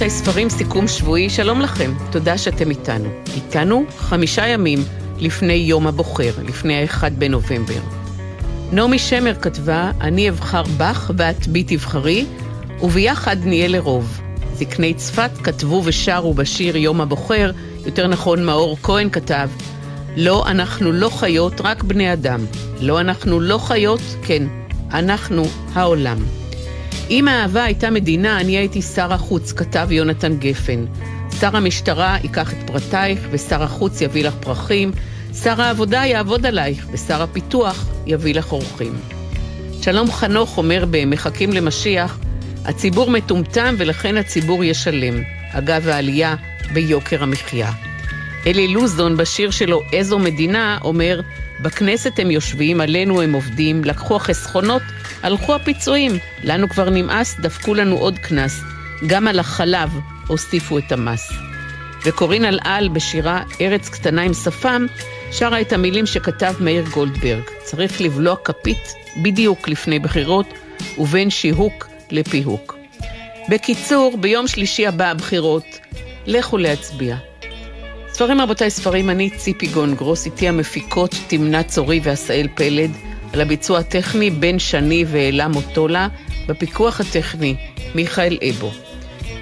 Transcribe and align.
ספרים 0.00 0.10
רבותיי 0.12 0.32
ספרים, 0.32 0.50
סיכום 0.50 0.88
שבועי, 0.88 1.30
שלום 1.30 1.60
לכם, 1.60 1.92
תודה 2.10 2.38
שאתם 2.38 2.70
איתנו. 2.70 3.08
איתנו 3.36 3.84
חמישה 3.96 4.46
ימים 4.46 4.78
לפני 5.18 5.52
יום 5.52 5.86
הבוחר, 5.86 6.32
לפני 6.44 6.74
האחד 6.74 7.10
בנובמבר. 7.18 7.80
נעמי 8.72 8.98
שמר 8.98 9.34
כתבה, 9.34 9.90
אני 10.00 10.28
אבחר 10.28 10.62
בך 10.76 11.10
ואת 11.16 11.46
בי 11.46 11.64
תבחרי, 11.64 12.26
וביחד 12.82 13.36
נהיה 13.44 13.68
לרוב. 13.68 14.20
זקני 14.54 14.94
צפת 14.94 15.30
כתבו 15.42 15.82
ושרו 15.84 16.34
בשיר 16.34 16.76
יום 16.76 17.00
הבוחר, 17.00 17.50
יותר 17.86 18.06
נכון 18.06 18.44
מאור 18.44 18.76
כהן 18.82 19.10
כתב, 19.10 19.48
לא, 20.16 20.46
אנחנו 20.46 20.92
לא 20.92 21.08
חיות, 21.08 21.60
רק 21.60 21.82
בני 21.82 22.12
אדם. 22.12 22.40
לא, 22.80 23.00
אנחנו 23.00 23.40
לא 23.40 23.58
חיות, 23.58 24.02
כן, 24.22 24.42
אנחנו 24.92 25.44
העולם. 25.74 26.39
אם 27.10 27.28
האהבה 27.28 27.64
הייתה 27.64 27.90
מדינה, 27.90 28.40
אני 28.40 28.56
הייתי 28.56 28.82
שר 28.82 29.12
החוץ, 29.12 29.52
כתב 29.52 29.88
יונתן 29.90 30.36
גפן. 30.36 30.84
שר 31.40 31.56
המשטרה 31.56 32.16
ייקח 32.22 32.52
את 32.52 32.56
פרטייך, 32.66 33.20
ושר 33.30 33.62
החוץ 33.62 34.00
יביא 34.00 34.24
לך 34.24 34.34
פרחים. 34.40 34.92
שר 35.42 35.62
העבודה 35.62 35.96
יעבוד 36.06 36.46
עלייך, 36.46 36.86
ושר 36.92 37.22
הפיתוח 37.22 37.86
יביא 38.06 38.34
לך 38.34 38.52
אורחים. 38.52 38.92
שלום 39.82 40.12
חנוך 40.12 40.58
אומר 40.58 40.84
ב"מחכים 40.90 41.52
למשיח", 41.52 42.18
הציבור 42.64 43.10
מטומטם 43.10 43.74
ולכן 43.78 44.16
הציבור 44.16 44.64
ישלם. 44.64 45.22
אגב 45.52 45.88
העלייה 45.88 46.34
ביוקר 46.72 47.22
המחיה. 47.22 47.72
אלי 48.46 48.68
לוזון 48.68 49.16
בשיר 49.16 49.50
שלו 49.50 49.80
"איזו 49.92 50.18
מדינה" 50.18 50.78
אומר 50.84 51.20
בכנסת 51.62 52.18
הם 52.18 52.30
יושבים, 52.30 52.80
עלינו 52.80 53.22
הם 53.22 53.32
עובדים, 53.32 53.84
לקחו 53.84 54.16
החסכונות, 54.16 54.82
הלכו 55.22 55.54
הפיצויים. 55.54 56.12
לנו 56.44 56.68
כבר 56.68 56.90
נמאס, 56.90 57.36
דפקו 57.40 57.74
לנו 57.74 57.96
עוד 57.96 58.18
קנס. 58.18 58.60
גם 59.06 59.28
על 59.28 59.38
החלב 59.38 59.90
הוסיפו 60.26 60.78
את 60.78 60.92
המס. 60.92 61.32
וקורין 62.04 62.44
אלעל 62.44 62.88
בשירה 62.88 63.42
"ארץ 63.60 63.88
קטנה 63.88 64.22
עם 64.22 64.34
שפם" 64.34 64.86
שרה 65.32 65.60
את 65.60 65.72
המילים 65.72 66.06
שכתב 66.06 66.54
מאיר 66.60 66.84
גולדברג. 66.94 67.42
צריך 67.62 68.00
לבלוע 68.00 68.36
כפית 68.44 68.94
בדיוק 69.22 69.68
לפני 69.68 69.98
בחירות, 69.98 70.46
ובין 70.98 71.30
שיהוק 71.30 71.88
לפיהוק. 72.10 72.76
בקיצור, 73.48 74.18
ביום 74.20 74.48
שלישי 74.48 74.86
הבא 74.86 75.10
הבחירות, 75.10 75.64
לכו 76.26 76.58
להצביע. 76.58 77.16
ספרים 78.12 78.40
רבותיי, 78.40 78.70
ספרים, 78.70 79.10
אני 79.10 79.30
ציפי 79.30 79.66
גונגרוס, 79.66 80.26
איתי 80.26 80.48
המפיקות 80.48 81.14
תמנה 81.28 81.62
צורי 81.62 82.00
ועשאל 82.02 82.48
פלד, 82.54 82.90
על 83.32 83.40
הביצוע 83.40 83.78
הטכני 83.78 84.30
בן 84.30 84.58
שני 84.58 85.04
ואלה 85.08 85.48
מוטולה, 85.48 86.08
בפיקוח 86.48 87.00
הטכני 87.00 87.54
מיכאל 87.94 88.38
אבו. 88.50 88.70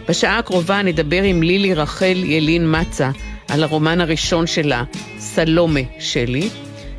בשעה 0.09 0.39
הקרובה 0.39 0.83
נדבר 0.83 1.23
עם 1.23 1.43
לילי 1.43 1.75
רחל 1.75 2.25
ילין 2.25 2.75
מצה 2.81 3.11
על 3.49 3.63
הרומן 3.63 4.01
הראשון 4.01 4.47
שלה, 4.47 4.85
סלומה 5.19 5.81
שלי. 5.99 6.49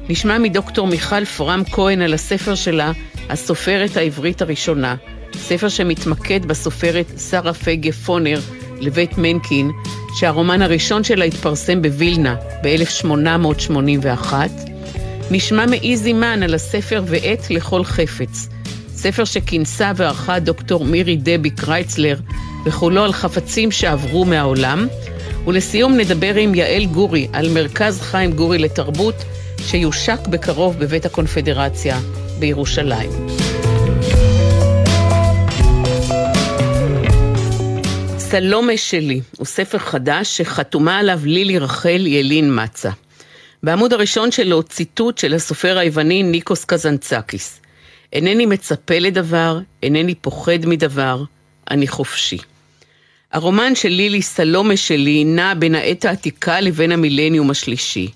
נשמע 0.10 0.38
מדוקטור 0.38 0.88
מיכל 0.88 1.26
פרם 1.26 1.64
כהן 1.72 2.02
על 2.02 2.14
הספר 2.14 2.56
שלה, 2.56 2.92
הסופרת 3.30 3.98
העברית 3.98 4.42
הראשונה, 4.42 4.96
ספר 5.34 5.70
שמתמקד 5.70 6.46
בסופרת 6.46 7.06
שרה 7.30 7.54
פגה 7.54 7.92
פונר 7.92 8.40
לבית 8.80 9.18
מנקין, 9.18 9.72
שהרומן 10.16 10.62
הראשון 10.62 11.04
שלה 11.04 11.26
התפרסם 11.26 11.82
בווילנה 11.82 12.36
ב-1881. 12.64 14.34
נשמע 15.32 15.66
מאיזי 15.66 16.14
מן 16.14 16.44
על 16.44 16.54
הספר 16.54 17.04
ועת 17.06 17.50
לכל 17.50 17.84
חפץ, 17.84 18.50
ספר 18.88 19.24
שכינסה 19.24 19.92
וערכה 19.96 20.40
דוקטור 20.40 20.86
מירי 20.86 21.16
דבי 21.16 21.50
קרייצלר, 21.50 22.16
וכולו 22.66 23.04
על 23.04 23.14
חפצים 23.14 23.72
שעברו 23.72 24.26
מהעולם. 24.26 24.88
ולסיום 25.48 25.98
נדבר 25.98 26.36
עם 26.36 26.56
יעל 26.56 26.86
גורי 26.86 27.28
על 27.34 27.50
מרכז 27.50 28.02
חיים 28.02 28.32
גורי 28.32 28.58
לתרבות, 28.58 29.16
שיושק 29.58 30.28
בקרוב 30.30 30.80
בבית 30.80 31.06
הקונפדרציה 31.06 32.00
בירושלים. 32.40 33.10
סלומה 38.18 38.78
שלי 38.78 39.22
הוא 39.38 39.46
ספר 39.46 39.78
חדש 39.78 40.38
שחתומה 40.38 40.98
עליו 40.98 41.20
לילי 41.24 41.60
רחל 41.60 42.08
ילין 42.08 42.64
מצה. 42.64 42.90
בעמוד 43.64 43.94
הראשון 43.94 44.32
שלו 44.32 44.64
ציטוט 44.64 45.18
של 45.18 45.34
הסופר 45.34 45.78
היווני 45.78 46.24
ניקוס 46.24 46.66
קזנצקיס. 46.66 47.60
אינני 48.14 48.46
מצפה 48.46 49.00
לדבר, 49.00 49.60
אינני 49.84 50.16
פוחד 50.16 50.66
מדבר, 50.66 51.24
אני 51.72 51.88
חופשי. 51.88 52.38
הרומן 53.32 53.76
של 53.76 53.90
לילי 53.90 54.22
סלומה 54.22 54.78
שלי 54.78 55.24
נע 55.24 55.54
בין 55.54 55.76
העת 55.76 56.06
העתיקה 56.06 56.62
לבין 56.62 56.92
המילניום 56.92 57.50
השלישי. 57.50 58.08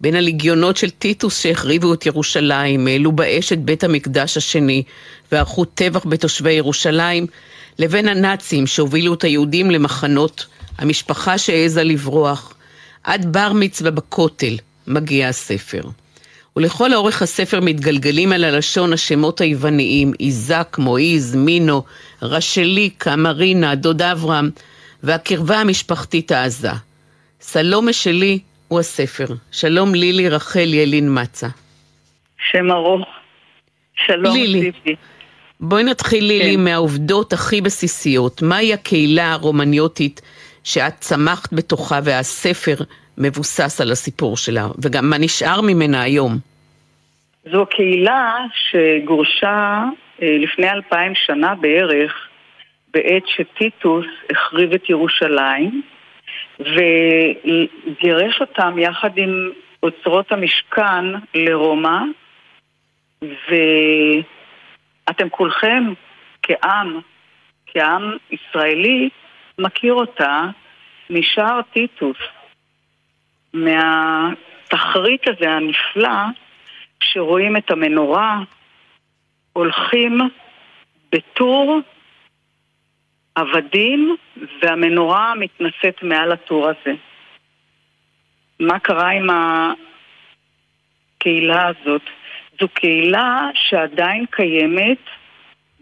בין 0.00 0.14
הליגיונות 0.14 0.76
של 0.76 0.90
טיטוס 0.90 1.40
שהחריבו 1.40 1.94
את 1.94 2.06
ירושלים, 2.06 2.86
העלו 2.86 3.12
באש 3.12 3.52
את 3.52 3.62
בית 3.62 3.84
המקדש 3.84 4.36
השני 4.36 4.82
וערכו 5.32 5.64
טבח 5.64 6.06
בתושבי 6.06 6.52
ירושלים, 6.52 7.26
לבין 7.78 8.08
הנאצים 8.08 8.66
שהובילו 8.66 9.14
את 9.14 9.24
היהודים 9.24 9.70
למחנות, 9.70 10.46
המשפחה 10.78 11.38
שהעזה 11.38 11.84
לברוח, 11.84 12.54
עד 13.04 13.32
בר 13.32 13.52
מצווה 13.52 13.90
בכותל 13.90 14.56
מגיע 14.86 15.28
הספר. 15.28 15.82
ולכל 16.56 16.94
אורך 16.94 17.22
הספר 17.22 17.60
מתגלגלים 17.60 18.32
על 18.32 18.44
הלשון 18.44 18.92
השמות 18.92 19.40
היווניים, 19.40 20.12
איזק, 20.20 20.76
מועיז, 20.78 21.36
מינו, 21.36 21.82
רשליקה, 22.22 23.16
מרינה, 23.16 23.74
דוד 23.74 24.02
אברהם, 24.02 24.50
והקרבה 25.02 25.60
המשפחתית 25.60 26.32
העזה. 26.32 26.70
סלומה 27.40 27.92
שלי 27.92 28.38
הוא 28.68 28.80
הספר. 28.80 29.26
שלום 29.50 29.94
לילי 29.94 30.28
רחל 30.28 30.74
ילין 30.74 31.20
מצה. 31.20 31.48
שם 32.52 32.70
ארוך. 32.70 33.06
שלום 34.06 34.36
לילי. 34.36 34.72
ציפי. 34.72 34.94
בואי 35.60 35.84
נתחיל 35.84 36.24
לילי 36.24 36.54
כן. 36.54 36.64
מהעובדות 36.64 37.32
הכי 37.32 37.60
בסיסיות. 37.60 38.42
מהי 38.42 38.72
הקהילה 38.72 39.32
הרומניוטית 39.32 40.20
שאת 40.64 40.94
צמחת 41.00 41.52
בתוכה 41.52 42.00
והספר 42.04 42.76
מבוסס 43.18 43.80
על 43.80 43.92
הסיפור 43.92 44.36
שלה, 44.36 44.66
וגם 44.82 45.10
מה 45.10 45.18
נשאר 45.18 45.60
ממנה 45.60 46.02
היום? 46.02 46.32
זו 47.52 47.66
קהילה 47.66 48.36
שגורשה 48.54 49.84
אה, 50.22 50.36
לפני 50.40 50.70
אלפיים 50.70 51.12
שנה 51.14 51.54
בערך, 51.54 52.28
בעת 52.94 53.22
שטיטוס 53.26 54.06
החריב 54.30 54.72
את 54.72 54.90
ירושלים, 54.90 55.82
וגירש 56.60 58.40
אותם 58.40 58.78
יחד 58.78 59.10
עם 59.18 59.50
אוצרות 59.82 60.32
המשכן 60.32 61.04
לרומא, 61.34 61.98
ואתם 65.08 65.28
כולכם 65.30 65.84
כעם, 66.42 67.00
כעם 67.66 68.12
ישראלי, 68.30 69.08
מכיר 69.58 69.94
אותה 69.94 70.46
משער 71.10 71.60
טיטוס, 71.72 72.16
מהתחריט 73.56 75.28
הזה 75.28 75.50
הנפלא, 75.50 76.18
שרואים 77.00 77.56
את 77.56 77.70
המנורה, 77.70 78.38
הולכים 79.52 80.20
בטור 81.12 81.80
עבדים, 83.34 84.16
והמנורה 84.62 85.34
מתנשאת 85.34 86.02
מעל 86.02 86.32
הטור 86.32 86.68
הזה. 86.68 86.94
מה 88.60 88.78
קרה 88.78 89.08
עם 89.10 89.26
הקהילה 91.16 91.66
הזאת? 91.68 92.02
זו 92.60 92.68
קהילה 92.68 93.48
שעדיין 93.54 94.26
קיימת 94.30 94.98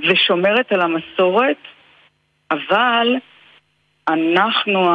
ושומרת 0.00 0.72
על 0.72 0.80
המסורת, 0.80 1.58
אבל 2.50 3.16
אנחנו, 4.08 4.94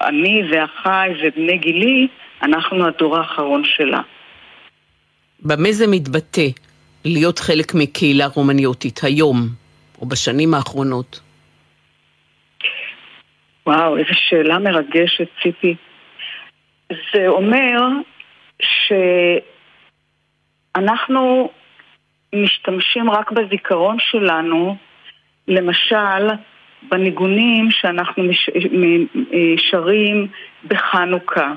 אני 0.00 0.42
ואחיי 0.50 1.14
ובני 1.22 1.58
גילי, 1.58 2.08
אנחנו 2.42 2.86
הדור 2.86 3.16
האחרון 3.18 3.62
שלה. 3.64 4.00
במה 5.40 5.72
זה 5.72 5.86
מתבטא 5.86 6.46
להיות 7.04 7.38
חלק 7.38 7.74
מקהילה 7.74 8.26
רומניוטית 8.26 9.00
היום, 9.04 9.36
או 10.00 10.06
בשנים 10.06 10.54
האחרונות? 10.54 11.20
וואו, 13.66 13.96
איזו 13.96 14.10
שאלה 14.28 14.58
מרגשת, 14.58 15.28
ציפי. 15.42 15.74
זה 16.88 17.28
אומר 17.28 17.78
שאנחנו 20.76 21.50
משתמשים 22.34 23.10
רק 23.10 23.32
בזיכרון 23.32 23.96
שלנו, 24.00 24.76
למשל, 25.48 26.28
בניגונים 26.88 27.70
שאנחנו 27.70 28.22
שרים 29.56 30.26
בחנוכה, 30.64 31.52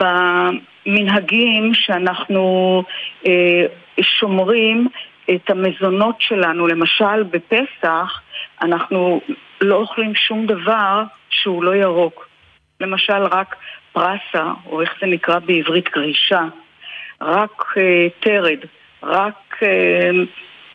במנהגים 0.00 1.74
שאנחנו 1.74 2.82
אה, 3.26 3.66
שומרים 4.00 4.88
את 5.34 5.50
המזונות 5.50 6.16
שלנו, 6.18 6.66
למשל 6.66 7.22
בפסח 7.22 8.20
אנחנו 8.62 9.20
לא 9.60 9.74
אוכלים 9.74 10.14
שום 10.14 10.46
דבר 10.46 11.02
שהוא 11.30 11.64
לא 11.64 11.76
ירוק. 11.76 12.28
למשל 12.80 13.22
רק 13.22 13.56
פרסה, 13.92 14.52
או 14.66 14.80
איך 14.82 14.94
זה 15.00 15.06
נקרא 15.06 15.38
בעברית 15.38 15.88
גרישה, 15.88 16.44
רק 17.20 17.74
תרד, 18.20 18.58
רק 19.02 19.58
אה, 19.62 20.10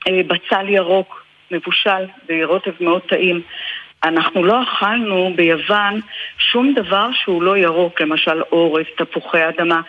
אה, 0.07 0.21
בצל 0.27 0.69
ירוק 0.69 1.24
מבושל 1.55 2.05
ברוטב 2.27 2.71
מאוד 2.79 3.01
טעים. 3.01 3.41
אנחנו 4.03 4.43
לא 4.43 4.63
אכלנו 4.63 5.33
ביוון 5.35 5.99
שום 6.37 6.73
דבר 6.73 7.09
שהוא 7.13 7.43
לא 7.43 7.57
ירוק, 7.57 8.01
למשל 8.01 8.41
אורז, 8.51 8.85
תפוחי 8.97 9.49
אדמה, 9.49 9.81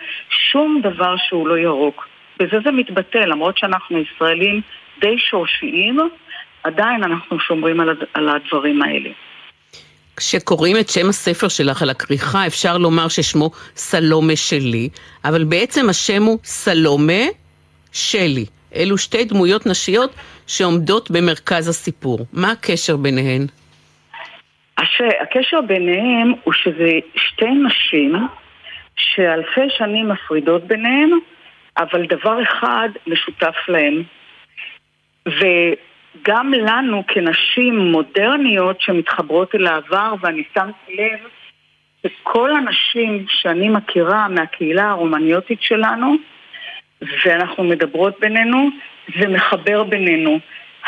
שום 0.51 0.81
דבר 0.83 1.15
שהוא 1.17 1.47
לא 1.47 1.57
ירוק. 1.57 2.07
בזה 2.39 2.57
זה 2.63 2.71
מתבטא, 2.71 3.17
למרות 3.17 3.57
שאנחנו 3.57 3.99
ישראלים 3.99 4.61
די 5.01 5.17
שורשיים, 5.17 5.99
עדיין 6.63 7.03
אנחנו 7.03 7.39
שומרים 7.39 7.79
על, 7.79 7.89
על 8.13 8.29
הדברים 8.29 8.81
האלה. 8.81 9.09
כשקוראים 10.17 10.77
את 10.77 10.89
שם 10.89 11.09
הספר 11.09 11.47
שלך 11.47 11.81
על 11.81 11.89
הכריכה, 11.89 12.47
אפשר 12.47 12.77
לומר 12.77 13.07
ששמו 13.07 13.51
סלומה 13.75 14.35
שלי, 14.35 14.89
אבל 15.25 15.43
בעצם 15.43 15.89
השם 15.89 16.23
הוא 16.23 16.39
סלומה 16.43 17.23
שלי. 17.91 18.45
אלו 18.77 18.97
שתי 18.97 19.25
דמויות 19.25 19.65
נשיות 19.65 20.15
שעומדות 20.47 21.11
במרכז 21.11 21.67
הסיפור. 21.67 22.19
מה 22.33 22.51
הקשר 22.51 22.97
ביניהן? 22.97 23.45
הקשר 25.21 25.61
ביניהם 25.61 26.33
הוא 26.43 26.53
שזה 26.53 26.91
שתי 27.15 27.51
נשים 27.67 28.15
שאלפי 28.97 29.61
שנים 29.77 30.09
מפרידות 30.09 30.63
ביניהן, 30.63 31.09
אבל 31.77 32.05
דבר 32.05 32.43
אחד 32.43 32.89
משותף 33.07 33.55
להן. 33.67 34.03
וגם 35.25 36.53
לנו 36.53 37.03
כנשים 37.07 37.77
מודרניות 37.77 38.81
שמתחברות 38.81 39.55
אל 39.55 39.67
העבר, 39.67 40.13
ואני 40.21 40.43
שמתי 40.53 40.95
לב 40.95 41.19
שכל 42.03 42.51
הנשים 42.55 43.25
שאני 43.29 43.69
מכירה 43.69 44.27
מהקהילה 44.27 44.89
הרומניוטית 44.89 45.61
שלנו, 45.61 46.15
ואנחנו 47.01 47.63
מדברות 47.63 48.19
בינינו, 48.19 48.69
זה 49.19 49.27
מחבר 49.27 49.83
בינינו. 49.83 50.39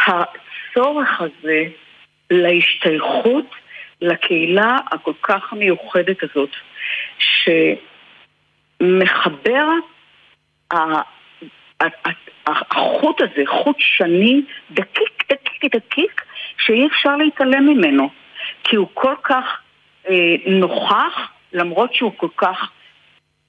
הצורך 0.08 1.22
הזה 1.22 1.64
להשתייכות 2.30 3.46
לקהילה 4.02 4.78
הכל 4.92 5.14
כך 5.22 5.54
מיוחדת 5.54 6.18
הזאת, 6.24 6.50
שמחבר 8.80 9.68
החוט 12.48 13.22
הזה, 13.22 13.44
חוט 13.48 13.76
שני, 13.80 14.42
דקיק, 14.72 15.24
דקיק, 15.32 15.76
דקיק, 15.76 16.22
שאי 16.58 16.88
אפשר 16.88 17.16
להתעלם 17.16 17.66
ממנו, 17.66 18.10
כי 18.64 18.76
הוא 18.76 18.88
כל 18.94 19.16
כך 19.24 19.62
אה, 20.10 20.36
נוכח, 20.46 21.32
למרות 21.54 21.94
שהוא 21.94 22.12
כל 22.18 22.30
כך 22.38 22.72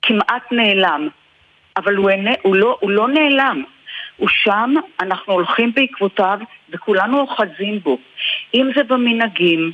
כמעט 0.02 0.52
נעלם. 0.52 1.08
אבל 1.76 1.94
הוא, 1.94 2.10
אינה, 2.10 2.30
הוא, 2.42 2.56
לא, 2.56 2.76
הוא 2.80 2.90
לא 2.90 3.08
נעלם. 3.08 3.62
הוא 4.16 4.28
שם, 4.28 4.74
אנחנו 5.00 5.32
הולכים 5.32 5.72
בעקבותיו 5.74 6.38
וכולנו 6.70 7.20
אוחזים 7.20 7.80
בו. 7.82 7.98
אם 8.54 8.70
זה 8.76 8.82
במנהגים, 8.82 9.72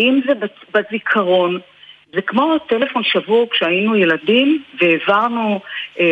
אם 0.00 0.20
זה 0.26 0.32
בזיכרון, 0.74 1.58
זה 2.14 2.22
כמו 2.22 2.58
טלפון 2.58 3.02
שבור 3.04 3.50
כשהיינו 3.50 3.96
ילדים 3.96 4.62
והעברנו 4.80 5.60
אה, 6.00 6.04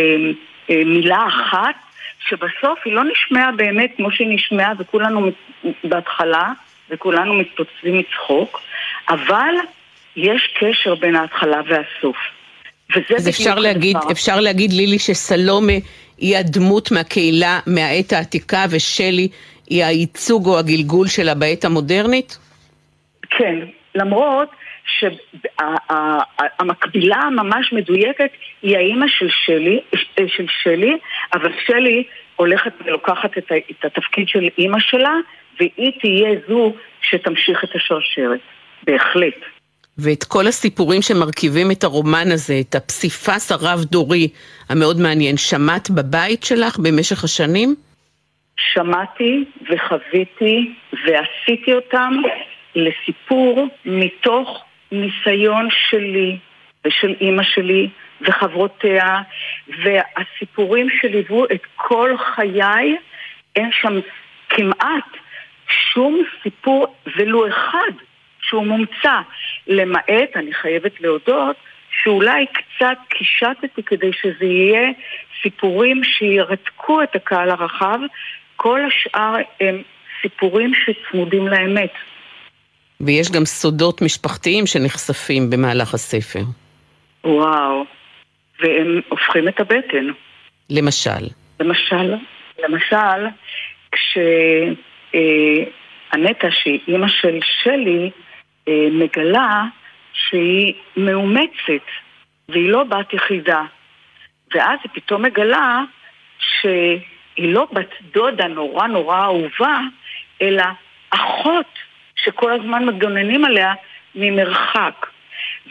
אה, 0.70 0.82
מילה 0.86 1.26
אחת 1.26 1.74
שבסוף 2.28 2.78
היא 2.84 2.92
לא 2.94 3.02
נשמעה 3.04 3.52
באמת 3.52 3.92
כמו 3.96 4.10
שהיא 4.10 4.34
נשמעה 4.34 4.72
וכולנו 4.78 5.30
בהתחלה 5.84 6.52
וכולנו 6.90 7.34
מתפוצצים 7.34 7.98
מצחוק, 7.98 8.60
אבל 9.08 9.54
יש 10.16 10.54
קשר 10.58 10.94
בין 10.94 11.16
ההתחלה 11.16 11.60
והסוף. 11.66 12.16
אז 13.16 13.28
אפשר 13.28 13.54
להגיד, 13.54 13.96
אפשר 14.10 14.40
להגיד 14.40 14.72
לילי 14.72 14.98
שסלומה 14.98 15.72
היא 16.18 16.36
הדמות 16.36 16.90
מהקהילה 16.92 17.60
מהעת 17.66 18.12
העתיקה 18.12 18.64
ושלי 18.70 19.28
היא 19.70 19.84
הייצוג 19.84 20.46
או 20.46 20.58
הגלגול 20.58 21.06
שלה 21.06 21.34
בעת 21.34 21.64
המודרנית? 21.64 22.38
כן, 23.30 23.58
למרות 23.94 24.48
שהמקבילה 26.58 27.16
הממש 27.16 27.72
מדויקת 27.72 28.30
היא 28.62 28.76
האימא 28.76 29.06
של 29.08 29.28
שלי, 29.30 29.80
של 30.26 30.46
שלי, 30.62 30.96
אבל 31.34 31.52
שלי 31.66 32.04
הולכת 32.36 32.72
ולוקחת 32.84 33.38
את, 33.38 33.52
את 33.70 33.84
התפקיד 33.84 34.28
של 34.28 34.48
אימא 34.58 34.78
שלה, 34.80 35.14
והיא 35.60 35.92
תהיה 36.00 36.30
זו 36.48 36.72
שתמשיך 37.02 37.64
את 37.64 37.74
השרשרת. 37.74 38.40
בהחלט. 38.84 39.34
ואת 39.98 40.24
כל 40.24 40.46
הסיפורים 40.46 41.02
שמרכיבים 41.02 41.70
את 41.70 41.84
הרומן 41.84 42.32
הזה, 42.32 42.54
את 42.60 42.74
הפסיפס 42.74 43.52
הרב-דורי 43.52 44.28
המאוד 44.68 45.00
מעניין, 45.00 45.36
שמעת 45.36 45.90
בבית 45.90 46.42
שלך 46.44 46.78
במשך 46.78 47.24
השנים? 47.24 47.74
שמעתי 48.56 49.44
וחוויתי 49.70 50.74
ועשיתי 50.92 51.72
אותם 51.72 52.12
לסיפור 52.74 53.68
מתוך 53.84 54.64
ניסיון 54.92 55.68
שלי 55.90 56.38
ושל 56.84 57.14
אימא 57.20 57.42
שלי 57.42 57.88
וחברותיה 58.20 59.20
והסיפורים 59.84 60.86
שליוו 61.00 61.44
את 61.44 61.62
כל 61.76 62.10
חיי, 62.34 62.96
אין 63.56 63.70
שם 63.72 64.00
כמעט 64.48 65.04
שום 65.68 66.22
סיפור 66.42 66.94
ולו 67.16 67.48
אחד 67.48 67.92
שהוא 68.52 68.66
מומצא, 68.66 69.20
למעט, 69.66 70.36
אני 70.36 70.54
חייבת 70.54 71.00
להודות, 71.00 71.56
שאולי 72.02 72.46
קצת 72.46 72.98
קישטתי 73.08 73.82
כדי 73.82 74.10
שזה 74.12 74.44
יהיה 74.44 74.88
סיפורים 75.42 76.04
שירתקו 76.04 77.02
את 77.02 77.16
הקהל 77.16 77.50
הרחב, 77.50 77.98
כל 78.56 78.80
השאר 78.86 79.34
הם 79.60 79.82
סיפורים 80.22 80.72
שצמודים 80.74 81.48
לאמת. 81.48 81.92
ויש 83.00 83.30
גם 83.30 83.44
סודות 83.44 84.02
משפחתיים 84.02 84.66
שנחשפים 84.66 85.50
במהלך 85.50 85.94
הספר. 85.94 86.42
וואו, 87.24 87.84
והם 88.60 89.00
הופכים 89.08 89.48
את 89.48 89.60
הבטן. 89.60 90.06
למשל? 90.70 91.26
למשל, 91.60 92.14
למשל, 92.58 93.26
כשאנטה, 93.92 94.46
אה, 96.46 96.52
שהיא 96.62 96.80
אימא 96.88 97.08
של 97.08 97.38
שלי, 97.62 98.10
מגלה 98.68 99.64
שהיא 100.12 100.74
מאומצת 100.96 101.86
והיא 102.48 102.70
לא 102.70 102.84
בת 102.84 103.12
יחידה. 103.12 103.62
ואז 104.54 104.78
היא 104.82 104.90
פתאום 104.94 105.22
מגלה 105.22 105.80
שהיא 106.38 107.02
לא 107.54 107.66
בת 107.72 107.90
דודה 108.12 108.48
נורא 108.48 108.86
נורא 108.86 109.24
אהובה, 109.24 109.80
אלא 110.42 110.64
אחות 111.10 111.78
שכל 112.16 112.52
הזמן 112.52 112.84
מגוננים 112.84 113.44
עליה 113.44 113.74
ממרחק. 114.14 115.06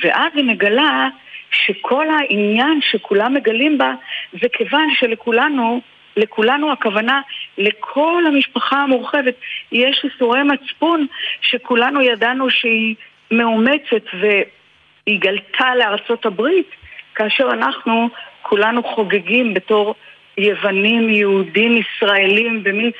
ואז 0.04 0.32
היא 0.36 0.44
מגלה 0.44 1.08
שכל 1.52 2.06
העניין 2.10 2.80
שכולם 2.92 3.34
מגלים 3.34 3.78
בה 3.78 3.94
זה 4.42 4.48
כיוון 4.54 4.88
שלכולנו, 5.00 5.82
לכולנו 6.18 6.72
הכוונה 6.72 7.22
לכל 7.58 8.24
המשפחה 8.28 8.76
המורחבת, 8.76 9.36
יש 9.72 10.02
איסורי 10.04 10.44
מצפון 10.44 11.08
שכולנו 11.42 12.02
ידענו 12.02 12.50
שהיא 12.50 12.96
מאומצת 13.32 14.04
והיא 14.14 15.20
גלתה 15.20 15.76
לארצות 15.76 16.26
הברית, 16.26 16.70
כאשר 17.16 17.50
אנחנו 17.54 18.10
כולנו 18.42 18.84
חוגגים 18.84 19.54
בתור 19.54 19.96
יוונים, 20.38 21.10
יהודים, 21.10 21.78
ישראלים, 21.78 22.64
במין 22.64 22.92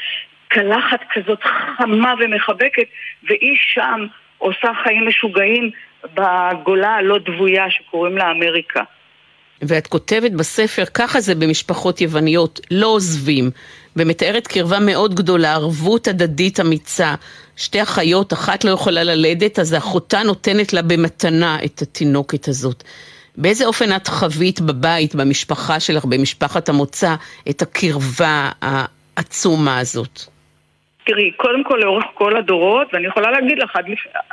קלחת 0.48 1.00
כזאת 1.14 1.44
חמה 1.44 2.14
ומחבקת, 2.20 2.88
והיא 3.24 3.58
שם 3.58 4.08
עושה 4.38 4.72
חיים 4.84 5.08
משוגעים 5.08 5.72
בגולה 6.14 6.96
הלא 6.96 7.18
דבויה 7.18 7.70
שקוראים 7.70 8.18
לה 8.18 8.32
אמריקה. 8.32 8.84
ואת 9.62 9.88
כותבת 9.88 10.32
בספר, 10.32 10.86
ככה 10.94 11.22
זה 11.22 11.36
במשפחות 11.36 12.02
יווניות, 12.02 12.60
לא 12.72 12.88
עוזבים. 12.88 13.52
ומתארת 13.96 14.48
קרבה 14.48 14.80
מאוד 14.80 15.16
גדולה, 15.16 15.54
ערבות 15.54 16.08
הדדית 16.08 16.60
אמיצה. 16.60 17.16
שתי 17.56 17.82
אחיות, 17.84 18.34
אחת 18.34 18.64
לא 18.64 18.72
יכולה 18.72 19.04
ללדת, 19.04 19.60
אז 19.60 19.74
אחותה 19.74 20.24
נותנת 20.24 20.74
לה 20.74 20.82
במתנה 20.82 21.58
את 21.66 21.82
התינוקת 21.82 22.48
הזאת. 22.48 22.84
באיזה 23.38 23.66
אופן 23.66 23.96
את 23.96 24.08
חווית 24.08 24.62
בבית, 24.62 25.16
במשפחה 25.16 25.80
שלך, 25.80 26.06
במשפחת 26.06 26.70
המוצא, 26.70 27.16
את 27.50 27.62
הקרבה 27.62 28.52
העצומה 28.62 29.80
הזאת? 29.80 30.31
תראי, 31.04 31.32
קודם 31.32 31.64
כל 31.64 31.80
לאורך 31.82 32.06
כל 32.14 32.38
הדורות, 32.38 32.94
ואני 32.94 33.08
יכולה 33.08 33.32
להגיד 33.32 33.60
לך. 33.60 33.80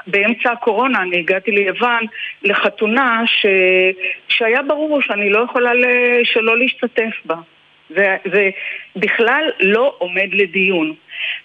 באמצע 0.06 0.52
הקורונה 0.52 1.02
אני 1.02 1.18
הגעתי 1.18 1.50
ליוון 1.50 2.04
לחתונה 2.42 3.22
ש... 3.26 3.46
שהיה 4.28 4.62
ברור 4.62 5.02
שאני 5.02 5.30
לא 5.30 5.38
יכולה 5.50 5.74
ל... 5.74 5.84
שלא 6.24 6.58
להשתתף 6.58 7.14
בה. 7.24 7.36
זה, 7.90 8.16
זה 8.32 8.50
בכלל 8.96 9.50
לא 9.60 9.94
עומד 9.98 10.28
לדיון. 10.32 10.94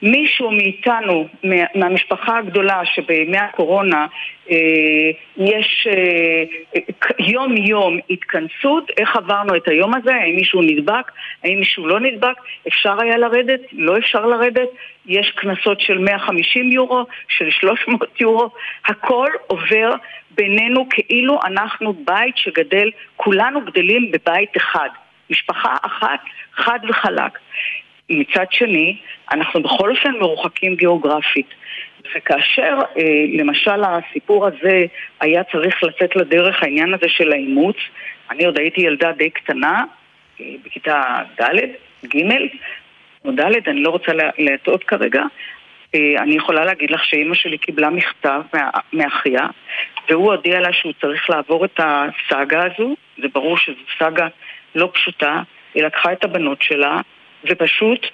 מישהו 0.01 0.51
מאיתנו, 0.51 1.27
מה, 1.43 1.55
מהמשפחה 1.75 2.37
הגדולה 2.37 2.81
שבימי 2.85 3.37
הקורונה 3.37 4.07
אה, 4.51 4.55
יש 5.37 5.87
אה, 5.89 6.43
יום 7.19 7.57
יום 7.57 7.99
התכנסות, 8.09 8.91
איך 8.97 9.15
עברנו 9.15 9.55
את 9.55 9.67
היום 9.67 9.93
הזה, 9.95 10.15
האם 10.15 10.35
מישהו 10.35 10.61
נדבק, 10.61 11.11
האם 11.43 11.59
מישהו 11.59 11.87
לא 11.87 11.99
נדבק, 11.99 12.35
אפשר 12.67 13.01
היה 13.01 13.17
לרדת, 13.17 13.59
לא 13.71 13.97
אפשר 13.97 14.25
לרדת, 14.25 14.69
יש 15.05 15.31
קנסות 15.35 15.81
של 15.81 15.97
150 15.97 16.71
יורו, 16.71 17.05
של 17.27 17.49
300 17.49 18.21
יורו, 18.21 18.49
הכל 18.85 19.29
עובר 19.47 19.91
בינינו 20.31 20.89
כאילו 20.89 21.39
אנחנו 21.45 21.93
בית 21.93 22.37
שגדל, 22.37 22.91
כולנו 23.15 23.65
גדלים 23.65 24.11
בבית 24.11 24.57
אחד. 24.57 24.89
משפחה 25.29 25.75
אחת, 25.81 26.19
חד 26.55 26.79
וחלק. 26.89 27.39
מצד 28.09 28.45
שני, 28.51 28.97
אנחנו 29.31 29.63
בכל 29.63 29.91
אופן 29.91 30.11
מרוחקים 30.19 30.75
גיאוגרפית. 30.75 31.47
וכאשר 32.15 32.79
אה, 32.97 33.03
למשל 33.33 33.81
הסיפור 33.83 34.47
הזה 34.47 34.85
היה 35.19 35.43
צריך 35.43 35.83
לצאת 35.83 36.15
לדרך 36.15 36.63
העניין 36.63 36.93
הזה 36.93 37.09
של 37.09 37.31
האימוץ, 37.31 37.75
אני 38.31 38.45
עוד 38.45 38.59
הייתי 38.59 38.81
ילדה 38.81 39.11
די 39.11 39.29
קטנה, 39.29 39.83
אה, 40.41 40.45
בכיתה 40.65 41.03
ד', 41.41 41.59
ג', 42.05 42.23
או 43.25 43.31
ד', 43.31 43.67
אני 43.67 43.83
לא 43.83 43.89
רוצה 43.89 44.11
להטעות 44.37 44.83
כרגע, 44.83 45.23
אה, 45.95 45.99
אני 46.17 46.35
יכולה 46.35 46.65
להגיד 46.65 46.91
לך 46.91 47.05
שאימא 47.05 47.35
שלי 47.35 47.57
קיבלה 47.57 47.89
מכתב 47.89 48.41
מאחיה, 48.93 49.47
והוא 50.09 50.33
הודיע 50.33 50.59
לה 50.59 50.73
שהוא 50.73 50.93
צריך 51.01 51.29
לעבור 51.29 51.65
את 51.65 51.79
הסאגה 51.79 52.63
הזו, 52.65 52.95
זה 53.21 53.27
ברור 53.33 53.57
שזו 53.57 53.75
סאגה 53.99 54.27
לא 54.75 54.89
פשוטה, 54.93 55.41
היא 55.73 55.83
לקחה 55.83 56.11
את 56.11 56.23
הבנות 56.23 56.61
שלה 56.61 57.01
ופשוט 57.49 58.07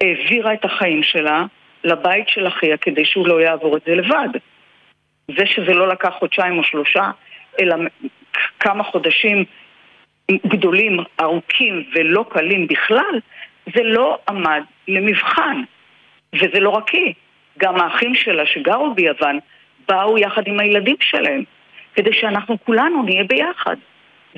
העבירה 0.00 0.54
את 0.54 0.64
החיים 0.64 1.02
שלה 1.02 1.44
לבית 1.84 2.28
של 2.28 2.46
אחיה 2.46 2.76
כדי 2.76 3.04
שהוא 3.04 3.28
לא 3.28 3.40
יעבור 3.40 3.76
את 3.76 3.82
זה 3.86 3.94
לבד. 3.94 4.28
זה 5.28 5.46
שזה 5.46 5.72
לא 5.72 5.88
לקח 5.88 6.10
חודשיים 6.18 6.58
או 6.58 6.64
שלושה, 6.64 7.10
אלא 7.60 7.76
כמה 8.60 8.84
חודשים 8.84 9.44
גדולים, 10.46 10.98
ארוכים 11.20 11.84
ולא 11.94 12.24
קלים 12.28 12.66
בכלל, 12.66 13.20
זה 13.74 13.82
לא 13.82 14.18
עמד 14.28 14.62
למבחן. 14.88 15.62
וזה 16.34 16.60
לא 16.60 16.70
רק 16.70 16.88
היא, 16.88 17.14
גם 17.58 17.80
האחים 17.80 18.14
שלה 18.14 18.46
שגרו 18.46 18.94
ביוון 18.94 19.38
באו 19.88 20.18
יחד 20.18 20.42
עם 20.46 20.60
הילדים 20.60 20.96
שלהם, 21.00 21.44
כדי 21.94 22.12
שאנחנו 22.12 22.56
כולנו 22.64 23.02
נהיה 23.02 23.24
ביחד. 23.24 23.76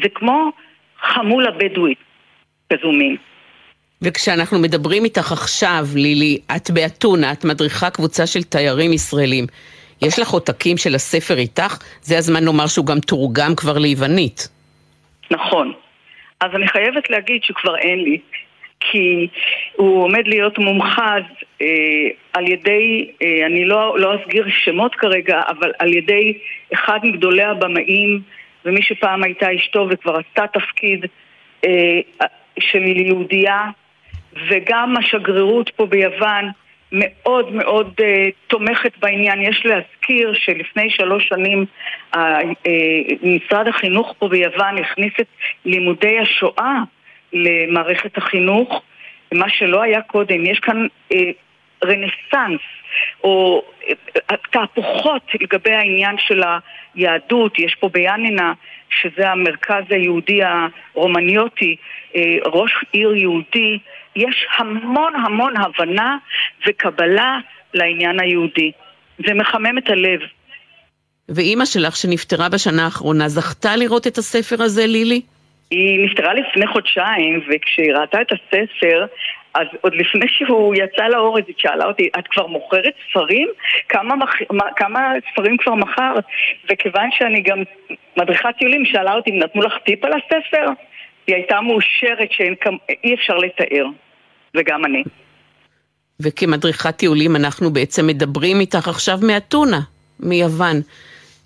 זה 0.02 0.08
כמו 0.08 0.52
חמולה 1.00 1.50
בדואית, 1.50 1.98
כזו 2.72 2.92
מין. 2.92 3.16
וכשאנחנו 4.02 4.58
מדברים 4.58 5.04
איתך 5.04 5.32
עכשיו, 5.32 5.84
לילי, 5.94 6.38
את 6.56 6.70
באתונה, 6.70 7.32
את 7.32 7.44
מדריכה 7.44 7.90
קבוצה 7.90 8.26
של 8.26 8.42
תיירים 8.42 8.92
ישראלים. 8.92 9.46
יש 10.02 10.18
לך 10.18 10.30
עותקים 10.30 10.76
של 10.76 10.94
הספר 10.94 11.38
איתך? 11.38 11.78
זה 12.00 12.18
הזמן 12.18 12.44
לומר 12.44 12.66
שהוא 12.66 12.86
גם 12.86 13.00
תורגם 13.00 13.54
כבר 13.56 13.78
ליוונית. 13.78 14.48
נכון. 15.30 15.72
אז 16.40 16.50
אני 16.54 16.68
חייבת 16.68 17.10
להגיד 17.10 17.42
שכבר 17.44 17.76
אין 17.76 17.98
לי, 17.98 18.18
כי 18.80 19.28
הוא 19.76 20.02
עומד 20.02 20.28
להיות 20.28 20.58
מומחז 20.58 21.22
אה, 21.62 21.66
על 22.32 22.48
ידי, 22.48 23.10
אה, 23.22 23.46
אני 23.46 23.64
לא, 23.64 23.98
לא 23.98 24.14
אסגיר 24.14 24.46
שמות 24.64 24.94
כרגע, 24.94 25.40
אבל 25.48 25.72
על 25.78 25.94
ידי 25.94 26.38
אחד 26.74 26.98
מגדולי 27.02 27.42
הבמאים 27.42 28.20
ומי 28.64 28.82
שפעם 28.82 29.22
הייתה 29.22 29.54
אשתו 29.54 29.86
וכבר 29.90 30.16
עשתה 30.16 30.44
תפקיד 30.52 31.04
אה, 31.64 32.00
של 32.60 32.82
יהודייה, 32.82 33.62
וגם 34.48 34.96
השגרירות 34.96 35.70
פה 35.76 35.86
ביוון 35.86 36.50
מאוד 36.92 37.52
מאוד 37.52 37.94
אה, 38.00 38.28
תומכת 38.46 38.98
בעניין. 38.98 39.42
יש 39.42 39.62
להזכיר 39.66 40.34
שלפני 40.34 40.90
שלוש 40.90 41.28
שנים 41.28 41.66
אה, 42.14 42.38
משרד 43.22 43.68
החינוך 43.68 44.14
פה 44.18 44.28
ביוון 44.28 44.78
הכניס 44.78 45.12
את 45.20 45.26
לימודי 45.64 46.18
השואה 46.18 46.74
למערכת 47.32 48.18
החינוך, 48.18 48.82
מה 49.32 49.48
שלא 49.48 49.82
היה 49.82 50.02
קודם. 50.02 50.46
יש 50.46 50.58
כאן 50.58 50.86
אה, 51.12 51.30
רנסאנס 51.84 52.60
או 53.24 53.62
אה, 53.88 54.36
תהפוכות 54.50 55.22
לגבי 55.40 55.72
העניין 55.72 56.16
של 56.18 56.42
היהדות, 56.94 57.58
יש 57.58 57.74
פה 57.74 57.88
ביאנינה, 57.88 58.52
שזה 58.90 59.30
המרכז 59.30 59.84
היהודי 59.90 60.40
הרומניוטי, 60.42 61.76
אה, 62.16 62.36
ראש 62.44 62.72
עיר 62.92 63.16
יהודי, 63.16 63.78
יש 64.18 64.46
המון 64.58 65.12
המון 65.14 65.54
הבנה 65.56 66.16
וקבלה 66.66 67.38
לעניין 67.74 68.20
היהודי. 68.20 68.72
זה 69.26 69.34
מחמם 69.34 69.78
את 69.78 69.90
הלב. 69.90 70.20
ואימא 71.28 71.64
שלך 71.64 71.96
שנפטרה 71.96 72.48
בשנה 72.48 72.84
האחרונה, 72.84 73.28
זכתה 73.28 73.76
לראות 73.76 74.06
את 74.06 74.18
הספר 74.18 74.62
הזה, 74.62 74.86
לילי? 74.86 75.20
היא 75.70 76.04
נפטרה 76.04 76.34
לפני 76.34 76.66
חודשיים, 76.66 77.40
וכשהיא 77.48 77.92
ראתה 77.92 78.20
את 78.20 78.32
הספר, 78.32 79.06
אז 79.54 79.66
עוד 79.80 79.94
לפני 79.94 80.26
שהוא 80.28 80.74
יצא 80.74 81.04
לאורז, 81.08 81.42
היא 81.46 81.54
שאלה 81.58 81.84
אותי, 81.84 82.08
את 82.18 82.28
כבר 82.28 82.46
מוכרת 82.46 82.94
ספרים? 83.10 83.48
כמה, 83.88 84.16
מח... 84.16 84.30
כמה 84.76 85.12
ספרים 85.32 85.56
כבר 85.56 85.74
מכרת? 85.74 86.24
וכיוון 86.70 87.08
שאני 87.12 87.40
גם 87.40 87.62
מדריכת 88.16 88.48
טיולים, 88.58 88.84
שאלה 88.84 89.14
אותי 89.14 89.30
אם 89.30 89.38
נתנו 89.38 89.62
לך 89.62 89.72
טיפ 89.84 90.04
על 90.04 90.12
הספר? 90.12 90.66
היא 91.26 91.34
הייתה 91.36 91.60
מאושרת 91.60 92.32
שאי 92.32 93.14
אפשר 93.14 93.36
לתאר, 93.36 93.84
וגם 94.56 94.84
אני. 94.84 95.02
וכמדריכת 96.20 96.96
טיולים 96.96 97.36
אנחנו 97.36 97.72
בעצם 97.72 98.06
מדברים 98.06 98.60
איתך 98.60 98.88
עכשיו 98.88 99.18
מאתונה, 99.22 99.80
מיוון. 100.20 100.80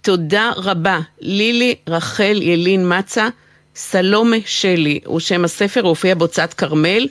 תודה 0.02 0.50
רבה. 0.56 0.99
לילי 1.21 1.75
רחל 1.88 2.42
ילין 2.42 2.99
מצה, 2.99 3.28
סלומה 3.75 4.37
שלי, 4.47 5.00
הוא 5.04 5.21
שם 5.21 5.44
הספר, 5.44 5.80
הוא 5.80 5.88
הופיע 5.88 6.14
בהוצאת 6.14 6.54
כרמל. 6.54 7.06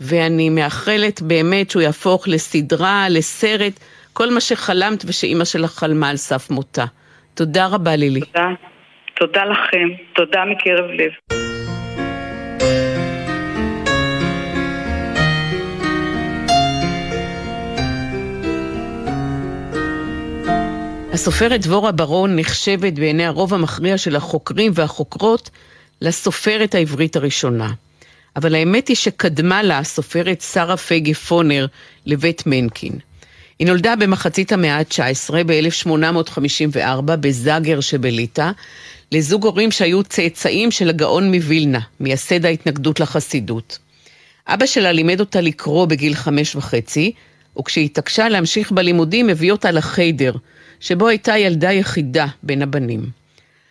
ואני 0.00 0.50
מאחלת 0.50 1.22
באמת 1.22 1.70
שהוא 1.70 1.82
יהפוך 1.82 2.28
לסדרה, 2.28 3.06
לסרט, 3.08 3.72
כל 4.12 4.30
מה 4.30 4.40
שחלמת 4.40 5.04
ושאימא 5.06 5.44
שלך 5.44 5.70
חלמה 5.70 6.08
על 6.10 6.16
סף 6.16 6.50
מותה. 6.50 6.84
תודה 7.34 7.66
רבה, 7.66 7.96
לילי. 7.96 8.20
תודה. 8.20 8.48
תודה 9.14 9.44
לכם. 9.44 9.88
תודה 10.14 10.44
מקרב 10.44 10.90
לב. 10.90 11.39
הסופרת 21.12 21.60
דבורה 21.60 21.92
ברון 21.92 22.36
נחשבת 22.36 22.92
בעיני 22.92 23.24
הרוב 23.26 23.54
המכריע 23.54 23.98
של 23.98 24.16
החוקרים 24.16 24.72
והחוקרות 24.74 25.50
לסופרת 26.00 26.74
העברית 26.74 27.16
הראשונה. 27.16 27.72
אבל 28.36 28.54
האמת 28.54 28.88
היא 28.88 28.96
שקדמה 28.96 29.62
לה 29.62 29.78
הסופרת 29.78 30.40
שרה 30.40 30.76
פייגי 30.76 31.14
פונר 31.14 31.66
לבית 32.06 32.42
מנקין. 32.46 32.92
היא 33.58 33.66
נולדה 33.66 33.96
במחצית 33.96 34.52
המאה 34.52 34.76
ה-19, 34.78 35.34
ב-1854, 35.46 37.16
בזאגר 37.20 37.80
שבליטא, 37.80 38.50
לזוג 39.12 39.44
הורים 39.44 39.70
שהיו 39.70 40.02
צאצאים 40.02 40.70
של 40.70 40.88
הגאון 40.88 41.34
מווילנה, 41.34 41.80
מייסד 42.00 42.44
ההתנגדות 42.44 43.00
לחסידות. 43.00 43.78
אבא 44.46 44.66
שלה 44.66 44.92
לימד 44.92 45.20
אותה 45.20 45.40
לקרוא 45.40 45.86
בגיל 45.86 46.14
חמש 46.14 46.56
וחצי, 46.56 47.12
וכשהיא 47.58 47.84
התעקשה 47.84 48.28
להמשיך 48.28 48.72
בלימודים, 48.72 49.28
הביא 49.28 49.52
אותה 49.52 49.70
לחיידר, 49.70 50.32
שבו 50.80 51.08
הייתה 51.08 51.38
ילדה 51.38 51.72
יחידה 51.72 52.26
בין 52.42 52.62
הבנים. 52.62 53.10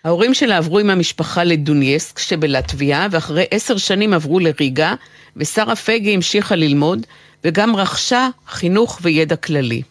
ההורים 0.04 0.34
שלה 0.34 0.58
עברו 0.58 0.80
עם 0.80 0.90
המשפחה 0.90 1.44
לדונייסק 1.44 2.20
שבלטביה, 2.20 3.08
ואחרי 3.12 3.46
עשר 3.52 3.78
שנים 3.78 4.14
עברו 4.14 4.40
לריגה, 4.40 4.94
ושרה 5.38 5.76
פייגי 5.76 6.14
המשיכה 6.14 6.56
ללמוד, 6.56 7.06
וגם 7.44 7.76
רכשה 7.76 8.30
חינוך 8.48 9.00
וידע 9.02 9.36
כללי. 9.36 9.82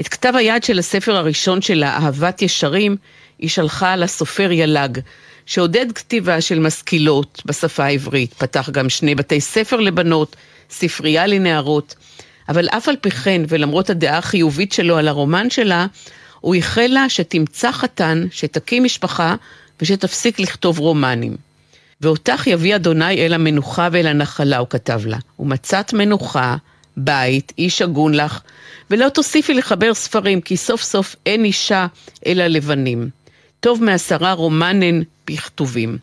את 0.00 0.08
כתב 0.08 0.32
היד 0.36 0.64
של 0.64 0.78
הספר 0.78 1.16
הראשון 1.16 1.62
שלה, 1.62 1.96
אהבת 1.96 2.42
ישרים, 2.42 2.96
היא 3.38 3.50
שלחה 3.50 3.96
לסופר 3.96 4.52
ילג, 4.52 4.98
שעודד 5.46 5.92
כתיבה 5.92 6.40
של 6.40 6.58
משכילות 6.58 7.42
בשפה 7.46 7.84
העברית, 7.84 8.34
פתח 8.34 8.70
גם 8.70 8.88
שני 8.88 9.14
בתי 9.14 9.40
ספר 9.40 9.76
לבנות, 9.76 10.36
ספרייה 10.70 11.26
לנערות. 11.26 11.94
אבל 12.48 12.68
אף 12.68 12.88
על 12.88 12.96
פי 13.00 13.10
כן, 13.10 13.42
ולמרות 13.48 13.90
הדעה 13.90 14.18
החיובית 14.18 14.72
שלו 14.72 14.96
על 14.96 15.08
הרומן 15.08 15.50
שלה, 15.50 15.86
הוא 16.44 16.54
איחל 16.54 16.86
לה 16.90 17.08
שתמצא 17.08 17.72
חתן, 17.72 18.26
שתקים 18.30 18.84
משפחה 18.84 19.34
ושתפסיק 19.80 20.40
לכתוב 20.40 20.78
רומנים. 20.78 21.36
ואותך 22.00 22.46
יביא 22.46 22.76
אדוני 22.76 23.26
אל 23.26 23.32
המנוחה 23.34 23.88
ואל 23.92 24.06
הנחלה, 24.06 24.58
הוא 24.58 24.68
כתב 24.70 25.00
לה. 25.06 25.18
ומצאת 25.38 25.92
מנוחה, 25.92 26.56
בית, 26.96 27.52
איש 27.58 27.82
הגון 27.82 28.14
לך, 28.14 28.40
ולא 28.90 29.08
תוסיפי 29.08 29.54
לחבר 29.54 29.94
ספרים, 29.94 30.40
כי 30.40 30.56
סוף 30.56 30.82
סוף 30.82 31.16
אין 31.26 31.44
אישה 31.44 31.86
אלא 32.26 32.46
לבנים. 32.46 33.08
טוב 33.60 33.84
מעשרה 33.84 34.32
רומנן 34.32 35.02
בכתובים. 35.26 35.98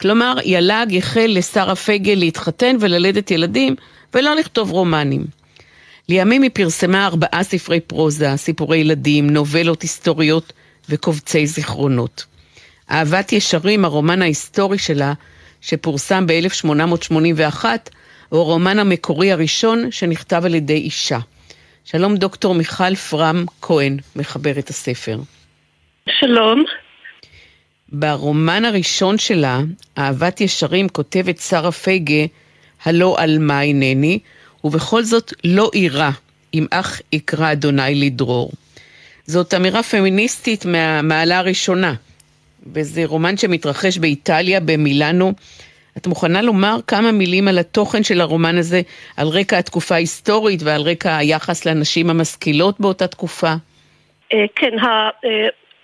כלומר, 0.00 0.36
יל"ג 0.44 0.96
החל 0.98 1.26
לשרה 1.28 1.76
פייגל 1.76 2.14
להתחתן 2.14 2.76
וללדת 2.80 3.30
ילדים, 3.30 3.76
ולא 4.14 4.34
לכתוב 4.36 4.70
רומנים. 4.70 5.24
לימים 6.08 6.42
היא 6.42 6.50
פרסמה 6.54 7.06
ארבעה 7.06 7.42
ספרי 7.42 7.80
פרוזה, 7.80 8.36
סיפורי 8.36 8.78
ילדים, 8.78 9.30
נובלות 9.30 9.82
היסטוריות 9.82 10.52
וקובצי 10.88 11.46
זיכרונות. 11.46 12.26
אהבת 12.90 13.32
ישרים, 13.32 13.84
הרומן 13.84 14.22
ההיסטורי 14.22 14.78
שלה, 14.78 15.12
שפורסם 15.60 16.26
ב-1881, 16.26 17.64
הוא 18.28 18.40
הרומן 18.40 18.78
המקורי 18.78 19.32
הראשון 19.32 19.90
שנכתב 19.90 20.42
על 20.44 20.54
ידי 20.54 20.76
אישה. 20.76 21.18
שלום 21.84 22.16
דוקטור 22.16 22.54
מיכל 22.54 22.94
פרם 22.94 23.44
כהן, 23.62 23.96
מחברת 24.16 24.70
הספר. 24.70 25.18
שלום. 26.20 26.64
ברומן 27.88 28.64
הראשון 28.64 29.18
שלה, 29.18 29.60
אהבת 29.98 30.40
ישרים, 30.40 30.88
כותבת 30.88 31.38
שרה 31.38 31.72
פייגה, 31.72 32.24
הלא 32.84 33.16
על 33.18 33.38
מה 33.38 33.60
הנני, 33.60 34.18
ובכל 34.64 35.02
זאת 35.02 35.32
לא 35.44 35.70
אירה, 35.74 36.10
אם 36.54 36.66
אך 36.70 37.00
יקרא 37.12 37.52
אדוני 37.52 37.94
לדרור. 37.94 38.50
זאת 39.26 39.54
אמירה 39.54 39.82
פמיניסטית 39.82 40.64
מהמעלה 40.64 41.38
הראשונה, 41.38 41.94
וזה 42.74 43.02
רומן 43.04 43.36
שמתרחש 43.36 43.98
באיטליה, 43.98 44.60
במילאנו. 44.60 45.32
את 45.96 46.06
מוכנה 46.06 46.42
לומר 46.42 46.76
כמה 46.86 47.12
מילים 47.12 47.48
על 47.48 47.58
התוכן 47.58 48.02
של 48.02 48.20
הרומן 48.20 48.58
הזה, 48.58 48.80
על 49.16 49.28
רקע 49.28 49.58
התקופה 49.58 49.94
ההיסטורית 49.94 50.60
ועל 50.62 50.82
רקע 50.82 51.16
היחס 51.16 51.66
לנשים 51.66 52.10
המשכילות 52.10 52.80
באותה 52.80 53.06
תקופה? 53.06 53.54
אה, 54.32 54.44
כן, 54.56 54.76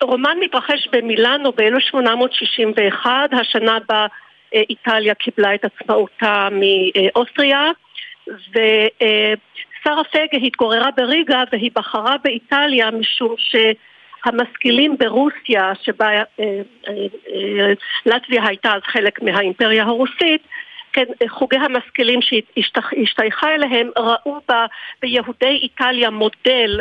הרומן 0.01 0.37
מתרחש 0.41 0.89
במילאנו 0.93 1.53
ב-1861, 1.53 3.07
השנה 3.41 3.79
בה 3.89 4.07
אה, 4.55 4.61
איטליה 4.71 5.15
קיבלה 5.15 5.55
את 5.55 5.65
עצמאותה 5.65 6.49
מאוסטריה. 6.53 7.71
ושרה 8.51 10.05
פגה 10.05 10.39
התגוררה 10.43 10.91
בריגה 10.97 11.43
והיא 11.53 11.71
בחרה 11.75 12.17
באיטליה 12.25 12.91
משום 12.91 13.35
שהמשכילים 13.39 14.97
ברוסיה, 14.99 15.73
שבה 15.83 16.07
אה, 16.09 16.23
אה, 16.41 16.63
אה, 16.89 17.73
לטביה 18.07 18.47
הייתה 18.47 18.75
אז 18.75 18.83
חלק 18.83 19.23
מהאימפריה 19.23 19.85
הרוסית, 19.85 20.43
כן, 20.93 21.05
חוגי 21.29 21.57
המשכילים 21.57 22.21
שהשתייכה 22.23 23.55
אליהם 23.55 23.91
ראו 23.97 24.41
בה, 24.49 24.67
ביהודי 25.03 25.59
איטליה 25.63 26.11
מודל 26.11 26.81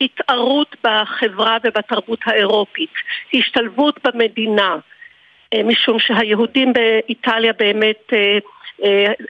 להתערות 0.00 0.76
בחברה 0.84 1.58
ובתרבות 1.64 2.18
האירופית, 2.26 2.90
השתלבות 3.34 4.00
במדינה, 4.04 4.76
משום 5.64 5.98
שהיהודים 5.98 6.72
באיטליה 6.72 7.52
באמת 7.52 8.12
אה, 8.12 8.38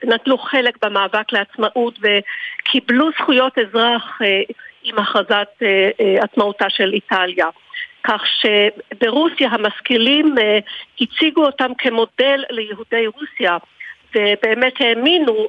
נטלו 0.03 0.37
חלק 0.37 0.85
במאבק 0.85 1.31
לעצמאות 1.31 1.99
וקיבלו 2.01 3.09
זכויות 3.11 3.57
אזרח 3.57 4.19
אה, 4.21 4.41
עם 4.83 4.99
הכרזת 4.99 5.47
אה, 5.61 5.89
עצמאותה 6.21 6.69
של 6.69 6.93
איטליה. 6.93 7.45
כך 8.03 8.23
שברוסיה 8.27 9.49
המשכילים 9.49 10.35
הציגו 11.01 11.45
אותם 11.45 11.71
כמודל 11.77 12.43
ליהודי 12.49 13.07
רוסיה 13.07 13.57
ובאמת 14.15 14.73
האמינו 14.79 15.47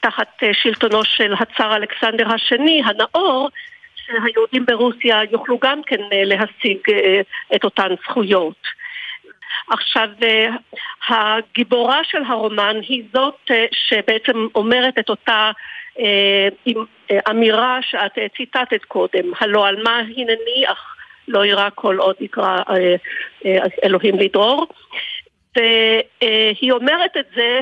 תחת 0.00 0.42
שלטונו 0.52 1.04
של 1.04 1.34
הצאר 1.38 1.76
אלכסנדר 1.76 2.32
השני 2.34 2.82
הנאור 2.84 3.48
שהיהודים 3.94 4.66
ברוסיה 4.66 5.20
יוכלו 5.30 5.58
גם 5.58 5.82
כן 5.86 6.00
להשיג 6.10 6.78
את 7.54 7.64
אותן 7.64 7.94
זכויות. 8.04 8.79
עכשיו, 9.70 10.08
אה, 10.22 10.48
הגיבורה 11.08 12.00
של 12.04 12.22
הרומן 12.28 12.76
היא 12.88 13.02
זאת 13.12 13.40
אה, 13.50 13.64
שבעצם 13.72 14.46
אומרת 14.54 14.98
את 14.98 15.08
אותה 15.08 15.50
אה, 15.98 16.48
אמירה 17.30 17.78
שאת 17.82 18.18
ציטטת 18.36 18.84
קודם, 18.84 19.32
הלא 19.40 19.66
על 19.66 19.82
מה 19.82 19.96
הנני 19.98 20.64
אך 20.66 20.96
לא 21.28 21.46
ירא 21.46 21.68
כל 21.74 21.96
עוד 21.96 22.16
יקרא 22.20 22.58
אלוהים 23.84 24.18
לדרור. 24.18 24.66
והיא 25.56 26.72
אומרת 26.72 27.16
את 27.16 27.26
זה 27.34 27.60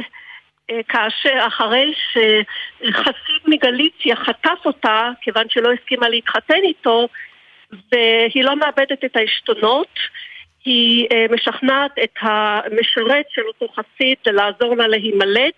כאשר 0.88 1.46
אחרי 1.46 1.92
שחסיד 2.12 3.42
מגליציה 3.46 4.16
חטף 4.16 4.58
אותה, 4.64 5.10
כיוון 5.20 5.44
שלא 5.48 5.72
הסכימה 5.72 6.08
להתחתן 6.08 6.62
איתו, 6.62 7.08
והיא 7.92 8.44
לא 8.44 8.56
מאבדת 8.56 9.04
את 9.04 9.16
העשתונות, 9.16 9.98
היא 10.64 11.06
אה, 11.12 11.26
משכנעת 11.30 11.90
את 12.04 12.14
המשרת 12.20 13.26
של 13.30 13.42
אותו 13.46 13.68
חסיד 13.68 14.16
לעזור 14.26 14.76
לה 14.76 14.88
להימלט 14.88 15.54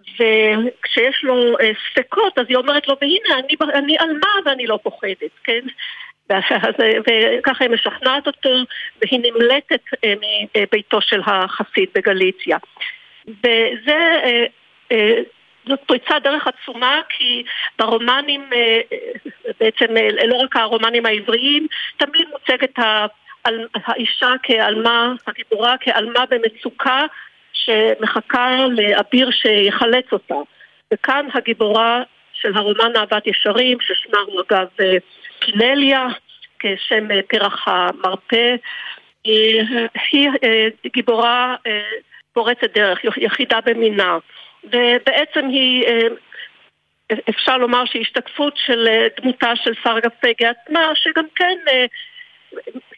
וכשיש 0.00 1.24
לו 1.24 1.58
אה, 1.60 1.70
ספקות 1.90 2.38
אז 2.38 2.44
היא 2.48 2.56
אומרת 2.56 2.88
לו 2.88 2.96
והנה 3.00 3.38
אני, 3.38 3.56
אני 3.74 3.98
אלמה 3.98 4.28
ואני 4.44 4.66
לא 4.66 4.78
פוחדת, 4.82 5.30
כן? 5.44 5.60
וככה 6.28 7.64
היא 7.64 7.70
משכנעת 7.70 8.26
אותו 8.26 8.50
והיא 9.00 9.20
נמלטת 9.20 9.80
אה, 10.04 10.14
מביתו 10.56 11.00
של 11.00 11.20
החסיד 11.26 11.88
בגליציה. 11.94 12.58
וזה 13.26 14.20
זאת 15.68 15.80
פריצת 15.86 16.14
דרך 16.22 16.46
עצומה 16.46 17.00
כי 17.08 17.42
ברומנים, 17.78 18.50
בעצם 19.60 19.86
לא 20.26 20.36
רק 20.36 20.56
הרומנים 20.56 21.06
העבריים, 21.06 21.66
תמיד 21.96 22.28
מוצגת 22.32 22.78
על 22.78 23.06
האישה 23.74 24.32
כעלמה, 24.42 25.12
הגיבורה 25.26 25.74
כעלמה 25.80 26.24
במצוקה 26.30 27.04
שמחכה 27.52 28.66
לאביר 28.70 29.30
שיחלץ 29.30 30.12
אותה. 30.12 30.34
וכאן 30.92 31.26
הגיבורה 31.34 32.02
של 32.32 32.56
הרומן 32.56 32.96
אהבת 32.96 33.26
ישרים, 33.26 33.78
ששמה 33.80 34.18
אגב 34.40 34.66
אה, 34.80 34.96
פינליה, 35.38 36.06
כשם 36.58 37.10
אה, 37.10 37.20
פרח 37.28 37.68
המרפא, 37.68 38.54
היא 39.24 39.62
אה, 40.44 40.68
גיבורה 40.86 41.56
פורצת 42.32 42.74
דרך, 42.74 42.98
יחידה 43.16 43.58
במינה, 43.64 44.18
ובעצם 44.64 45.48
היא 45.48 45.84
אפשר 47.30 47.58
לומר 47.58 47.84
שהיא 47.84 48.02
השתקפות 48.02 48.54
של 48.56 48.88
דמותה 49.20 49.52
של 49.56 49.74
שרה 49.82 50.00
פגה 50.20 50.50
עצמה, 50.50 50.90
שגם 50.94 51.24
כן 51.34 51.58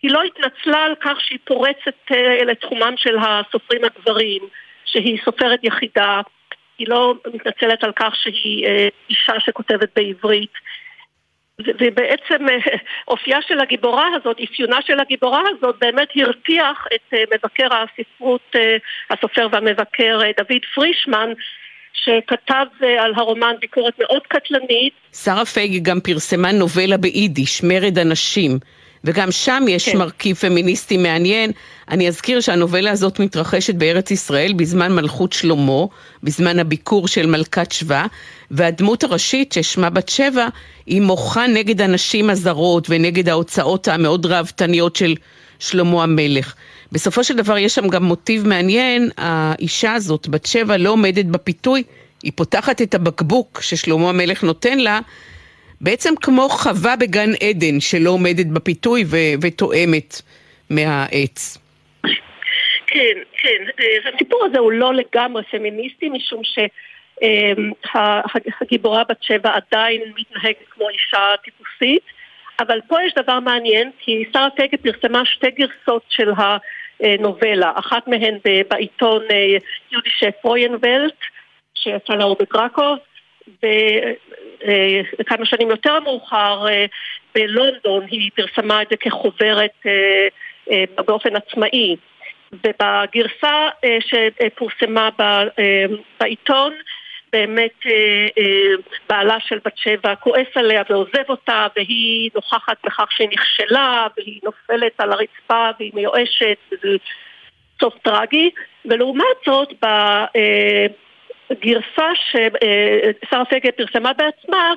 היא 0.05 0.11
לא 0.11 0.23
התנצלה 0.23 0.85
על 0.85 0.95
כך 1.01 1.21
שהיא 1.21 1.39
פורצת 1.45 2.13
אה, 2.13 2.45
לתחומם 2.45 2.95
של 2.97 3.17
הסופרים 3.19 3.81
הגברים, 3.85 4.43
שהיא 4.85 5.19
סופרת 5.25 5.61
יחידה, 5.63 6.21
היא 6.79 6.87
לא 6.89 7.15
מתנצלת 7.35 7.85
על 7.85 7.93
כך 7.97 8.17
שהיא 8.17 8.67
אה, 8.67 8.89
אישה 9.11 9.33
שכותבת 9.39 9.89
בעברית. 9.97 10.53
ובעצם 11.59 12.49
אה, 12.49 12.77
אופייה 13.09 13.39
של 13.49 13.61
הגיבורה 13.61 14.07
הזאת, 14.17 14.37
אפיונה 14.41 14.83
של 14.87 15.01
הגיבורה 15.01 15.43
הזאת, 15.49 15.77
באמת 15.81 16.09
הרתיח 16.17 16.87
את 16.95 17.15
מבקר 17.35 17.69
הספרות, 17.75 18.57
הסופר 19.11 19.49
והמבקר 19.53 20.19
דוד 20.39 20.65
פרישמן, 20.75 21.33
שכתב 21.93 22.67
על 22.99 23.13
הרומן 23.17 23.55
ביקורת 23.61 23.95
מאוד 23.99 24.23
קטלנית. 24.29 24.93
שרה 25.13 25.45
פייגי 25.45 25.81
גם 25.81 26.01
פרסמה 26.01 26.53
נובלה 26.53 26.97
ביידיש, 26.97 27.63
מרד 27.63 27.99
הנשים. 27.99 28.59
וגם 29.05 29.31
שם 29.31 29.65
יש 29.69 29.89
כן. 29.89 29.99
מרכיב 29.99 30.37
פמיניסטי 30.37 30.97
מעניין. 30.97 31.51
אני 31.89 32.09
אזכיר 32.09 32.41
שהנובלה 32.41 32.91
הזאת 32.91 33.21
מתרחשת 33.21 33.75
בארץ 33.75 34.11
ישראל 34.11 34.53
בזמן 34.53 34.93
מלכות 34.93 35.33
שלמה, 35.33 35.85
בזמן 36.23 36.59
הביקור 36.59 37.09
של 37.09 37.27
מלכת 37.27 37.73
שבא, 37.73 38.07
והדמות 38.51 39.05
הראשית, 39.05 39.53
ששמה 39.53 39.91
בת 39.91 40.09
שבע, 40.09 40.49
היא 40.87 41.03
מוחה 41.03 41.47
נגד 41.47 41.81
הנשים 41.81 42.31
הזרות 42.31 42.87
ונגד 42.91 43.29
ההוצאות 43.29 43.89
המאוד 43.89 44.27
ראוותניות 44.27 44.97
של 44.97 45.15
שלמה 45.59 46.03
המלך. 46.03 46.55
בסופו 46.93 47.25
של 47.25 47.37
דבר 47.37 47.59
יש 47.59 47.75
שם 47.75 47.89
גם 47.89 48.05
מוטיב 48.05 48.47
מעניין, 48.47 49.11
האישה 49.17 49.93
הזאת, 49.93 50.29
בת 50.29 50.47
שבע, 50.47 50.77
לא 50.77 50.91
עומדת 50.91 51.25
בפיתוי, 51.25 51.83
היא 52.23 52.33
פותחת 52.35 52.83
את 52.83 52.95
הבקבוק 52.95 53.61
ששלמה 53.63 54.09
המלך 54.09 54.43
נותן 54.43 54.79
לה, 54.79 55.01
בעצם 55.81 56.15
כמו 56.23 56.49
חווה 56.49 56.97
בגן 56.97 57.31
עדן 57.43 57.81
שלא 57.81 58.11
עומדת 58.11 58.47
בפיתוי 58.47 59.05
ו- 59.07 59.35
ותואמת 59.43 60.23
מהעץ. 60.71 61.59
כן, 62.87 63.19
כן. 63.33 63.85
הסיפור 64.15 64.45
הזה 64.45 64.59
הוא 64.59 64.73
לא 64.73 64.95
לגמרי 64.95 65.43
פמיניסטי, 65.51 66.09
משום 66.09 66.43
הגיבורה 68.61 69.05
בת 69.09 69.23
שבע 69.23 69.51
עדיין 69.55 70.01
מתנהגת 70.17 70.69
כמו 70.71 70.89
אישה 70.89 71.35
טיפוסית, 71.45 72.03
אבל 72.61 72.81
פה 72.89 72.97
יש 73.07 73.13
דבר 73.15 73.41
מעניין, 73.41 73.91
כי 73.99 74.25
שרה 74.33 74.49
פגה 74.57 74.77
פרסמה 74.83 75.25
שתי 75.25 75.51
גרסות 75.51 76.03
של 76.09 76.31
הנובלה, 77.01 77.73
אחת 77.75 78.09
מהן 78.09 78.39
בעיתון 78.71 79.23
יודישה 79.93 80.31
פרוינבלט, 80.43 81.15
שיצא 81.75 82.13
לאור 82.13 82.37
בקרקוב, 82.41 82.99
וכמה 85.21 85.47
שנים 85.47 85.71
יותר 85.71 86.01
מאוחר 86.01 86.67
בלונדון 87.35 88.07
היא 88.11 88.31
פרסמה 88.35 88.83
את 88.83 88.87
זה 88.91 88.97
כחוברת 88.97 89.87
באופן 91.07 91.37
עצמאי. 91.37 91.97
ובגרסה 92.53 93.69
שפורסמה 94.01 95.09
בעיתון 96.21 96.75
באמת 97.33 97.81
בעלה 99.09 99.37
של 99.41 99.59
בת 99.65 99.77
שבע 99.77 100.15
כועס 100.15 100.47
עליה 100.55 100.83
ועוזב 100.91 101.29
אותה 101.29 101.67
והיא 101.77 102.31
נוכחת 102.35 102.77
בכך 102.85 103.07
שהיא 103.11 103.29
נכשלה 103.33 104.07
והיא 104.17 104.41
נופלת 104.45 104.93
על 104.99 105.13
הרצפה 105.13 105.69
והיא 105.79 105.91
מיואשת 105.95 106.59
וזה 106.73 106.97
סוף 107.81 107.95
טרגי 108.03 108.51
ולעומת 108.85 109.37
זאת 109.47 109.73
בגרסה 111.51 112.09
ששרה 112.31 113.45
פגה 113.45 113.73
פרסמה 113.77 114.13
בעצמה 114.13 114.73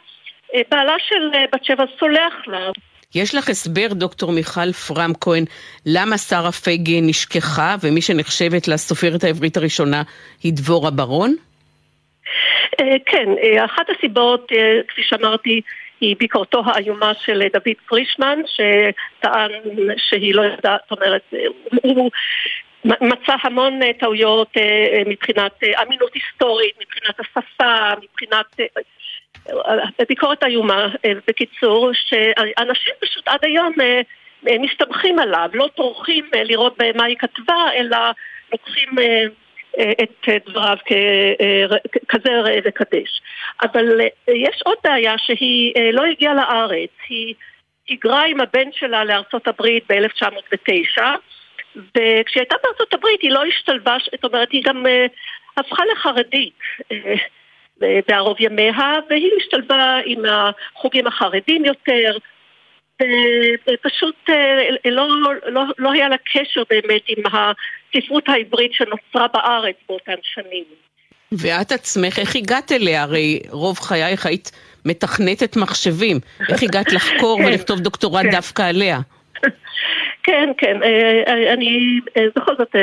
בעלה 0.72 0.96
של 1.00 1.30
בת 1.54 1.66
שבע 1.66 1.84
סולח 2.00 2.34
לה 2.48 2.72
יש 3.16 3.36
לך 3.36 3.50
הסבר, 3.50 3.88
דוקטור 3.92 4.32
מיכל 4.32 4.72
פרם 4.72 5.12
כהן, 5.22 5.44
למה 5.86 6.18
שרה 6.18 6.52
פייגה 6.52 7.02
נשכחה 7.02 7.76
ומי 7.84 8.02
שנחשבת 8.02 8.68
לסופרת 8.68 9.24
העברית 9.24 9.58
הראשונה 9.58 10.04
היא 10.44 10.54
דבורה 10.56 10.92
ברון? 10.92 11.36
כן, 13.06 13.30
אחת 13.66 13.86
הסיבות, 13.90 14.52
כפי 14.88 15.02
שאמרתי, 15.04 15.62
היא 16.02 16.16
ביקורתו 16.20 16.62
האיומה 16.66 17.12
של 17.26 17.42
דוד 17.54 17.76
פרישמן, 17.90 18.40
שטען 18.46 19.52
שהיא 19.98 20.36
לא 20.36 20.42
יודעת, 20.42 20.82
זאת 20.90 21.00
אומרת, 21.00 21.34
הוא 21.82 22.12
מצא 22.86 23.36
המון 23.44 23.80
טעויות 24.00 24.54
מבחינת 25.06 25.60
אמינות 25.82 26.12
היסטורית, 26.14 26.76
מבחינת 26.82 27.20
השפה, 27.20 27.90
מבחינת 28.04 28.46
ביקורת 30.10 30.44
איומה, 30.44 30.88
אה, 31.06 31.12
בקיצור, 31.28 31.90
שאנשים 31.94 32.94
פשוט 33.00 33.28
עד 33.28 33.40
היום 33.42 33.74
אה, 33.82 34.02
אה, 34.48 34.58
מסתמכים 34.60 35.20
עליו, 35.20 35.50
לא 35.54 35.70
טורחים 35.76 36.26
לראות 36.34 36.78
מה 36.96 37.04
היא 37.04 37.18
כתבה, 37.18 37.72
אלא 37.76 37.98
לוקחים 38.52 38.90
את 40.04 40.30
דבריו 40.50 40.78
כזה 42.08 42.30
ראה 42.30 42.60
וקדש. 42.66 43.22
אבל 43.62 44.02
יש 44.28 44.62
עוד 44.66 44.78
בעיה 44.84 45.18
שהיא 45.18 45.74
לא 45.94 46.06
הגיעה 46.06 46.34
לארץ, 46.34 46.90
היא 47.10 47.34
היגרה 47.88 48.26
עם 48.26 48.42
הבן 48.42 48.72
שלה 48.72 49.04
לארצות 49.04 49.48
הברית 49.48 49.84
ב-1909 49.90 51.02
וכשהיא 51.78 52.42
הייתה 52.42 52.56
בארצות 52.64 52.94
הברית 52.94 53.22
היא 53.22 53.32
לא 53.32 53.44
השתלבה, 53.46 53.98
זאת 54.12 54.24
אומרת 54.24 54.52
היא 54.52 54.64
גם 54.64 54.86
הפכה 55.58 55.84
לחרדית 55.92 56.60
בערוב 58.08 58.38
ימיה, 58.40 58.94
והיא 59.10 59.32
השתלבה 59.38 60.00
עם 60.06 60.24
החוגים 60.26 61.08
החרדים 61.08 61.66
יותר, 61.66 62.18
ופשוט 63.68 64.16
אה, 64.30 64.92
לא, 64.92 65.08
לא, 65.46 65.64
לא 65.78 65.92
היה 65.92 66.10
לה 66.10 66.16
קשר 66.34 66.64
באמת 66.70 67.02
עם 67.08 67.24
הספרות 67.26 68.30
העברית 68.30 68.74
שנוצרה 68.74 69.28
בארץ 69.34 69.76
באותן 69.90 70.16
שנים. 70.22 70.64
ואת 71.32 71.72
עצמך, 71.72 72.20
איך 72.20 72.36
הגעת 72.36 72.72
אליה? 72.72 73.04
הרי 73.04 73.40
רוב 73.50 73.80
חייך 73.80 74.26
היית 74.26 74.52
מתכנתת 74.86 75.58
מחשבים. 75.58 76.20
איך 76.50 76.64
הגעת 76.64 76.94
לחקור 76.94 77.38
כן, 77.42 77.46
ולכתוב 77.46 77.80
דוקטורט 77.80 78.24
כן. 78.26 78.32
דווקא 78.32 78.62
עליה? 78.62 79.00
כן, 80.28 80.50
כן, 80.58 80.84
אה, 80.84 81.24
אה, 81.28 81.54
אני 81.54 82.00
אה, 82.18 82.26
בכל 82.36 82.56
זאת 82.58 82.76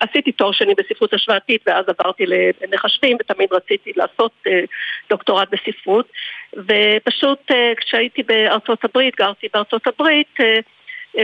עשיתי 0.00 0.32
תואר 0.32 0.52
שני 0.52 0.74
בספרות 0.74 1.14
השוואתית 1.14 1.62
ואז 1.66 1.84
עברתי 1.88 2.24
למחשבים 2.62 3.16
ותמיד 3.20 3.52
רציתי 3.52 3.92
לעשות 3.96 4.32
דוקטורט 5.10 5.48
בספרות. 5.50 6.08
ופשוט 6.56 7.50
כשהייתי 7.76 8.22
בארצות 8.22 8.84
הברית, 8.84 9.16
גרתי 9.16 9.46
בארצות 9.54 9.86
הברית 9.86 10.36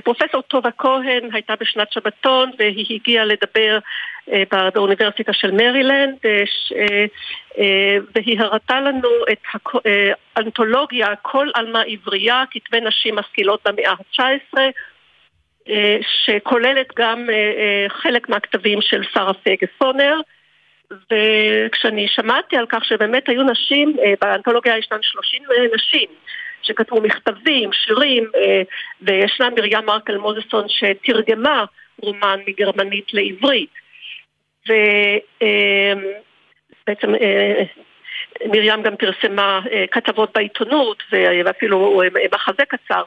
פרופסור 0.05 0.42
טובה 0.42 0.71
כהן 0.79 1.29
הייתה 1.33 1.55
בשנת 1.61 1.92
שבתון 1.92 2.51
והיא 2.59 2.87
הגיעה 3.01 3.25
לדבר 3.25 3.79
באוניברסיטה 4.75 5.33
של 5.33 5.51
מרילנד 5.51 6.14
והיא 8.14 8.40
הראתה 8.40 8.81
לנו 8.81 9.09
את 9.33 9.38
האנתולוגיה 10.37 11.16
כל 11.23 11.49
עלמה 11.55 11.83
עברייה, 11.83 12.45
כתבי 12.51 12.81
נשים 12.81 13.16
משכילות 13.16 13.61
במאה 13.68 13.90
ה-19 13.90 14.59
אה, 14.59 14.71
שכוללת 16.25 16.87
גם 16.96 17.31
אה, 17.31 17.35
אה, 17.35 17.87
חלק 17.88 18.29
מהכתבים 18.29 18.81
של 18.81 19.03
שרה 19.12 19.35
פגה 19.35 19.66
פונר 19.79 20.16
וכשאני 20.90 22.09
שמעתי 22.09 22.57
על 22.57 22.66
כך 22.68 22.85
שבאמת 22.85 23.29
היו 23.29 23.42
נשים, 23.42 23.96
באנתולוגיה 24.20 24.79
ישנן 24.79 24.98
30 25.03 25.42
נשים 25.75 26.09
שכתבו 26.62 27.01
מכתבים, 27.01 27.72
שירים, 27.72 28.31
וישנה 29.03 29.51
מרים 29.51 29.87
מרקל 29.87 30.16
מוזסון 30.16 30.66
שתרגמה 30.68 31.64
רומן 31.98 32.40
מגרמנית 32.46 33.07
לעברית. 33.12 33.70
ובעצם 36.87 37.14
מרים 38.46 38.83
גם 38.83 38.96
פרסמה 38.96 39.61
כתבות 39.90 40.33
בעיתונות 40.35 41.03
ואפילו 41.12 42.03
מחזה 42.33 42.64
קצר. 42.68 43.03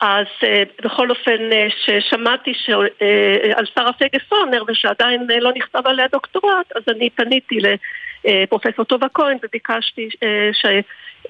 אז 0.00 0.26
uh, 0.40 0.84
בכל 0.84 1.10
אופן 1.10 1.50
uh, 1.50 1.72
ששמעתי 1.84 2.54
ש, 2.54 2.70
uh, 2.70 3.58
על 3.58 3.64
שרה 3.74 3.92
פגה 3.92 4.18
פורנר 4.28 4.62
ושעדיין 4.68 5.30
uh, 5.30 5.34
לא 5.40 5.52
נכתב 5.56 5.82
עליה 5.84 6.06
דוקטורט, 6.12 6.72
אז 6.76 6.82
אני 6.88 7.10
פניתי 7.10 7.58
לפרופסור 8.24 8.84
טובה 8.84 9.06
כהן 9.14 9.36
וביקשתי, 9.42 10.08
uh, 10.14 10.70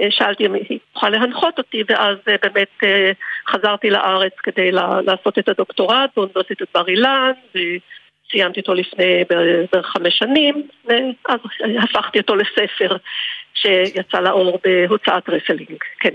ששאלתי 0.03 0.47
אם 0.47 0.55
היא 0.55 0.79
תוכל 0.93 1.09
להנחות 1.09 1.59
אותי 1.59 1.83
ואז 1.89 2.17
uh, 2.17 2.33
באמת 2.43 2.69
uh, 2.83 2.87
חזרתי 3.53 3.91
לארץ 3.91 4.33
כדי 4.43 4.73
לה, 4.73 5.01
לעשות 5.07 5.39
את 5.39 5.49
הדוקטורט 5.49 6.11
באוניברסיטת 6.17 6.67
בר 6.75 6.89
אילן 6.89 7.33
וסיימתי 7.51 8.61
אותו 8.61 8.75
לפני 8.75 9.25
בערך 9.31 9.87
חמש 9.87 10.19
שנים 10.19 10.69
ואז 10.85 11.41
הפכתי 11.83 12.19
אותו 12.19 12.37
לספר 12.37 12.97
שיצא 13.55 14.21
לאור 14.21 14.59
בהוצאת 14.65 15.29
רסלינג, 15.29 15.79
כן. 16.01 16.15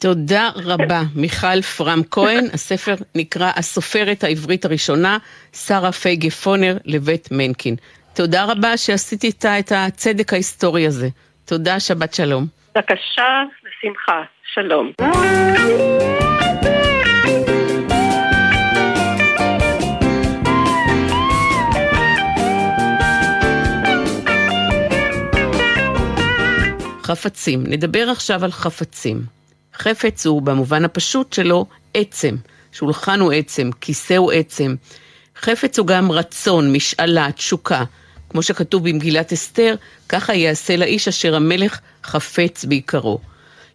תודה 0.00 0.50
רבה, 0.56 1.02
מיכל 1.14 1.62
פרם 1.62 2.00
כהן. 2.10 2.44
הספר 2.52 2.94
נקרא 3.14 3.52
הסופרת 3.56 4.24
העברית 4.24 4.64
הראשונה, 4.64 5.18
שרה 5.52 5.92
פייגה 5.92 6.30
פונר 6.30 6.76
לבית 6.84 7.28
מנקין. 7.30 7.76
תודה 8.14 8.44
רבה 8.44 8.76
שעשית 8.76 9.24
איתה 9.24 9.58
את 9.58 9.72
הצדק 9.74 10.32
ההיסטורי 10.32 10.86
הזה. 10.86 11.08
תודה, 11.44 11.80
שבת 11.80 12.14
שלום. 12.14 12.46
בבקשה, 12.74 13.42
בשמחה. 13.64 14.22
שלום. 14.54 14.92
חפצים. 27.02 27.64
נדבר 27.66 28.08
עכשיו 28.10 28.44
על 28.44 28.50
חפצים. 28.50 29.39
חפץ 29.80 30.26
הוא 30.26 30.42
במובן 30.42 30.84
הפשוט 30.84 31.32
שלו 31.32 31.66
עצם. 31.94 32.36
שולחן 32.72 33.20
הוא 33.20 33.32
עצם, 33.32 33.70
כיסא 33.80 34.14
הוא 34.14 34.32
עצם. 34.32 34.74
חפץ 35.40 35.78
הוא 35.78 35.86
גם 35.86 36.12
רצון, 36.12 36.72
משאלה, 36.72 37.32
תשוקה. 37.32 37.84
כמו 38.30 38.42
שכתוב 38.42 38.88
במגילת 38.88 39.32
אסתר, 39.32 39.74
ככה 40.08 40.34
יעשה 40.34 40.76
לאיש 40.76 41.08
אשר 41.08 41.34
המלך 41.34 41.80
חפץ 42.04 42.64
בעיקרו. 42.64 43.18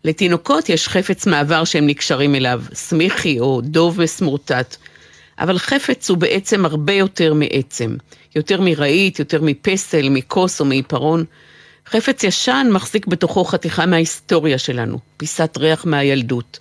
לתינוקות 0.03 0.69
יש 0.69 0.87
חפץ 0.87 1.27
מעבר 1.27 1.63
שהם 1.63 1.87
נקשרים 1.87 2.35
אליו, 2.35 2.61
סמיכי 2.73 3.39
או 3.39 3.61
דוב 3.63 4.01
מסמורטט. 4.01 4.75
אבל 5.39 5.57
חפץ 5.57 6.09
הוא 6.09 6.17
בעצם 6.17 6.65
הרבה 6.65 6.93
יותר 6.93 7.33
מעצם. 7.33 7.95
יותר 8.35 8.61
מרהיט, 8.61 9.19
יותר 9.19 9.41
מפסל, 9.41 10.09
מכוס 10.09 10.59
או 10.59 10.65
מעיפרון. 10.65 11.25
חפץ 11.89 12.23
ישן 12.23 12.67
מחזיק 12.71 13.07
בתוכו 13.07 13.43
חתיכה 13.43 13.85
מההיסטוריה 13.85 14.57
שלנו, 14.57 14.99
פיסת 15.17 15.57
ריח 15.57 15.85
מהילדות. 15.85 16.59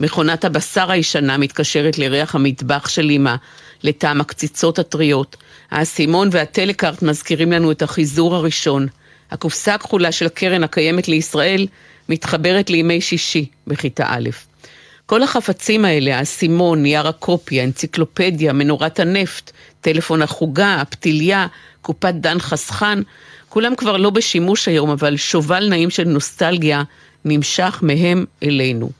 מכונת 0.00 0.44
הבשר 0.44 0.90
הישנה 0.90 1.38
מתקשרת 1.38 1.98
לריח 1.98 2.34
המטבח 2.34 2.88
של 2.88 3.10
אמא, 3.10 3.34
לטעם 3.82 4.20
הקציצות 4.20 4.78
הטריות. 4.78 5.36
האסימון 5.70 6.28
והטלקארט 6.32 7.02
מזכירים 7.02 7.52
לנו 7.52 7.70
את 7.70 7.82
החיזור 7.82 8.34
הראשון. 8.34 8.86
הקופסה 9.30 9.74
הכחולה 9.74 10.12
של 10.12 10.26
הקרן 10.26 10.64
הקיימת 10.64 11.08
לישראל 11.08 11.66
מתחברת 12.08 12.70
לימי 12.70 13.00
שישי 13.00 13.46
בכיתה 13.66 14.04
א'. 14.08 14.28
כל 15.06 15.22
החפצים 15.22 15.84
האלה, 15.84 16.18
האסימון, 16.18 16.82
נייר 16.82 17.08
הקופי, 17.08 17.60
האנציקלופדיה, 17.60 18.52
מנורת 18.52 19.00
הנפט, 19.00 19.52
טלפון 19.80 20.22
החוגה, 20.22 20.74
הפתיליה, 20.74 21.46
קופת 21.82 22.14
דן 22.14 22.38
חסכן, 22.40 22.98
כולם 23.54 23.74
כבר 23.76 23.96
לא 23.96 24.10
בשימוש 24.10 24.68
היום, 24.68 24.90
אבל 24.90 25.16
שובל 25.16 25.68
נעים 25.68 25.90
של 25.90 26.04
נוסטלגיה 26.04 26.82
נמשך 27.24 27.78
מהם 27.82 28.24
אלינו. 28.42 28.90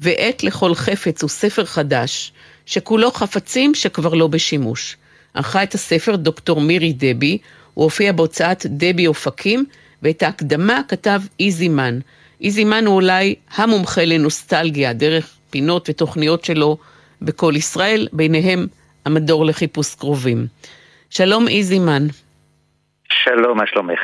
ועת 0.00 0.44
לכל 0.44 0.74
חפץ 0.74 1.22
הוא 1.22 1.30
ספר 1.30 1.64
חדש, 1.64 2.32
שכולו 2.66 3.10
חפצים 3.10 3.74
שכבר 3.74 4.14
לא 4.14 4.26
בשימוש. 4.26 4.96
ערכה 5.34 5.62
את 5.62 5.74
הספר 5.74 6.16
דוקטור 6.16 6.60
מירי 6.60 6.92
דבי, 6.92 7.38
הוא 7.74 7.84
הופיע 7.84 8.12
בהוצאת 8.12 8.66
דבי 8.66 9.06
אופקים, 9.06 9.64
ואת 10.02 10.22
ההקדמה 10.22 10.80
כתב 10.88 11.20
איזי 11.40 11.68
מן. 11.68 11.98
איזי 12.40 12.64
מן 12.64 12.86
הוא 12.86 12.94
אולי 12.94 13.34
המומחה 13.54 14.04
לנוסטלגיה, 14.04 14.92
דרך 14.92 15.28
פינות 15.50 15.88
ותוכניות 15.88 16.44
שלו 16.44 16.76
בכל 17.22 17.52
ישראל, 17.56 18.08
ביניהם 18.12 18.66
המדור 19.04 19.46
לחיפוש 19.46 19.94
קרובים. 19.94 20.46
שלום 21.10 21.48
איזי 21.48 21.78
מן. 21.78 22.06
שלום, 23.22 23.58
מה 23.58 23.66
שלומך? 23.66 24.00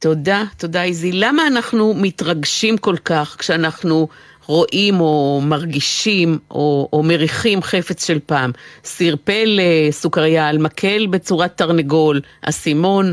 תודה, 0.00 0.42
תודה 0.58 0.82
איזי. 0.82 1.10
למה 1.14 1.42
אנחנו 1.46 1.94
מתרגשים 2.02 2.76
כל 2.76 2.96
כך 3.04 3.36
כשאנחנו 3.38 4.08
רואים 4.46 4.94
או 5.00 5.40
מרגישים 5.48 6.38
או, 6.50 6.88
או 6.92 7.02
מריחים 7.02 7.62
חפץ 7.62 8.06
של 8.06 8.18
פעם? 8.26 8.50
סיר 8.84 9.16
פלא, 9.24 9.90
סוכריה 9.90 10.48
על 10.48 10.58
מקל 10.58 11.06
בצורת 11.10 11.58
תרנגול, 11.58 12.20
אסימון? 12.48 13.06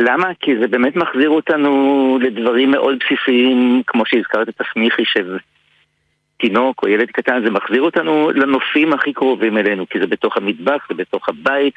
למה? 0.00 0.28
כי 0.40 0.50
זה 0.60 0.68
באמת 0.68 0.96
מחזיר 0.96 1.30
אותנו 1.30 1.72
לדברים 2.22 2.70
מאוד 2.70 2.96
בסיסיים, 3.00 3.82
כמו 3.86 4.02
שהזכרת 4.06 4.48
את 4.48 4.60
הסמיכי 4.60 5.02
של 5.04 5.38
תינוק 6.38 6.82
או 6.82 6.88
ילד 6.88 7.10
קטן, 7.10 7.42
זה 7.44 7.50
מחזיר 7.50 7.82
אותנו 7.82 8.30
לנופים 8.34 8.92
הכי 8.92 9.12
קרובים 9.12 9.58
אלינו, 9.58 9.88
כי 9.88 9.98
זה 10.00 10.06
בתוך 10.06 10.36
המטבח, 10.36 10.86
זה 10.88 10.94
בתוך 10.94 11.28
הבית. 11.28 11.74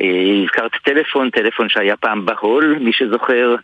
אה, 0.00 0.42
הזכרת 0.44 0.70
טלפון, 0.84 1.30
טלפון 1.30 1.68
שהיה 1.68 1.96
פעם 1.96 2.26
בהול, 2.26 2.76
מי 2.80 2.92
שזוכר. 2.92 3.56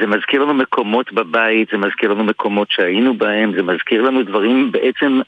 זה 0.00 0.06
מזכיר 0.06 0.42
לנו 0.42 0.54
מקומות 0.54 1.12
בבית, 1.12 1.68
זה 1.72 1.78
מזכיר 1.78 2.12
לנו 2.12 2.24
מקומות 2.24 2.70
שהיינו 2.70 3.14
בהם, 3.14 3.52
זה 3.56 3.62
מזכיר 3.62 4.02
לנו 4.02 4.22
דברים 4.22 4.72
בעצם, 4.72 5.20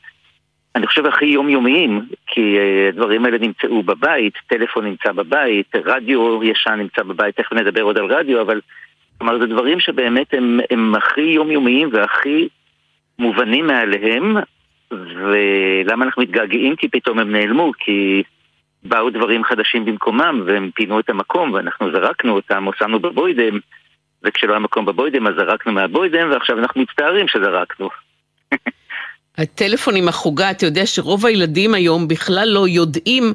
אני 0.75 0.87
חושב, 0.87 1.07
הכי 1.07 1.27
יומיומיים, 1.27 2.01
כי 2.27 2.57
uh, 2.57 2.89
הדברים 2.89 3.25
האלה 3.25 3.39
נמצאו 3.39 3.83
בבית, 3.83 4.35
טלפון 4.47 4.85
נמצא 4.85 5.13
בבית, 5.13 5.77
רדיו 5.85 6.45
ישן 6.45 6.75
נמצא 6.79 7.03
בבית, 7.03 7.37
תכף 7.37 7.53
נדבר 7.53 7.83
עוד 7.83 7.99
על 7.99 8.13
רדיו, 8.13 8.41
אבל 8.41 8.61
כלומר, 9.19 9.39
זה 9.39 9.47
דברים 9.47 9.81
שבאמת 9.81 10.35
הם, 10.35 10.61
הם 10.71 10.95
הכי 10.95 11.21
יומיומיים 11.21 11.89
והכי 11.93 12.49
מובנים 13.19 13.67
מעליהם, 13.67 14.37
ולמה 14.91 16.05
אנחנו 16.05 16.23
מתגעגעים? 16.23 16.77
כי 16.77 16.89
פתאום 16.89 17.19
הם 17.19 17.33
נעלמו, 17.33 17.73
כי 17.79 18.23
באו 18.83 19.11
דברים 19.11 19.45
חדשים 19.45 19.85
במקומם, 19.85 20.43
והם 20.47 20.71
פינו 20.75 21.01
את 21.01 21.11
המקום, 21.11 21.53
ואנחנו 21.53 21.93
זרקנו 21.93 22.35
אותם, 22.35 22.67
או 22.67 22.73
שמנו 22.79 23.01
בבוידם, 23.01 23.59
וכשלא 24.23 24.51
היה 24.51 24.59
מקום 24.59 24.87
בבוידם 24.87 25.27
אז 25.27 25.35
זרקנו 25.39 25.73
מהבוידם, 25.73 26.31
ועכשיו 26.31 26.59
אנחנו 26.59 26.81
מצטערים 26.83 27.29
שזרקנו. 27.29 27.89
הטלפון 29.39 29.97
עם 29.97 30.09
החוגה, 30.09 30.51
אתה 30.51 30.67
יודע 30.67 30.87
שרוב 30.87 31.27
הילדים 31.27 31.75
היום 31.75 32.09
בכלל 32.09 32.49
לא 32.49 32.69
יודעים 32.69 33.33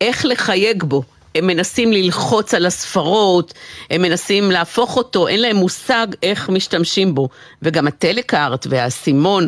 איך 0.00 0.24
לחייג 0.24 0.82
בו. 0.82 1.02
הם 1.34 1.46
מנסים 1.46 1.92
ללחוץ 1.92 2.54
על 2.54 2.66
הספרות, 2.66 3.54
הם 3.90 4.02
מנסים 4.02 4.50
להפוך 4.50 4.96
אותו, 4.96 5.28
אין 5.28 5.40
להם 5.40 5.56
מושג 5.56 6.06
איך 6.22 6.48
משתמשים 6.48 7.14
בו. 7.14 7.28
וגם 7.62 7.86
הטלקארט 7.86 8.66
והאסימון, 8.70 9.46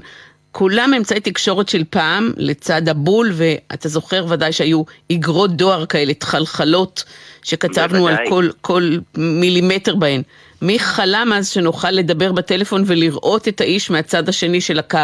כולם 0.52 0.90
אמצעי 0.96 1.20
תקשורת 1.20 1.68
של 1.68 1.84
פעם, 1.90 2.30
לצד 2.36 2.88
הבול, 2.88 3.26
ואתה 3.32 3.88
זוכר 3.88 4.24
ודאי 4.28 4.52
שהיו 4.52 4.82
איגרות 5.10 5.56
דואר 5.56 5.86
כאלה, 5.86 6.14
תחלחלות, 6.14 7.04
שכתבנו 7.42 7.98
בוודאי. 7.98 8.24
על 8.24 8.28
כל, 8.28 8.44
כל 8.60 8.82
מילימטר 9.16 9.94
בהן. 9.94 10.22
מי 10.62 10.78
חלם 10.78 11.32
אז 11.34 11.48
שנוכל 11.48 11.90
לדבר 11.90 12.32
בטלפון 12.32 12.82
ולראות 12.86 13.48
את 13.48 13.60
האיש 13.60 13.90
מהצד 13.90 14.28
השני 14.28 14.60
של 14.60 14.78
הקו, 14.78 14.98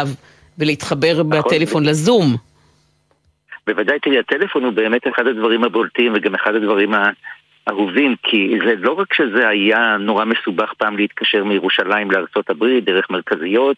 ולהתחבר 0.59 1.13
נכון. 1.13 1.29
בטלפון 1.29 1.85
לזום? 1.85 2.35
בוודאי, 3.67 3.99
תראי, 3.99 4.19
הטלפון 4.19 4.63
הוא 4.63 4.73
באמת 4.73 5.01
אחד 5.07 5.27
הדברים 5.27 5.63
הבולטים 5.63 6.13
וגם 6.15 6.35
אחד 6.35 6.55
הדברים 6.55 6.93
האהובים, 7.67 8.15
כי 8.23 8.57
זה 8.65 8.75
לא 8.77 8.91
רק 8.91 9.13
שזה 9.13 9.47
היה 9.47 9.97
נורא 9.99 10.25
מסובך 10.25 10.73
פעם 10.77 10.97
להתקשר 10.97 11.43
מירושלים 11.43 12.07
הברית 12.49 12.85
דרך 12.85 13.09
מרכזיות, 13.09 13.77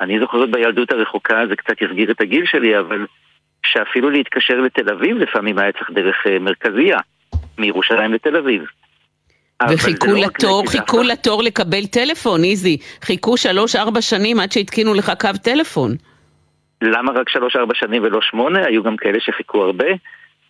אני 0.00 0.20
זוכר 0.20 0.38
עוד 0.38 0.52
בילדות 0.52 0.92
הרחוקה, 0.92 1.42
זה 1.48 1.56
קצת 1.56 1.82
יסגיר 1.82 2.10
את 2.10 2.20
הגיל 2.20 2.44
שלי, 2.46 2.78
אבל 2.78 3.06
שאפילו 3.66 4.10
להתקשר 4.10 4.54
לתל 4.54 4.90
אביב 4.90 5.16
לפעמים 5.16 5.58
היה 5.58 5.72
צריך 5.72 5.90
דרך 5.90 6.16
אה, 6.26 6.38
מרכזייה, 6.38 6.98
מירושלים 7.58 8.12
לתל 8.12 8.36
אביב. 8.36 8.62
וחיכו 9.70 10.06
לא 10.06 10.20
לתור, 10.20 10.62
חיכו 10.70 11.02
לתור 11.02 11.42
לקבל 11.42 11.86
טלפון, 11.86 12.44
איזי. 12.44 12.78
חיכו 13.02 13.36
שלוש-ארבע 13.36 14.00
שנים 14.00 14.40
עד 14.40 14.52
שהתקינו 14.52 14.94
לך 14.94 15.12
קו 15.20 15.28
טלפון. 15.42 15.92
למה 16.82 17.12
רק 17.12 17.28
שלוש-ארבע 17.28 17.74
שנים 17.74 18.02
ולא 18.02 18.20
שמונה? 18.22 18.66
היו 18.66 18.82
גם 18.82 18.96
כאלה 18.96 19.20
שחיכו 19.20 19.62
הרבה. 19.62 19.86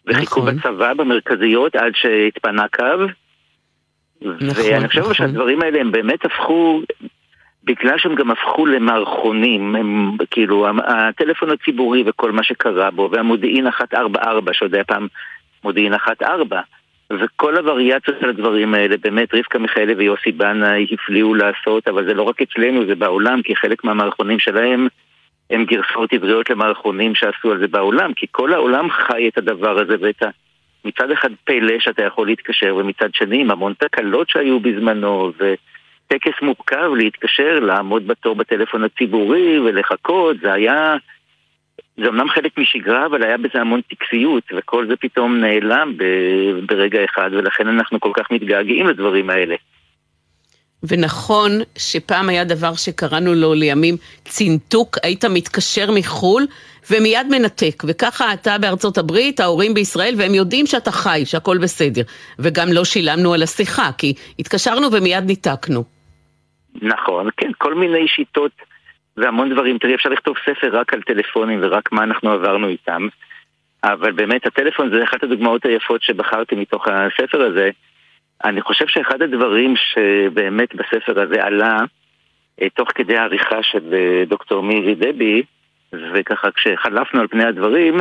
וחיכו 0.06 0.40
נכון. 0.40 0.56
בצבא, 0.56 0.94
במרכזיות, 0.94 1.76
עד 1.76 1.92
שהתפנה 1.94 2.68
קו. 2.68 2.84
נכון, 4.22 4.64
ואני 4.72 4.88
חושב 4.88 5.00
נכון. 5.00 5.14
שהדברים 5.14 5.62
האלה 5.62 5.80
הם 5.80 5.92
באמת 5.92 6.24
הפכו, 6.24 6.82
בגלל 7.70 7.98
שהם 7.98 8.14
גם 8.14 8.30
הפכו 8.30 8.66
למערכונים, 8.66 9.76
הם 9.76 10.16
כאילו, 10.30 10.66
הטלפון 10.84 11.50
הציבורי 11.50 12.04
וכל 12.06 12.32
מה 12.32 12.42
שקרה 12.42 12.90
בו, 12.90 13.08
והמודיעין 13.12 13.64
144, 13.64 14.52
שעוד 14.52 14.74
היה 14.74 14.84
פעם 14.84 15.08
מודיעין 15.64 15.94
14, 15.94 16.60
וכל 17.10 17.56
הווריאציות 17.56 18.16
של 18.20 18.28
הדברים 18.28 18.74
האלה, 18.74 18.96
באמת 18.96 19.34
רבקה 19.34 19.58
מיכאלי 19.58 19.94
ויוסי 19.94 20.32
בנה 20.32 20.74
הפליאו 20.92 21.34
לעשות, 21.34 21.88
אבל 21.88 22.06
זה 22.06 22.14
לא 22.14 22.22
רק 22.22 22.42
אצלנו, 22.42 22.86
זה 22.86 22.94
בעולם, 22.94 23.42
כי 23.42 23.56
חלק 23.56 23.84
מהמערכונים 23.84 24.38
שלהם 24.38 24.88
הם 25.50 25.64
גרסאות 25.64 26.12
עבריות 26.12 26.50
למערכונים 26.50 27.14
שעשו 27.14 27.50
על 27.50 27.58
זה 27.58 27.68
בעולם, 27.68 28.14
כי 28.14 28.26
כל 28.30 28.52
העולם 28.52 28.90
חי 28.90 29.28
את 29.28 29.38
הדבר 29.38 29.78
הזה 29.78 29.94
ואת 30.00 30.22
ה... 30.22 30.28
מצד 30.84 31.10
אחד 31.10 31.30
פלא 31.44 31.74
שאתה 31.78 32.04
יכול 32.04 32.26
להתקשר, 32.26 32.76
ומצד 32.76 33.08
שני 33.14 33.40
עם 33.40 33.50
המון 33.50 33.72
תקלות 33.78 34.28
שהיו 34.28 34.60
בזמנו, 34.60 35.32
וטקס 36.12 36.42
מורכב 36.42 36.90
להתקשר, 36.96 37.60
לעמוד 37.60 38.06
בתור 38.06 38.34
בטלפון 38.34 38.84
הציבורי 38.84 39.58
ולחכות, 39.60 40.36
זה 40.42 40.52
היה... 40.52 40.96
זה 41.96 42.08
אמנם 42.08 42.28
חלק 42.28 42.58
משגרה, 42.58 43.06
אבל 43.06 43.22
היה 43.22 43.36
בזה 43.36 43.60
המון 43.60 43.80
טקסיות, 43.80 44.42
וכל 44.56 44.86
זה 44.86 44.96
פתאום 44.96 45.36
נעלם 45.36 45.96
ברגע 46.66 47.04
אחד, 47.04 47.30
ולכן 47.32 47.68
אנחנו 47.68 48.00
כל 48.00 48.10
כך 48.14 48.30
מתגעגעים 48.30 48.86
לדברים 48.86 49.30
האלה. 49.30 49.54
ונכון 50.82 51.50
שפעם 51.78 52.28
היה 52.28 52.44
דבר 52.44 52.74
שקראנו 52.74 53.34
לו 53.34 53.54
לימים 53.54 53.96
צינתוק, 54.24 54.98
היית 55.02 55.24
מתקשר 55.24 55.90
מחו"ל 55.92 56.46
ומיד 56.90 57.26
מנתק, 57.30 57.82
וככה 57.86 58.32
אתה 58.32 58.58
בארצות 58.58 58.98
הברית, 58.98 59.40
ההורים 59.40 59.74
בישראל, 59.74 60.14
והם 60.18 60.34
יודעים 60.34 60.66
שאתה 60.66 60.92
חי, 60.92 61.22
שהכל 61.24 61.58
בסדר. 61.58 62.02
וגם 62.38 62.68
לא 62.72 62.84
שילמנו 62.84 63.34
על 63.34 63.42
השיחה, 63.42 63.90
כי 63.98 64.14
התקשרנו 64.38 64.92
ומיד 64.92 65.24
ניתקנו. 65.24 65.99
נכון, 66.82 67.28
כן, 67.36 67.50
כל 67.58 67.74
מיני 67.74 68.08
שיטות 68.08 68.52
והמון 69.16 69.50
דברים. 69.50 69.78
תראי, 69.78 69.94
אפשר 69.94 70.08
לכתוב 70.08 70.36
ספר 70.38 70.78
רק 70.78 70.94
על 70.94 71.02
טלפונים 71.02 71.58
ורק 71.62 71.92
מה 71.92 72.02
אנחנו 72.02 72.30
עברנו 72.30 72.68
איתם, 72.68 73.08
אבל 73.84 74.12
באמת 74.12 74.46
הטלפון 74.46 74.90
זה 74.90 75.04
אחת 75.04 75.22
הדוגמאות 75.22 75.64
היפות 75.64 76.02
שבחרתי 76.02 76.54
מתוך 76.54 76.88
הספר 76.88 77.42
הזה. 77.42 77.70
אני 78.44 78.62
חושב 78.62 78.86
שאחד 78.88 79.22
הדברים 79.22 79.74
שבאמת 79.76 80.74
בספר 80.74 81.20
הזה 81.20 81.44
עלה 81.44 81.78
אה, 82.62 82.68
תוך 82.68 82.88
כדי 82.94 83.16
העריכה 83.16 83.62
של 83.62 83.94
אה, 83.94 84.24
דוקטור 84.26 84.62
מירי 84.62 84.94
דבי, 84.94 85.42
וככה 85.92 86.50
כשחלפנו 86.50 87.20
על 87.20 87.26
פני 87.26 87.44
הדברים, 87.44 87.96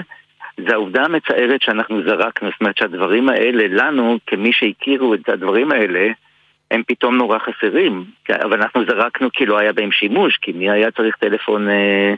זה 0.68 0.74
העובדה 0.74 1.04
המצערת 1.04 1.62
שאנחנו 1.62 2.04
זרקנו, 2.04 2.50
זאת 2.50 2.62
אומרת 2.62 2.78
שהדברים 2.78 3.30
האלה, 3.30 3.64
לנו, 3.68 4.18
כמי 4.28 4.54
שהכירו 4.54 5.14
את 5.14 5.30
הדברים 5.30 5.72
האלה, 5.72 6.12
הם 6.72 6.84
פתאום 6.88 7.18
נורא 7.18 7.38
חסרים. 7.40 8.06
אבל 8.44 8.62
אנחנו 8.62 8.86
זרקנו 8.86 9.30
כי 9.34 9.46
לא 9.46 9.58
היה 9.58 9.74
בהם 9.74 9.92
שימוש, 9.92 10.38
כי 10.42 10.52
מי 10.52 10.70
היה 10.70 10.92
צריך 10.92 11.16
טלפון 11.16 11.70
אה, 11.70 12.14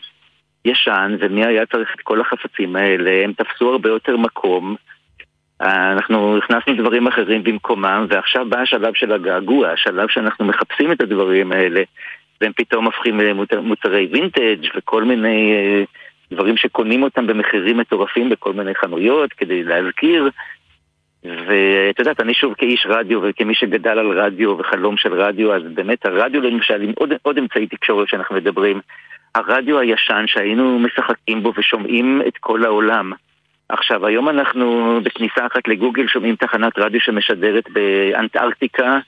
ישן, 0.65 1.15
ומי 1.19 1.45
היה 1.45 1.65
צריך 1.65 1.89
את 1.95 2.01
כל 2.01 2.21
החפצים 2.21 2.75
האלה, 2.75 3.23
הם 3.23 3.33
תפסו 3.33 3.69
הרבה 3.69 3.89
יותר 3.89 4.17
מקום. 4.17 4.75
אנחנו 5.61 6.37
הכנסנו 6.37 6.75
דברים 6.75 7.07
אחרים 7.07 7.43
במקומם, 7.43 8.05
ועכשיו 8.09 8.45
בא 8.49 8.59
השלב 8.59 8.93
של 8.95 9.11
הגעגוע, 9.11 9.69
השלב 9.69 10.09
שאנחנו 10.09 10.45
מחפשים 10.45 10.91
את 10.91 11.01
הדברים 11.01 11.51
האלה, 11.51 11.81
והם 12.41 12.51
פתאום 12.55 12.85
הופכים 12.85 13.19
למוצרי 13.19 14.09
וינטג' 14.11 14.67
וכל 14.75 15.03
מיני 15.03 15.53
אה, 15.53 15.83
דברים 16.31 16.57
שקונים 16.57 17.03
אותם 17.03 17.27
במחירים 17.27 17.77
מטורפים 17.77 18.29
בכל 18.29 18.53
מיני 18.53 18.75
חנויות 18.75 19.33
כדי 19.33 19.63
להזכיר. 19.63 20.29
ואת 21.23 21.99
יודעת, 21.99 22.19
אני 22.19 22.34
שוב 22.34 22.53
כאיש 22.53 22.86
רדיו 22.89 23.19
וכמי 23.23 23.55
שגדל 23.55 23.99
על 23.99 24.19
רדיו 24.19 24.49
וחלום 24.60 24.97
של 24.97 25.13
רדיו, 25.13 25.55
אז 25.55 25.62
באמת 25.73 26.05
הרדיו 26.05 26.41
למשל 26.41 26.81
עם 26.81 26.91
עוד, 26.95 27.13
עוד 27.21 27.38
אמצעי 27.38 27.67
תקשורת 27.67 28.07
שאנחנו 28.07 28.36
מדברים, 28.36 28.79
הרדיו 29.36 29.79
הישן 29.79 30.23
שהיינו 30.27 30.79
משחקים 30.79 31.43
בו 31.43 31.53
ושומעים 31.57 32.21
את 32.27 32.38
כל 32.38 32.65
העולם. 32.65 33.12
עכשיו, 33.69 34.05
היום 34.05 34.29
אנחנו 34.29 34.99
בכניסה 35.03 35.45
אחת 35.45 35.67
לגוגל 35.67 36.07
שומעים 36.07 36.36
תחנת 36.36 36.77
רדיו 36.77 37.01
שמשדרת 37.01 37.63
באנטארקטיקה 37.69 38.99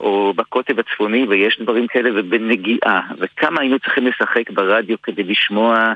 או 0.00 0.32
בקוטב 0.36 0.78
הצפוני, 0.78 1.26
ויש 1.28 1.58
דברים 1.60 1.86
כאלה, 1.86 2.10
ובנגיעה. 2.14 3.00
וכמה 3.18 3.60
היינו 3.60 3.78
צריכים 3.78 4.06
לשחק 4.06 4.50
ברדיו 4.50 4.96
כדי 5.02 5.22
לשמוע 5.22 5.92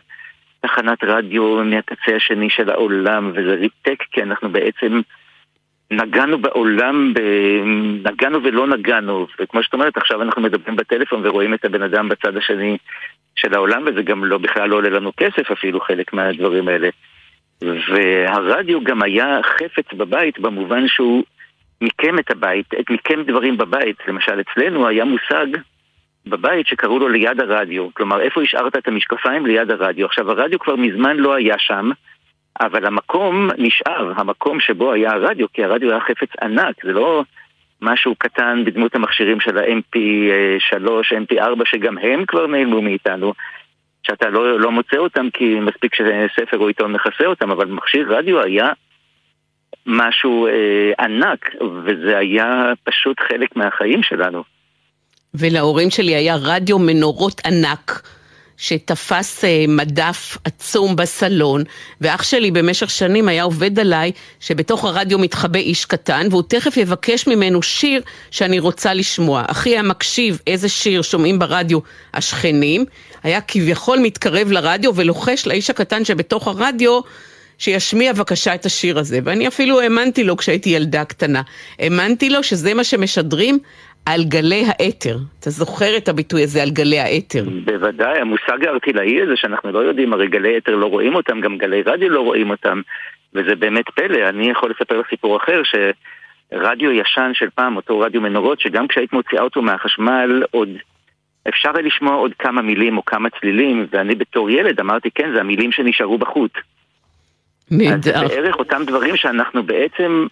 תחנת 0.60 1.04
רדיו 1.04 1.64
מהקצה 1.64 2.16
השני 2.16 2.50
של 2.50 2.70
העולם, 2.70 3.30
וזה 3.34 3.54
ריתק 3.54 4.02
כי 4.12 4.22
אנחנו 4.22 4.48
בעצם 4.48 5.00
נגענו 5.90 6.38
בעולם, 6.38 7.14
ב... 7.14 7.20
נגענו 8.04 8.42
ולא 8.42 8.66
נגענו, 8.66 9.26
וכמו 9.40 9.62
שאת 9.62 9.74
אומרת, 9.74 9.96
עכשיו 9.96 10.22
אנחנו 10.22 10.42
מדברים 10.42 10.76
בטלפון 10.76 11.26
ורואים 11.26 11.54
את 11.54 11.64
הבן 11.64 11.82
אדם 11.82 12.08
בצד 12.08 12.36
השני 12.36 12.78
של 13.36 13.54
העולם, 13.54 13.82
וזה 13.86 14.02
גם 14.02 14.24
לא, 14.24 14.38
בכלל 14.38 14.68
לא 14.68 14.76
עולה 14.76 14.88
לנו 14.88 15.12
כסף 15.16 15.50
אפילו 15.50 15.80
חלק 15.80 16.12
מהדברים 16.12 16.68
האלה. 16.68 16.88
והרדיו 17.62 18.84
גם 18.84 19.02
היה 19.02 19.40
חפץ 19.42 19.92
בבית 19.92 20.40
במובן 20.40 20.88
שהוא 20.88 21.24
מיקם 21.80 22.18
את 22.18 22.30
הבית, 22.30 22.66
את 22.80 22.90
מיקם 22.90 23.22
דברים 23.22 23.56
בבית. 23.56 23.96
למשל, 24.08 24.40
אצלנו 24.40 24.88
היה 24.88 25.04
מושג 25.04 25.46
בבית 26.26 26.66
שקראו 26.66 26.98
לו 26.98 27.08
ליד 27.08 27.40
הרדיו. 27.40 27.94
כלומר, 27.94 28.20
איפה 28.20 28.42
השארת 28.42 28.76
את 28.76 28.88
המשקפיים? 28.88 29.46
ליד 29.46 29.70
הרדיו. 29.70 30.06
עכשיו, 30.06 30.30
הרדיו 30.30 30.58
כבר 30.58 30.76
מזמן 30.76 31.16
לא 31.16 31.34
היה 31.34 31.58
שם, 31.58 31.90
אבל 32.60 32.86
המקום 32.86 33.48
נשאר, 33.58 34.12
המקום 34.16 34.60
שבו 34.60 34.92
היה 34.92 35.12
הרדיו, 35.12 35.46
כי 35.52 35.64
הרדיו 35.64 35.90
היה 35.90 36.00
חפץ 36.00 36.28
ענק, 36.42 36.84
זה 36.84 36.92
לא 36.92 37.22
משהו 37.82 38.14
קטן 38.18 38.62
בדמות 38.66 38.94
המכשירים 38.94 39.40
של 39.40 39.58
ה-MP3, 39.58 40.86
MP4, 40.86 41.64
שגם 41.64 41.98
הם 41.98 42.24
כבר 42.26 42.46
נעלמו 42.46 42.82
מאיתנו. 42.82 43.32
שאתה 44.02 44.28
לא, 44.28 44.60
לא 44.60 44.70
מוצא 44.70 44.96
אותם 44.96 45.30
כי 45.32 45.60
מספיק 45.60 45.94
שספר 45.94 46.58
או 46.58 46.68
עיתון 46.68 46.92
מכסה 46.92 47.26
אותם, 47.26 47.50
אבל 47.50 47.66
מכשיר 47.66 48.16
רדיו 48.16 48.42
היה 48.42 48.72
משהו 49.86 50.46
אה, 50.46 51.04
ענק, 51.04 51.54
וזה 51.84 52.18
היה 52.18 52.72
פשוט 52.84 53.20
חלק 53.20 53.56
מהחיים 53.56 54.02
שלנו. 54.02 54.42
ולהורים 55.34 55.90
שלי 55.90 56.14
היה 56.14 56.34
רדיו 56.42 56.78
מנורות 56.78 57.40
ענק. 57.46 58.02
שתפס 58.58 59.44
אה, 59.44 59.64
מדף 59.68 60.38
עצום 60.44 60.96
בסלון, 60.96 61.64
ואח 62.00 62.22
שלי 62.22 62.50
במשך 62.50 62.90
שנים 62.90 63.28
היה 63.28 63.42
עובד 63.42 63.78
עליי 63.78 64.12
שבתוך 64.40 64.84
הרדיו 64.84 65.18
מתחבא 65.18 65.58
איש 65.58 65.84
קטן, 65.84 66.26
והוא 66.30 66.42
תכף 66.48 66.76
יבקש 66.76 67.26
ממנו 67.26 67.62
שיר 67.62 68.02
שאני 68.30 68.58
רוצה 68.58 68.94
לשמוע. 68.94 69.44
אחי 69.46 69.70
היה 69.70 69.82
מקשיב 69.82 70.38
איזה 70.46 70.68
שיר 70.68 71.02
שומעים 71.02 71.38
ברדיו 71.38 71.78
השכנים, 72.14 72.84
היה 73.22 73.40
כביכול 73.40 73.98
מתקרב 73.98 74.50
לרדיו 74.50 74.96
ולוחש 74.96 75.46
לאיש 75.46 75.70
הקטן 75.70 76.04
שבתוך 76.04 76.48
הרדיו 76.48 77.00
שישמיע 77.58 78.12
בבקשה 78.12 78.54
את 78.54 78.66
השיר 78.66 78.98
הזה. 78.98 79.18
ואני 79.24 79.48
אפילו 79.48 79.80
האמנתי 79.80 80.24
לו 80.24 80.36
כשהייתי 80.36 80.70
ילדה 80.70 81.04
קטנה. 81.04 81.42
האמנתי 81.78 82.30
לו 82.30 82.42
שזה 82.42 82.74
מה 82.74 82.84
שמשדרים 82.84 83.58
על 84.08 84.24
גלי 84.24 84.64
האתר. 84.66 85.16
אתה 85.40 85.50
זוכר 85.50 85.96
את 85.96 86.08
הביטוי 86.08 86.42
הזה 86.42 86.62
על 86.62 86.70
גלי 86.70 86.98
האתר? 86.98 87.44
בוודאי, 87.64 88.20
המושג 88.20 88.66
הארטילאי 88.66 89.22
הזה 89.22 89.32
שאנחנו 89.36 89.72
לא 89.72 89.78
יודעים, 89.78 90.12
הרי 90.12 90.28
גלי 90.28 90.58
אתר 90.58 90.76
לא 90.76 90.86
רואים 90.86 91.14
אותם, 91.14 91.40
גם 91.40 91.58
גלי 91.58 91.82
רדיו 91.82 92.08
לא 92.08 92.20
רואים 92.20 92.50
אותם, 92.50 92.80
וזה 93.34 93.54
באמת 93.54 93.84
פלא. 93.94 94.28
אני 94.28 94.50
יכול 94.50 94.70
לספר 94.70 95.00
סיפור 95.10 95.36
אחר, 95.36 95.62
שרדיו 95.64 96.92
ישן 96.92 97.30
של 97.34 97.48
פעם, 97.54 97.76
אותו 97.76 98.00
רדיו 98.00 98.20
מנורות, 98.20 98.60
שגם 98.60 98.88
כשהיית 98.88 99.12
מוציאה 99.12 99.42
אותו 99.42 99.62
מהחשמל, 99.62 100.42
עוד 100.50 100.68
אפשר 101.48 101.72
לשמוע 101.72 102.14
עוד 102.14 102.32
כמה 102.38 102.62
מילים 102.62 102.96
או 102.96 103.04
כמה 103.04 103.28
צלילים, 103.40 103.86
ואני 103.92 104.14
בתור 104.14 104.50
ילד 104.50 104.80
אמרתי, 104.80 105.10
כן, 105.14 105.30
זה 105.34 105.40
המילים 105.40 105.72
שנשארו 105.72 106.18
בחוט. 106.18 106.58
נהדר. 107.70 108.24
אז 108.24 108.30
בערך 108.30 108.56
אותם 108.56 108.82
דברים 108.86 109.16
שאנחנו 109.16 109.62
בעצם 109.62 110.26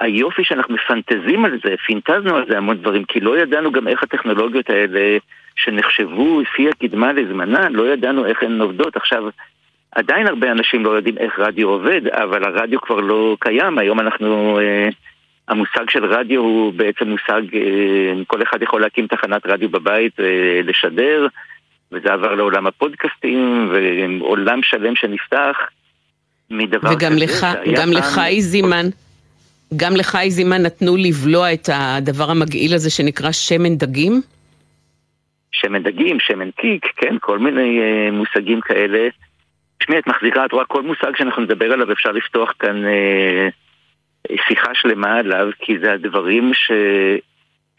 היופי 0.00 0.44
שאנחנו 0.44 0.74
מפנטזים 0.74 1.44
על 1.44 1.58
זה, 1.64 1.74
פינטזנו 1.86 2.36
על 2.36 2.44
זה 2.48 2.58
המון 2.58 2.76
דברים, 2.76 3.04
כי 3.04 3.20
לא 3.20 3.38
ידענו 3.38 3.72
גם 3.72 3.88
איך 3.88 4.02
הטכנולוגיות 4.02 4.70
האלה 4.70 5.18
שנחשבו 5.56 6.40
לפי 6.40 6.68
הקדמה 6.68 7.12
לזמנה, 7.12 7.68
לא 7.68 7.92
ידענו 7.92 8.26
איך 8.26 8.42
הן 8.42 8.60
עובדות. 8.60 8.96
עכשיו, 8.96 9.24
עדיין 9.92 10.26
הרבה 10.26 10.52
אנשים 10.52 10.84
לא 10.84 10.90
יודעים 10.90 11.18
איך 11.18 11.38
רדיו 11.38 11.68
עובד, 11.68 12.06
אבל 12.06 12.44
הרדיו 12.44 12.80
כבר 12.80 13.00
לא 13.00 13.36
קיים. 13.40 13.78
היום 13.78 14.00
אנחנו... 14.00 14.58
אה, 14.60 14.88
המושג 15.48 15.90
של 15.90 16.04
רדיו 16.04 16.40
הוא 16.40 16.72
בעצם 16.72 17.08
מושג, 17.08 17.56
אה, 17.56 18.12
כל 18.26 18.42
אחד 18.42 18.62
יכול 18.62 18.80
להקים 18.80 19.06
תחנת 19.06 19.46
רדיו 19.46 19.68
בבית, 19.68 20.20
אה, 20.20 20.60
לשדר, 20.64 21.26
וזה 21.92 22.12
עבר 22.12 22.34
לעולם 22.34 22.66
הפודקאסטים, 22.66 23.70
ועולם 24.20 24.62
שלם 24.62 24.96
שנפתח 24.96 25.56
מדבר 26.50 26.90
וגם 26.92 27.12
כזה. 27.12 27.24
לך, 27.24 27.46
וגם 27.66 27.92
לך, 27.92 28.20
איזימן. 28.26 28.86
גם 29.76 29.96
לך, 29.96 30.16
איזימן, 30.22 30.62
נתנו 30.62 30.96
לבלוע 30.96 31.52
את 31.52 31.68
הדבר 31.72 32.30
המגעיל 32.30 32.74
הזה 32.74 32.90
שנקרא 32.90 33.32
שמן 33.32 33.76
דגים? 33.76 34.20
שמן 35.52 35.82
דגים, 35.82 36.20
שמן 36.20 36.50
קיק, 36.50 36.86
כן, 36.96 37.16
כל 37.20 37.38
מיני 37.38 37.80
uh, 37.80 38.10
מושגים 38.12 38.60
כאלה. 38.60 39.08
תשמעי, 39.78 39.98
את 39.98 40.06
מחזיקה, 40.06 40.44
את 40.44 40.52
רואה 40.52 40.64
כל 40.64 40.82
מושג 40.82 41.16
שאנחנו 41.16 41.42
נדבר 41.42 41.72
עליו, 41.72 41.92
אפשר 41.92 42.12
לפתוח 42.12 42.52
כאן 42.58 42.82
uh, 42.84 44.32
שיחה 44.48 44.70
שלמה 44.74 45.16
עליו, 45.18 45.48
כי 45.58 45.78
זה 45.78 45.92
הדברים 45.92 46.54
ש... 46.54 46.70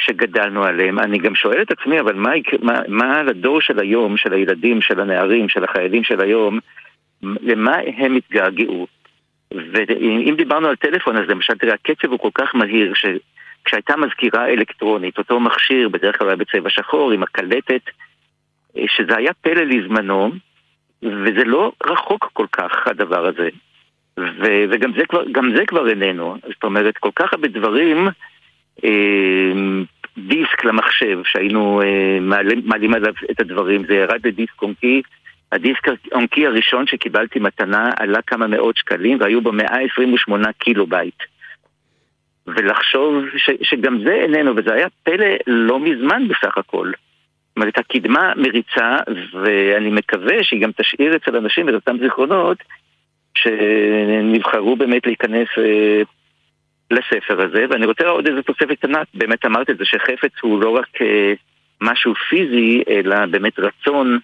שגדלנו 0.02 0.64
עליהם. 0.64 1.00
אני 1.00 1.18
גם 1.18 1.36
שואל 1.36 1.62
את 1.62 1.72
עצמי, 1.72 2.00
אבל 2.00 2.14
מה, 2.14 2.32
מה, 2.62 2.80
מה 2.88 3.24
לדור 3.24 3.62
של 3.62 3.80
היום, 3.80 4.18
של 4.18 4.34
הילדים, 4.34 4.82
של 4.82 5.00
הנערים, 5.00 5.50
של 5.50 5.64
החיילים 5.64 6.04
של 6.04 6.22
היום, 6.22 6.60
למה 7.24 7.78
הם 7.98 8.16
התגעגעו? 8.16 8.88
ואם 9.52 10.34
דיברנו 10.38 10.68
על 10.68 10.76
טלפון, 10.76 11.18
אז 11.18 11.30
למשל, 11.30 11.54
תראה, 11.54 11.74
הקצב 11.74 12.08
הוא 12.12 12.20
כל 12.20 12.30
כך 12.34 12.56
מהיר, 12.56 12.94
שכשהייתה 12.94 13.98
מזכירה 13.98 14.48
אלקטרונית, 14.48 15.18
אותו 15.18 15.40
מכשיר, 15.40 15.90
בדרך 15.90 16.18
כלל 16.18 16.28
היה 16.28 16.36
בצבע 16.36 16.70
שחור, 16.70 17.12
עם 17.12 17.24
הקלטת, 17.24 17.82
שזה 18.88 19.18
היה 19.18 19.34
פלא 19.42 19.64
לזמנו, 19.64 20.32
וזה 21.04 21.44
לא 21.46 21.72
רחוק 21.86 22.30
כל 22.34 22.48
כך, 22.52 22.88
הדבר 22.88 23.26
הזה. 23.28 23.50
ו- 24.20 24.66
וגם 24.72 24.92
זה 24.98 25.06
כבר, 25.06 25.24
זה 25.56 25.66
כבר 25.66 25.90
איננו. 25.90 26.38
זאת 26.54 26.64
אומרת, 26.64 26.98
כל 26.98 27.10
כך 27.16 27.34
הרבה 27.34 27.48
דברים, 27.48 28.08
אה, 28.84 29.52
דיסק 30.18 30.66
למחשב, 30.66 31.20
שהיינו 31.26 31.82
אה, 31.82 32.18
מעלים, 32.22 32.62
מעלים 32.66 32.94
עליו 32.94 33.14
את 33.32 33.40
הדברים, 33.40 33.86
זה 33.86 33.94
ירד 33.94 34.28
לדיסק 34.28 34.52
און 34.56 34.79
קי, 34.79 35.02
הדיסק 35.54 35.88
און 36.12 36.33
קי 36.33 36.48
הראשון 36.48 36.88
שקיבלתי 36.88 37.40
מתנה 37.40 37.90
עלה 38.00 38.22
כמה 38.22 38.48
מאות 38.48 38.78
שקלים 38.78 39.18
והיו 39.22 39.42
בו 39.42 39.52
128 39.52 40.54
קילו 40.54 40.88
בייט. 40.88 41.24
ולחשוב 42.48 43.24
ש, 43.38 43.50
שגם 43.62 44.04
זה 44.04 44.14
איננו, 44.14 44.56
וזה 44.56 44.74
היה 44.74 44.88
פלא 45.04 45.26
לא 45.48 45.80
מזמן 45.80 46.28
בסך 46.28 46.58
הכל. 46.58 46.88
זאת 46.88 47.58
אומרת, 47.58 47.78
הקדמה 47.78 48.34
מריצה, 48.36 48.98
ואני 49.34 49.90
מקווה 49.90 50.44
שהיא 50.44 50.62
גם 50.62 50.72
תשאיר 50.72 51.16
אצל 51.16 51.36
אנשים 51.36 51.70
את 51.70 51.74
אותם 51.74 51.98
זיכרונות 51.98 52.58
שנבחרו 53.36 54.76
באמת 54.76 55.06
להיכנס 55.06 55.48
אה, 55.58 56.02
לספר 56.92 57.42
הזה. 57.42 57.66
ואני 57.70 57.86
רוצה 57.86 58.08
עוד 58.08 58.28
איזה 58.28 58.42
תוספת 58.42 58.72
קטנה, 58.80 59.02
באמת 59.14 59.46
אמרת 59.46 59.70
את 59.70 59.78
זה, 59.78 59.86
שחפץ 59.86 60.32
הוא 60.42 60.62
לא 60.62 60.70
רק 60.70 61.02
אה, 61.02 61.34
משהו 61.82 62.16
פיזי, 62.16 62.84
אלא 62.90 63.26
באמת 63.26 63.60
רצון 63.60 64.20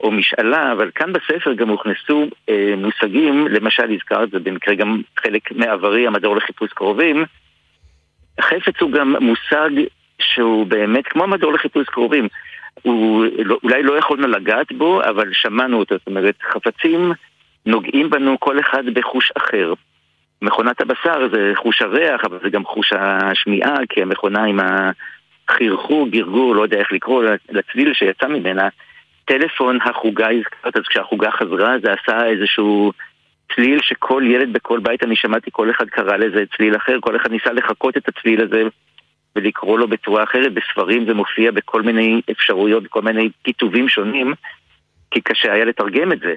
או 0.00 0.10
משאלה, 0.10 0.72
אבל 0.72 0.90
כאן 0.94 1.12
בספר 1.12 1.52
גם 1.52 1.68
הוכנסו 1.68 2.26
אה, 2.48 2.74
מושגים, 2.76 3.48
למשל 3.48 3.92
הזכרת, 3.92 4.30
זה 4.30 4.38
במקרה 4.38 4.74
גם 4.74 5.02
חלק 5.18 5.52
מעברי 5.52 6.06
המדור 6.06 6.36
לחיפוש 6.36 6.72
קרובים, 6.72 7.24
חפץ 8.40 8.80
הוא 8.80 8.90
גם 8.90 9.14
מושג 9.20 9.70
שהוא 10.20 10.66
באמת 10.66 11.06
כמו 11.06 11.24
המדור 11.24 11.52
לחיפוש 11.52 11.86
קרובים. 11.86 12.28
הוא, 12.82 13.26
לא, 13.44 13.58
אולי 13.62 13.82
לא 13.82 13.98
יכולנו 13.98 14.26
לגעת 14.26 14.72
בו, 14.72 15.02
אבל 15.02 15.28
שמענו 15.32 15.78
אותו, 15.78 15.94
זאת 15.98 16.06
אומרת, 16.06 16.34
חפצים 16.52 17.12
נוגעים 17.66 18.10
בנו 18.10 18.40
כל 18.40 18.60
אחד 18.60 18.86
בחוש 18.86 19.32
אחר. 19.38 19.72
מכונת 20.42 20.80
הבשר 20.80 21.28
זה 21.32 21.52
חוש 21.56 21.82
הריח, 21.82 22.24
אבל 22.24 22.38
זה 22.42 22.50
גם 22.50 22.64
חוש 22.64 22.92
השמיעה, 22.92 23.76
כי 23.88 24.02
המכונה 24.02 24.44
עם 24.44 24.60
החרחור, 24.60 26.08
גרגור, 26.08 26.54
לא 26.54 26.62
יודע 26.62 26.78
איך 26.78 26.92
לקרוא, 26.92 27.24
לצליל 27.50 27.94
שיצא 27.94 28.28
ממנה, 28.28 28.68
טלפון 29.28 29.78
החוגה 29.84 30.28
הזכרת, 30.30 30.76
אז 30.76 30.82
כשהחוגה 30.88 31.30
חזרה 31.30 31.74
זה 31.82 31.88
עשה 31.92 32.26
איזשהו 32.26 32.92
צליל 33.54 33.80
שכל 33.82 34.22
ילד 34.26 34.52
בכל 34.52 34.80
בית, 34.80 35.02
אני 35.02 35.16
שמעתי 35.16 35.50
כל 35.52 35.70
אחד 35.70 35.86
קרא 35.88 36.16
לזה 36.16 36.44
צליל 36.56 36.76
אחר, 36.76 36.96
כל 37.00 37.16
אחד 37.16 37.30
ניסה 37.30 37.52
לחקות 37.52 37.96
את 37.96 38.08
הצליל 38.08 38.42
הזה 38.42 38.62
ולקרוא 39.36 39.78
לו 39.78 39.88
בצורה 39.88 40.24
אחרת. 40.24 40.52
בספרים 40.54 41.06
זה 41.06 41.14
מופיע 41.14 41.50
בכל 41.50 41.82
מיני 41.82 42.20
אפשרויות, 42.30 42.82
בכל 42.82 43.02
מיני 43.02 43.28
כיתובים 43.44 43.88
שונים, 43.88 44.34
כי 45.10 45.20
קשה 45.20 45.52
היה 45.52 45.64
לתרגם 45.64 46.12
את 46.12 46.18
זה. 46.20 46.34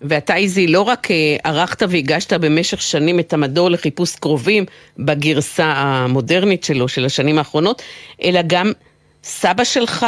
ואתה 0.00 0.36
איזי 0.36 0.66
לא 0.66 0.82
רק 0.82 1.10
אה, 1.10 1.36
ערכת 1.44 1.82
והגשת 1.82 2.32
במשך 2.32 2.82
שנים 2.82 3.20
את 3.20 3.32
המדור 3.32 3.70
לחיפוש 3.70 4.16
קרובים 4.16 4.64
בגרסה 4.98 5.72
המודרנית 5.76 6.64
שלו, 6.64 6.88
של 6.88 7.04
השנים 7.04 7.38
האחרונות, 7.38 7.82
אלא 8.24 8.40
גם 8.46 8.66
סבא 9.22 9.64
שלך 9.64 10.06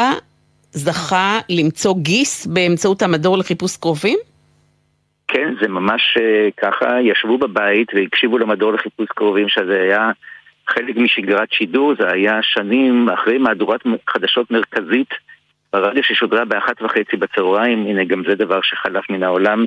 זכה 0.73 1.39
למצוא 1.49 1.95
גיס 2.03 2.47
באמצעות 2.47 3.03
המדור 3.03 3.39
לחיפוש 3.39 3.77
קרובים? 3.77 4.19
כן, 5.29 5.55
זה 5.61 5.69
ממש 5.69 6.19
אה, 6.21 6.49
ככה, 6.57 7.01
ישבו 7.03 7.39
בבית 7.39 7.89
והקשיבו 7.95 8.39
למדור 8.39 8.73
לחיפוש 8.73 9.07
קרובים 9.09 9.49
שזה 9.49 9.81
היה 9.81 10.11
חלק 10.69 10.97
משגרת 10.97 11.53
שידור, 11.53 11.95
זה 12.01 12.13
היה 12.13 12.39
שנים 12.43 13.09
אחרי 13.09 13.39
מהדורת 13.39 13.81
חדשות 14.11 14.51
מרכזית 14.51 15.09
ברדיו 15.73 16.03
ששודרה 16.03 16.45
באחת 16.45 16.83
וחצי 16.83 17.17
בצהריים, 17.17 17.87
הנה 17.87 18.05
גם 18.05 18.23
זה 18.29 18.35
דבר 18.35 18.61
שחלף 18.63 19.11
מן 19.11 19.23
העולם. 19.23 19.65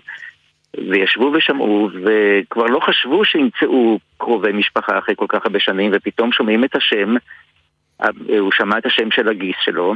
וישבו 0.77 1.31
ושמעו, 1.33 1.89
וכבר 2.03 2.65
לא 2.65 2.79
חשבו 2.79 3.25
שימצאו 3.25 3.99
קרובי 4.17 4.51
משפחה 4.51 4.99
אחרי 4.99 5.15
כל 5.15 5.25
כך 5.29 5.39
הרבה 5.45 5.59
שנים, 5.59 5.91
ופתאום 5.93 6.31
שומעים 6.31 6.63
את 6.63 6.75
השם, 6.75 7.15
הוא 8.39 8.51
שמע 8.51 8.77
את 8.77 8.85
השם 8.85 9.11
של 9.11 9.29
הגיס 9.29 9.55
שלו, 9.61 9.95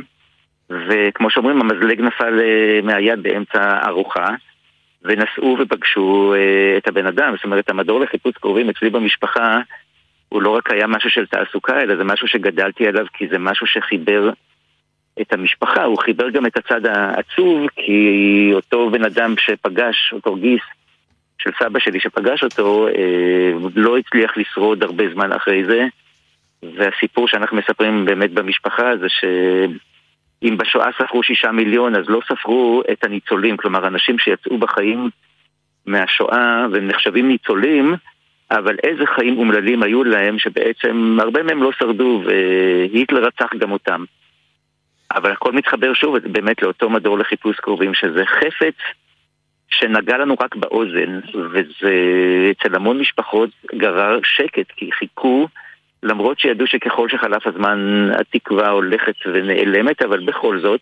וכמו 0.69 1.29
שאומרים, 1.29 1.61
המזלג 1.61 2.01
נפל 2.01 2.39
אה, 2.39 2.79
מהיד 2.83 3.23
באמצע 3.23 3.61
הארוחה, 3.61 4.27
ונסעו 5.03 5.57
ופגשו 5.59 6.33
אה, 6.37 6.77
את 6.77 6.87
הבן 6.87 7.05
אדם. 7.05 7.35
זאת 7.35 7.45
אומרת, 7.45 7.69
המדור 7.69 7.99
לחיפוש 7.99 8.33
קרובים 8.33 8.69
אצלי 8.69 8.89
במשפחה, 8.89 9.59
הוא 10.29 10.41
לא 10.41 10.49
רק 10.49 10.71
היה 10.71 10.87
משהו 10.87 11.09
של 11.09 11.25
תעסוקה, 11.25 11.81
אלא 11.81 11.95
זה 11.95 12.03
משהו 12.03 12.27
שגדלתי 12.27 12.87
עליו, 12.87 13.05
כי 13.13 13.27
זה 13.27 13.39
משהו 13.39 13.67
שחיבר 13.67 14.29
את 15.21 15.33
המשפחה, 15.33 15.83
הוא 15.83 15.97
חיבר 15.97 16.29
גם 16.29 16.45
את 16.45 16.57
הצד 16.57 16.85
העצוב, 16.85 17.67
כי 17.75 18.51
אותו 18.53 18.89
בן 18.89 19.03
אדם 19.03 19.33
שפגש, 19.37 20.13
אותו 20.13 20.35
גיס 20.35 20.61
של 21.37 21.49
סבא 21.59 21.79
שלי 21.79 21.99
שפגש 21.99 22.43
אותו, 22.43 22.87
אה, 22.87 23.51
לא 23.75 23.97
הצליח 23.97 24.37
לשרוד 24.37 24.83
הרבה 24.83 25.03
זמן 25.13 25.31
אחרי 25.31 25.65
זה, 25.65 25.87
והסיפור 26.77 27.27
שאנחנו 27.27 27.57
מספרים 27.57 28.05
באמת 28.05 28.31
במשפחה 28.31 28.97
זה 28.97 29.07
שאם 30.45 30.57
בשואה 30.57 30.89
ספרו 30.97 31.23
שישה 31.23 31.51
מיליון, 31.51 31.95
אז 31.95 32.09
לא 32.09 32.19
ספרו 32.27 32.83
את 32.91 33.03
הניצולים, 33.03 33.57
כלומר 33.57 33.87
אנשים 33.87 34.19
שיצאו 34.19 34.57
בחיים 34.57 35.09
מהשואה 35.85 36.65
והם 36.71 36.87
נחשבים 36.87 37.27
ניצולים, 37.27 37.95
אבל 38.51 38.75
איזה 38.83 39.05
חיים 39.05 39.37
אומללים 39.37 39.83
היו 39.83 40.03
להם 40.03 40.39
שבעצם 40.39 41.17
הרבה 41.21 41.43
מהם 41.43 41.63
לא 41.63 41.71
שרדו 41.79 42.23
והיטלר 42.25 43.25
רצח 43.25 43.49
גם 43.57 43.71
אותם. 43.71 44.03
אבל 45.11 45.31
הכל 45.31 45.51
מתחבר 45.51 45.93
שוב 45.93 46.17
באמת 46.17 46.61
לאותו 46.61 46.89
מדור 46.89 47.17
לחיפוש 47.17 47.55
קרובים, 47.55 47.93
שזה 47.93 48.25
חפץ 48.25 48.75
שנגע 49.69 50.17
לנו 50.17 50.35
רק 50.41 50.55
באוזן, 50.55 51.19
וזה 51.33 51.93
אצל 52.51 52.75
המון 52.75 52.99
משפחות 52.99 53.49
גרר 53.75 54.19
שקט, 54.23 54.71
כי 54.75 54.91
חיכו, 54.91 55.47
למרות 56.05 56.39
שידעו 56.39 56.67
שככל 56.67 57.09
שחלף 57.09 57.47
הזמן 57.47 58.09
התקווה 58.19 58.69
הולכת 58.69 59.15
ונעלמת, 59.25 60.01
אבל 60.01 60.25
בכל 60.25 60.59
זאת, 60.59 60.81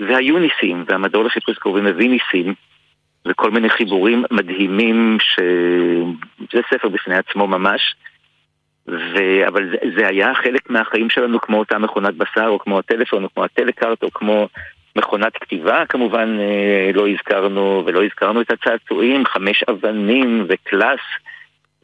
והיו 0.00 0.38
ניסים, 0.38 0.84
והמדור 0.88 1.24
לחיפוש 1.24 1.58
קרובים 1.58 1.86
הביא 1.86 2.10
ניסים, 2.10 2.54
וכל 3.28 3.50
מיני 3.50 3.70
חיבורים 3.70 4.24
מדהימים, 4.30 5.18
שזה 5.20 6.60
ספר 6.70 6.88
בפני 6.88 7.14
עצמו 7.14 7.46
ממש. 7.46 7.94
ו... 8.88 9.16
אבל 9.48 9.70
זה, 9.70 9.76
זה 9.96 10.06
היה 10.08 10.34
חלק 10.34 10.70
מהחיים 10.70 11.10
שלנו 11.10 11.40
כמו 11.40 11.58
אותה 11.58 11.78
מכונת 11.78 12.14
בשר, 12.14 12.46
או 12.46 12.58
כמו 12.58 12.78
הטלפון, 12.78 13.24
או 13.24 13.28
כמו 13.34 13.44
הטלקארט, 13.44 14.02
או 14.02 14.10
כמו 14.10 14.48
מכונת 14.96 15.32
כתיבה 15.32 15.86
כמובן 15.86 16.36
אה, 16.40 16.90
לא 16.94 17.08
הזכרנו, 17.08 17.82
ולא 17.86 18.04
הזכרנו 18.04 18.40
את 18.40 18.50
הצעצועים, 18.50 19.26
חמש 19.26 19.62
אבנים 19.62 20.44
וקלאס, 20.48 21.00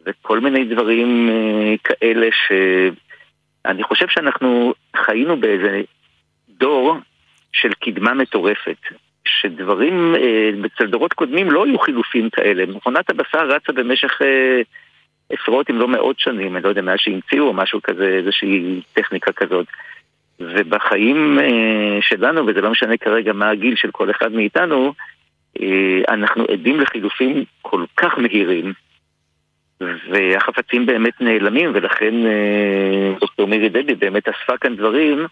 וכל 0.08 0.40
מיני 0.40 0.64
דברים 0.64 1.28
אה, 1.30 1.74
כאלה 1.84 2.28
שאני 2.46 3.82
חושב 3.82 4.08
שאנחנו 4.08 4.74
חיינו 4.96 5.40
באיזה 5.40 5.82
דור 6.48 6.96
של 7.52 7.72
קדמה 7.72 8.14
מטורפת. 8.14 8.76
שדברים 9.24 10.14
אה, 10.14 10.50
אצל 10.66 10.86
דורות 10.86 11.12
קודמים 11.12 11.50
לא 11.50 11.64
היו 11.64 11.78
חילופים 11.78 12.30
כאלה. 12.30 12.66
מכונת 12.66 13.10
הבשר 13.10 13.48
רצה 13.48 13.72
במשך 13.72 14.20
עשרות 15.30 15.70
אם 15.70 15.78
לא 15.78 15.88
מאות 15.88 16.18
שנים, 16.18 16.56
אני 16.56 16.64
לא 16.64 16.68
יודע, 16.68 16.82
מאז 16.82 16.98
שהמציאו 16.98 17.46
או 17.46 17.52
משהו 17.52 17.82
כזה, 17.82 18.06
איזושהי 18.06 18.80
טכניקה 18.92 19.32
כזאת. 19.32 19.66
ובחיים 20.40 21.38
אה, 21.38 21.98
שלנו, 22.00 22.46
וזה 22.46 22.60
לא 22.60 22.70
משנה 22.70 22.96
כרגע 22.96 23.32
מה 23.32 23.50
הגיל 23.50 23.76
של 23.76 23.90
כל 23.90 24.10
אחד 24.10 24.32
מאיתנו, 24.32 24.92
אה, 25.60 26.00
אנחנו 26.08 26.44
עדים 26.52 26.80
לחילופים 26.80 27.44
כל 27.62 27.84
כך 27.96 28.18
מהירים, 28.18 28.72
והחפצים 29.80 30.86
באמת 30.86 31.20
נעלמים, 31.20 31.70
ולכן 31.74 32.14
אה, 32.26 33.12
דוקטור 33.20 33.46
מירי 33.46 33.68
דבי 33.68 33.94
באמת 33.94 34.22
אספה 34.28 34.56
כאן 34.60 34.76
דברים 34.76 35.26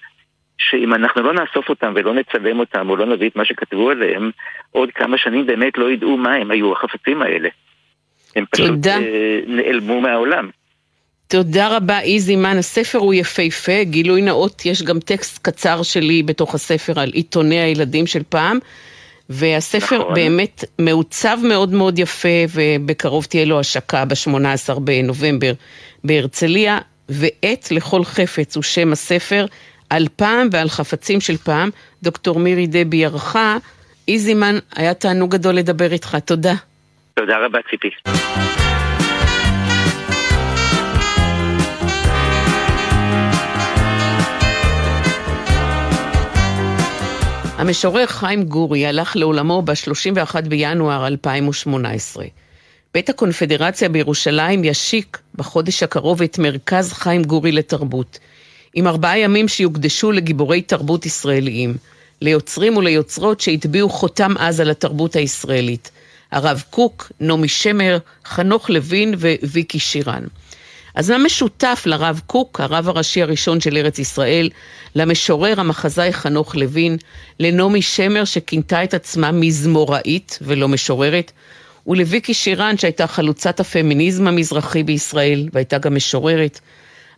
שאם 0.58 0.94
אנחנו 0.94 1.22
לא 1.22 1.32
נאסוף 1.32 1.68
אותם 1.68 1.92
ולא 1.96 2.14
נצלם 2.14 2.60
אותם 2.60 2.90
או 2.90 2.96
לא 2.96 3.06
נביא 3.06 3.28
את 3.28 3.36
מה 3.36 3.44
שכתבו 3.44 3.90
עליהם, 3.90 4.30
עוד 4.70 4.90
כמה 4.94 5.18
שנים 5.18 5.46
באמת 5.46 5.78
לא 5.78 5.90
ידעו 5.90 6.16
מה 6.16 6.34
הם 6.34 6.50
היו 6.50 6.72
החפצים 6.72 7.22
האלה. 7.22 7.48
הם 8.36 8.44
פשוט 8.50 8.66
תודה. 8.66 8.96
אה, 8.96 9.40
נעלמו 9.46 10.00
מהעולם. 10.00 10.50
תודה 11.28 11.76
רבה 11.76 12.00
איזימן, 12.00 12.56
הספר 12.58 12.98
הוא 12.98 13.14
יפהפה, 13.14 13.84
גילוי 13.84 14.22
נאות, 14.22 14.66
יש 14.66 14.82
גם 14.82 15.00
טקסט 15.00 15.46
קצר 15.46 15.82
שלי 15.82 16.22
בתוך 16.22 16.54
הספר 16.54 17.00
על 17.00 17.10
עיתוני 17.10 17.60
הילדים 17.60 18.06
של 18.06 18.22
פעם, 18.28 18.58
והספר 19.30 19.98
נכון. 19.98 20.14
באמת 20.14 20.64
מעוצב 20.78 21.38
מאוד 21.42 21.72
מאוד 21.72 21.98
יפה, 21.98 22.28
ובקרוב 22.54 23.24
תהיה 23.24 23.44
לו 23.44 23.60
השקה 23.60 24.04
ב-18 24.04 24.78
בנובמבר 24.78 25.52
בהרצליה, 26.04 26.78
ועת 27.08 27.70
לכל 27.70 28.04
חפץ 28.04 28.56
הוא 28.56 28.62
שם 28.62 28.92
הספר, 28.92 29.46
על 29.90 30.06
פעם 30.16 30.48
ועל 30.52 30.68
חפצים 30.68 31.20
של 31.20 31.36
פעם. 31.36 31.70
דוקטור 32.02 32.38
מירי 32.38 32.66
דבי 32.66 33.04
ערכה, 33.04 33.56
איזימן, 34.08 34.58
היה 34.76 34.94
תענוג 34.94 35.30
גדול 35.30 35.54
לדבר 35.54 35.92
איתך, 35.92 36.16
תודה. 36.24 36.54
תודה 37.14 37.36
רבה, 37.44 37.58
ציפי. 37.70 38.65
המשורר 47.58 48.06
חיים 48.06 48.42
גורי 48.42 48.86
הלך 48.86 49.16
לעולמו 49.16 49.62
ב-31 49.62 50.40
בינואר 50.48 51.06
2018. 51.06 52.24
בית 52.94 53.08
הקונפדרציה 53.08 53.88
בירושלים 53.88 54.64
ישיק 54.64 55.18
בחודש 55.34 55.82
הקרוב 55.82 56.22
את 56.22 56.38
מרכז 56.38 56.92
חיים 56.92 57.24
גורי 57.24 57.52
לתרבות, 57.52 58.18
עם 58.74 58.86
ארבעה 58.86 59.18
ימים 59.18 59.48
שיוקדשו 59.48 60.12
לגיבורי 60.12 60.62
תרבות 60.62 61.06
ישראליים, 61.06 61.76
ליוצרים 62.20 62.76
וליוצרות 62.76 63.40
שהטביעו 63.40 63.88
חותם 63.88 64.36
עז 64.38 64.60
על 64.60 64.70
התרבות 64.70 65.16
הישראלית. 65.16 65.90
הרב 66.32 66.62
קוק, 66.70 67.12
נעמי 67.20 67.48
שמר, 67.48 67.98
חנוך 68.26 68.70
לוין 68.70 69.14
וויקי 69.42 69.78
שירן. 69.78 70.24
אז 70.96 71.10
מה 71.10 71.18
משותף 71.18 71.82
לרב 71.86 72.20
קוק, 72.26 72.60
הרב 72.60 72.88
הראשי 72.88 73.22
הראשון 73.22 73.60
של 73.60 73.76
ארץ 73.76 73.98
ישראל, 73.98 74.50
למשורר 74.94 75.60
המחזאי 75.60 76.12
חנוך 76.12 76.56
לוין, 76.56 76.96
לנעמי 77.40 77.82
שמר 77.82 78.24
שכינתה 78.24 78.84
את 78.84 78.94
עצמה 78.94 79.32
מזמוראית 79.32 80.38
ולא 80.42 80.68
משוררת, 80.68 81.32
ולוויקי 81.86 82.34
שירן 82.34 82.78
שהייתה 82.78 83.06
חלוצת 83.06 83.60
הפמיניזם 83.60 84.26
המזרחי 84.26 84.82
בישראל 84.82 85.48
והייתה 85.52 85.78
גם 85.78 85.94
משוררת. 85.94 86.60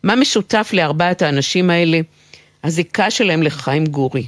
מה 0.02 0.16
משותף 0.16 0.70
לארבעת 0.72 1.22
האנשים 1.22 1.70
האלה? 1.70 2.00
הזיקה 2.64 3.10
שלהם 3.10 3.42
לחיים 3.42 3.86
גורי. 3.86 4.26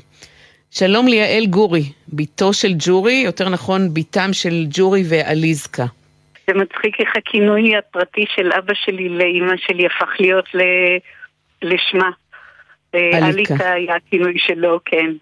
שלום 0.70 1.08
ליעל 1.08 1.46
גורי, 1.46 1.84
בתו 2.08 2.52
של 2.52 2.74
ג'ורי, 2.78 3.22
יותר 3.24 3.48
נכון, 3.48 3.94
בתם 3.94 4.32
של 4.32 4.66
ג'ורי 4.70 5.04
ועליזקה. 5.08 5.86
זה 6.52 6.54
מצחיק 6.54 7.00
איך 7.00 7.08
הכינוי 7.16 7.76
הפרטי 7.76 8.24
של 8.36 8.52
אבא 8.58 8.74
שלי 8.74 9.08
לאימא 9.08 9.54
שלי 9.56 9.86
הפך 9.86 10.20
להיות 10.20 10.54
ל... 10.54 10.60
לשמה. 11.62 12.10
אה, 12.94 13.28
אליקה 13.28 13.72
היה 13.72 13.96
הכינוי 13.96 14.34
שלו, 14.38 14.80
כן. 14.84 15.12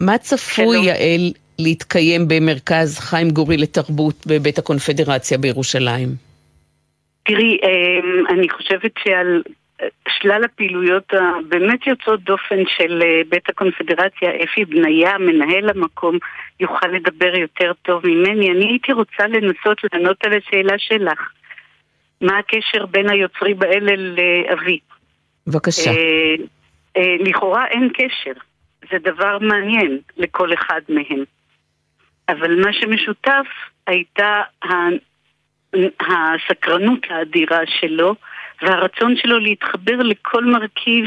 מה 0.00 0.18
צפוי, 0.18 0.64
שלום. 0.64 0.84
יעל, 0.84 1.32
להתקיים 1.58 2.28
במרכז 2.28 2.98
חיים 2.98 3.30
גורי 3.30 3.56
לתרבות 3.56 4.26
בבית 4.26 4.58
הקונפדרציה 4.58 5.38
בירושלים? 5.38 6.08
תראי, 7.24 7.58
אה, 7.62 8.34
אני 8.34 8.48
חושבת 8.48 8.92
שעל 9.04 9.42
שלל 10.08 10.44
הפעילויות 10.44 11.12
הבאמת 11.12 11.86
יוצאות 11.86 12.20
דופן 12.20 12.62
של 12.76 13.02
אה, 13.02 13.20
בית 13.28 13.48
הקונפדרציה, 13.48 14.30
אפי 14.44 14.64
בניה, 14.64 15.18
מנהל 15.18 15.68
המקום, 15.68 16.18
יוכל 16.60 16.86
לדבר 16.86 17.38
יותר 17.38 17.72
טוב 17.82 18.06
ממני. 18.06 18.50
אני 18.50 18.66
הייתי 18.66 18.92
רוצה 18.92 19.26
לנסות 19.26 19.78
לענות 19.92 20.24
על 20.24 20.32
השאלה 20.32 20.74
שלך. 20.78 21.30
מה 22.20 22.38
הקשר 22.38 22.86
בין 22.86 23.08
היוצרים 23.10 23.56
האלה 23.62 23.92
לאבי? 23.96 24.78
בבקשה. 25.46 25.90
אה, 25.90 26.34
אה, 26.96 27.16
לכאורה 27.20 27.66
אין 27.66 27.88
קשר. 27.94 28.32
זה 28.90 28.98
דבר 28.98 29.38
מעניין 29.38 29.98
לכל 30.16 30.54
אחד 30.54 30.80
מהם. 30.88 31.24
אבל 32.28 32.60
מה 32.60 32.72
שמשותף 32.72 33.46
הייתה 33.86 34.42
הסקרנות 36.00 37.06
האדירה 37.10 37.60
שלו 37.80 38.14
והרצון 38.62 39.16
שלו 39.16 39.38
להתחבר 39.38 39.96
לכל 39.96 40.44
מרכיב 40.44 41.06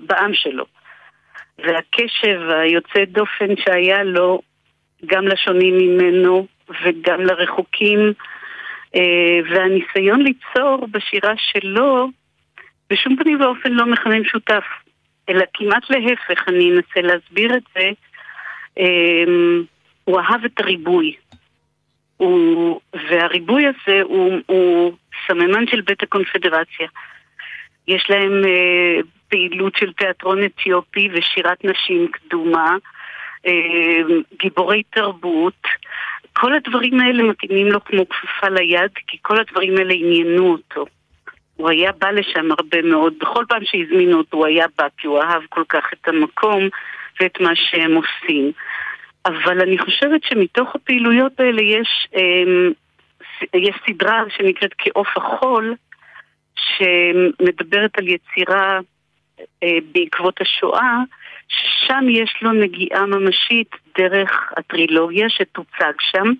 בעם 0.00 0.34
שלו. 0.34 0.64
והקשב 1.58 2.40
היוצא 2.50 3.04
דופן 3.04 3.56
שהיה 3.56 4.02
לו 4.02 4.40
גם 5.06 5.28
לשונים 5.28 5.78
ממנו 5.78 6.46
וגם 6.84 7.20
לרחוקים, 7.20 8.12
אה, 8.96 9.38
והניסיון 9.50 10.22
ליצור 10.22 10.86
בשירה 10.90 11.32
שלו 11.36 12.08
בשום 12.90 13.16
פנים 13.16 13.40
ואופן 13.40 13.72
לא 13.72 13.86
מכנה 13.86 14.18
משותף, 14.18 14.64
אלא 15.28 15.44
כמעט 15.54 15.90
להפך, 15.90 16.48
אני 16.48 16.70
אנסה 16.70 17.00
להסביר 17.00 17.56
את 17.56 17.62
זה. 17.74 17.90
אה, 18.78 19.24
הוא 20.04 20.20
אהב 20.20 20.44
את 20.44 20.60
הריבוי. 20.60 21.14
הוא, 22.16 22.80
והריבוי 23.10 23.64
הזה 23.66 24.02
הוא, 24.02 24.32
הוא 24.46 24.92
סממן 25.26 25.66
של 25.66 25.80
בית 25.80 26.02
הקונפדרציה. 26.02 26.88
יש 27.88 28.10
להם 28.10 28.44
אה, 28.44 29.00
פעילות 29.28 29.76
של 29.76 29.92
תיאטרון 29.92 30.44
אתיופי 30.44 31.08
ושירת 31.12 31.64
נשים 31.64 32.08
קדומה, 32.12 32.76
אה, 33.46 33.52
גיבורי 34.38 34.82
תרבות. 34.90 35.62
כל 36.32 36.54
הדברים 36.54 37.00
האלה 37.00 37.22
מתאימים 37.22 37.66
לו 37.66 37.84
כמו 37.84 38.08
כפפה 38.08 38.48
ליד, 38.48 38.90
כי 39.06 39.18
כל 39.22 39.40
הדברים 39.40 39.76
האלה 39.76 39.94
עניינו 39.94 40.52
אותו. 40.52 40.86
הוא 41.56 41.70
היה 41.70 41.92
בא 41.92 42.10
לשם 42.10 42.50
הרבה 42.50 42.82
מאוד, 42.82 43.14
בכל 43.18 43.44
פעם 43.48 43.64
שהזמינו 43.64 44.18
אותו 44.18 44.36
הוא 44.36 44.46
היה 44.46 44.66
בא, 44.78 44.86
כי 44.98 45.06
הוא 45.06 45.22
אהב 45.22 45.42
כל 45.48 45.62
כך 45.68 45.92
את 45.92 46.08
המקום 46.08 46.68
ואת 47.20 47.40
מה 47.40 47.50
שהם 47.54 47.94
עושים. 47.94 48.52
אבל 49.26 49.60
אני 49.60 49.78
חושבת 49.78 50.20
שמתוך 50.24 50.74
הפעילויות 50.74 51.40
האלה 51.40 51.62
יש, 51.62 52.08
אה, 52.16 52.70
יש 53.54 53.76
סדרה 53.86 54.22
שנקראת 54.36 54.70
כעוף 54.78 55.08
החול, 55.16 55.74
שמדברת 56.56 57.98
על 57.98 58.08
יצירה 58.08 58.80
אה, 59.62 59.78
בעקבות 59.92 60.40
השואה, 60.40 60.96
ששם 61.48 62.04
יש 62.10 62.34
לו 62.42 62.52
נגיעה 62.52 63.06
ממשית 63.06 63.70
דרך 63.98 64.52
הטרילוגיה 64.56 65.28
שתוצג 65.28 65.92
שם, 65.98 66.32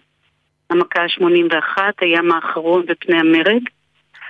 המכה 0.70 1.01
ה-81, 1.03 1.78
הים 2.01 2.32
האחרון 2.32 2.85
ופני 2.89 3.20
המרד. 3.20 3.62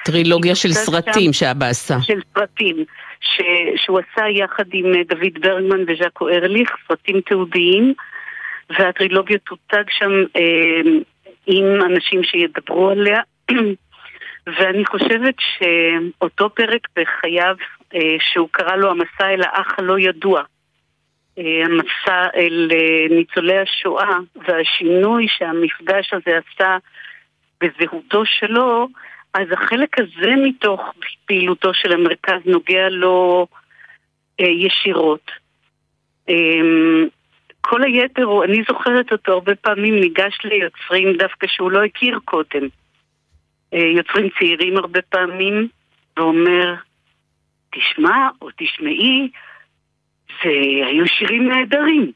טרילוגיה 0.05 0.55
של 0.55 0.73
סרטים 0.73 1.33
שאבא 1.33 1.67
עשה. 1.67 1.97
של 2.03 2.21
סרטים, 2.35 2.85
ש, 3.21 3.41
שהוא 3.77 3.99
עשה 3.99 4.29
יחד 4.29 4.65
עם 4.73 4.87
אה, 4.95 5.01
דוד 5.09 5.41
ברגמן 5.41 5.83
וז'אקו 5.87 6.29
ארליך, 6.29 6.71
סרטים 6.89 7.21
תיעודיים, 7.21 7.95
והטרילוגיה 8.71 9.39
תוצג 9.39 9.85
שם 9.91 10.11
אה, 10.37 10.81
עם 11.47 11.83
אנשים 11.83 12.23
שידברו 12.23 12.91
עליה. 12.91 13.21
ואני 14.47 14.85
חושבת 14.87 15.35
שאותו 15.39 16.51
פרק 16.51 16.89
בחייו, 16.97 17.57
אה, 17.95 18.17
שהוא 18.21 18.49
קרא 18.51 18.77
לו 18.77 18.91
המסע 18.91 19.31
אל 19.31 19.43
האח 19.43 19.79
הלא 19.79 19.99
ידוע, 19.99 20.43
אה, 21.39 21.63
המסע 21.65 22.27
אל 22.35 22.69
אה, 22.73 23.17
ניצולי 23.17 23.59
השואה 23.59 24.19
והשינוי 24.49 25.27
שהמפגש 25.29 26.13
הזה 26.13 26.39
עשה 26.39 26.77
בזהותו 27.61 28.27
שלו, 28.27 28.89
אז 29.35 29.47
החלק 29.53 30.01
הזה 30.01 30.35
מתוך 30.43 30.81
פעילותו 31.27 31.75
של 31.75 31.93
המרכז 31.93 32.41
נוגע 32.47 32.89
לו 32.89 33.47
ישירות. 34.39 35.31
כל 37.67 37.83
היתר, 37.83 38.45
אני 38.45 38.63
זוכרת 38.69 39.13
אותו 39.13 39.33
הרבה 39.33 39.55
פעמים 39.55 39.95
ניגש 40.01 40.39
ליוצרים 40.45 41.17
דווקא 41.17 41.47
שהוא 41.47 41.71
לא 41.71 41.85
הכיר 41.85 42.19
קודם. 42.25 42.69
אה, 43.75 43.79
יוצרים 43.79 44.29
צעירים 44.39 44.77
הרבה 44.77 45.03
פעמים, 45.03 45.69
ואומר, 46.17 46.75
תשמע 47.73 48.29
או 48.43 48.49
תשמעי, 48.57 49.31
זה 50.45 50.51
היו 50.87 51.07
שירים 51.07 51.49
נהדרים. 51.49 52.13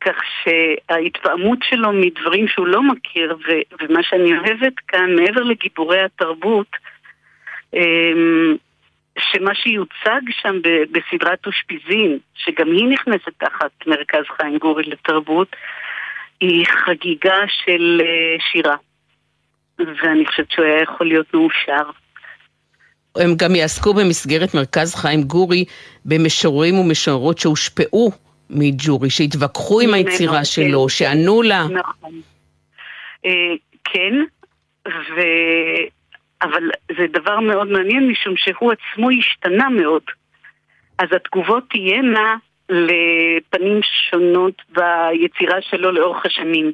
כך 0.00 0.16
שההתפעמות 0.42 1.58
שלו 1.62 1.92
מדברים 1.92 2.48
שהוא 2.48 2.66
לא 2.66 2.82
מכיר, 2.82 3.36
ו- 3.36 3.74
ומה 3.80 4.02
שאני 4.02 4.38
אוהבת 4.38 4.78
כאן, 4.88 5.14
מעבר 5.16 5.42
לגיבורי 5.42 6.00
התרבות, 6.00 6.76
אמ, 7.74 8.56
שמה 9.18 9.54
שיוצג 9.54 10.20
שם 10.42 10.56
בסדרת 10.92 11.46
אושפיזין, 11.46 12.18
שגם 12.34 12.66
היא 12.66 12.88
נכנסת 12.88 13.32
תחת 13.38 13.70
מרכז 13.86 14.24
חיים 14.36 14.58
גורי 14.58 14.82
לתרבות, 14.82 15.56
היא 16.40 16.66
חגיגה 16.66 17.38
של 17.64 18.00
אה, 18.04 18.36
שירה. 18.52 18.76
ואני 19.78 20.26
חושבת 20.26 20.50
שהוא 20.50 20.64
היה 20.64 20.82
יכול 20.82 21.06
להיות 21.06 21.34
מאושר. 21.34 21.90
הם 23.16 23.34
גם 23.36 23.54
יעסקו 23.54 23.94
במסגרת 23.94 24.54
מרכז 24.54 24.94
חיים 24.94 25.22
גורי 25.22 25.64
במשוררים 26.04 26.78
ומשוררות 26.78 27.38
שהושפעו 27.38 28.10
מג'ורי, 28.50 29.10
שהתווכחו 29.10 29.80
עם 29.80 29.94
היצירה 29.94 30.38
כן. 30.38 30.44
שלו, 30.44 30.88
שענו 30.88 31.42
לה. 31.42 31.62
נכון. 31.64 32.20
אה, 33.24 33.30
כן, 33.84 34.14
ו... 34.88 35.20
אבל 36.42 36.70
זה 36.96 37.06
דבר 37.12 37.40
מאוד 37.40 37.68
מעניין 37.68 38.08
משום 38.08 38.34
שהוא 38.36 38.72
עצמו 38.72 39.10
השתנה 39.10 39.68
מאוד. 39.68 40.02
אז 40.98 41.08
התגובות 41.12 41.64
תהיינה 41.70 42.36
לפנים 42.68 43.80
שונות 43.82 44.62
ביצירה 44.68 45.62
שלו 45.62 45.92
לאורך 45.92 46.26
השנים. 46.26 46.72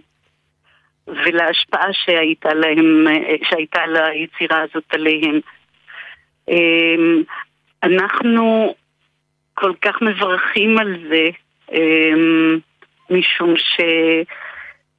ולהשפעה 1.09 1.93
שהייתה 1.93 2.55
להם, 2.55 3.07
שהייתה 3.51 3.87
ליצירה 3.87 4.63
הזאת 4.63 4.95
עליהם. 4.95 5.41
אמ, 6.49 7.23
אנחנו 7.83 8.75
כל 9.55 9.73
כך 9.83 10.03
מברכים 10.03 10.79
על 10.79 10.97
זה, 11.09 11.29
אמ, 11.73 12.59
משום 13.11 13.55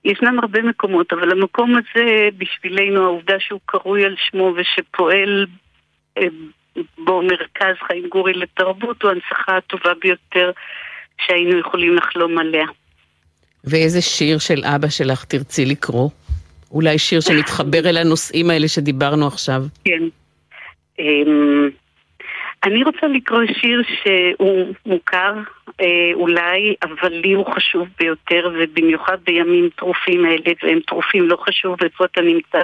שישנם 0.09 0.39
הרבה 0.39 0.61
מקומות, 0.61 1.13
אבל 1.13 1.31
המקום 1.31 1.75
הזה 1.75 2.29
בשבילנו, 2.37 3.03
העובדה 3.03 3.33
שהוא 3.39 3.59
קרוי 3.65 4.05
על 4.05 4.15
שמו 4.29 4.53
ושפועל 4.57 5.45
אה, 6.17 6.23
בו 6.97 7.21
מרכז 7.21 7.75
חיים 7.87 8.07
גורי 8.09 8.33
לתרבות, 8.33 9.03
הוא 9.03 9.09
ההנצחה 9.09 9.57
הטובה 9.57 9.91
ביותר 10.01 10.51
שהיינו 11.25 11.59
יכולים 11.59 11.95
לחלום 11.95 12.37
עליה. 12.37 12.65
ואיזה 13.63 14.01
שיר 14.01 14.37
של 14.37 14.63
אבא 14.63 14.89
שלך 14.89 15.25
תרצי 15.25 15.65
לקרוא? 15.65 16.09
אולי 16.71 16.99
שיר 16.99 17.21
שמתחבר 17.21 17.89
אל 17.89 17.97
הנושאים 17.97 18.49
האלה 18.49 18.67
שדיברנו 18.67 19.27
עכשיו. 19.27 19.63
כן. 19.85 20.03
אני 22.63 22.83
רוצה 22.83 23.07
לקרוא 23.07 23.41
שיר 23.61 23.81
שהוא 24.03 24.73
מוכר 24.85 25.33
אה, 25.81 26.11
אולי, 26.13 26.75
אבל 26.81 27.13
לי 27.13 27.33
הוא 27.33 27.55
חשוב 27.55 27.87
ביותר, 27.99 28.51
ובמיוחד 28.53 29.17
בימים 29.23 29.69
טרופים 29.75 30.25
האלה, 30.25 30.51
והם 30.63 30.79
טרופים 30.79 31.29
לא 31.29 31.35
חשוב 31.35 31.77
איפה 31.83 32.05
אתה 32.05 32.21
נמצא 32.21 32.59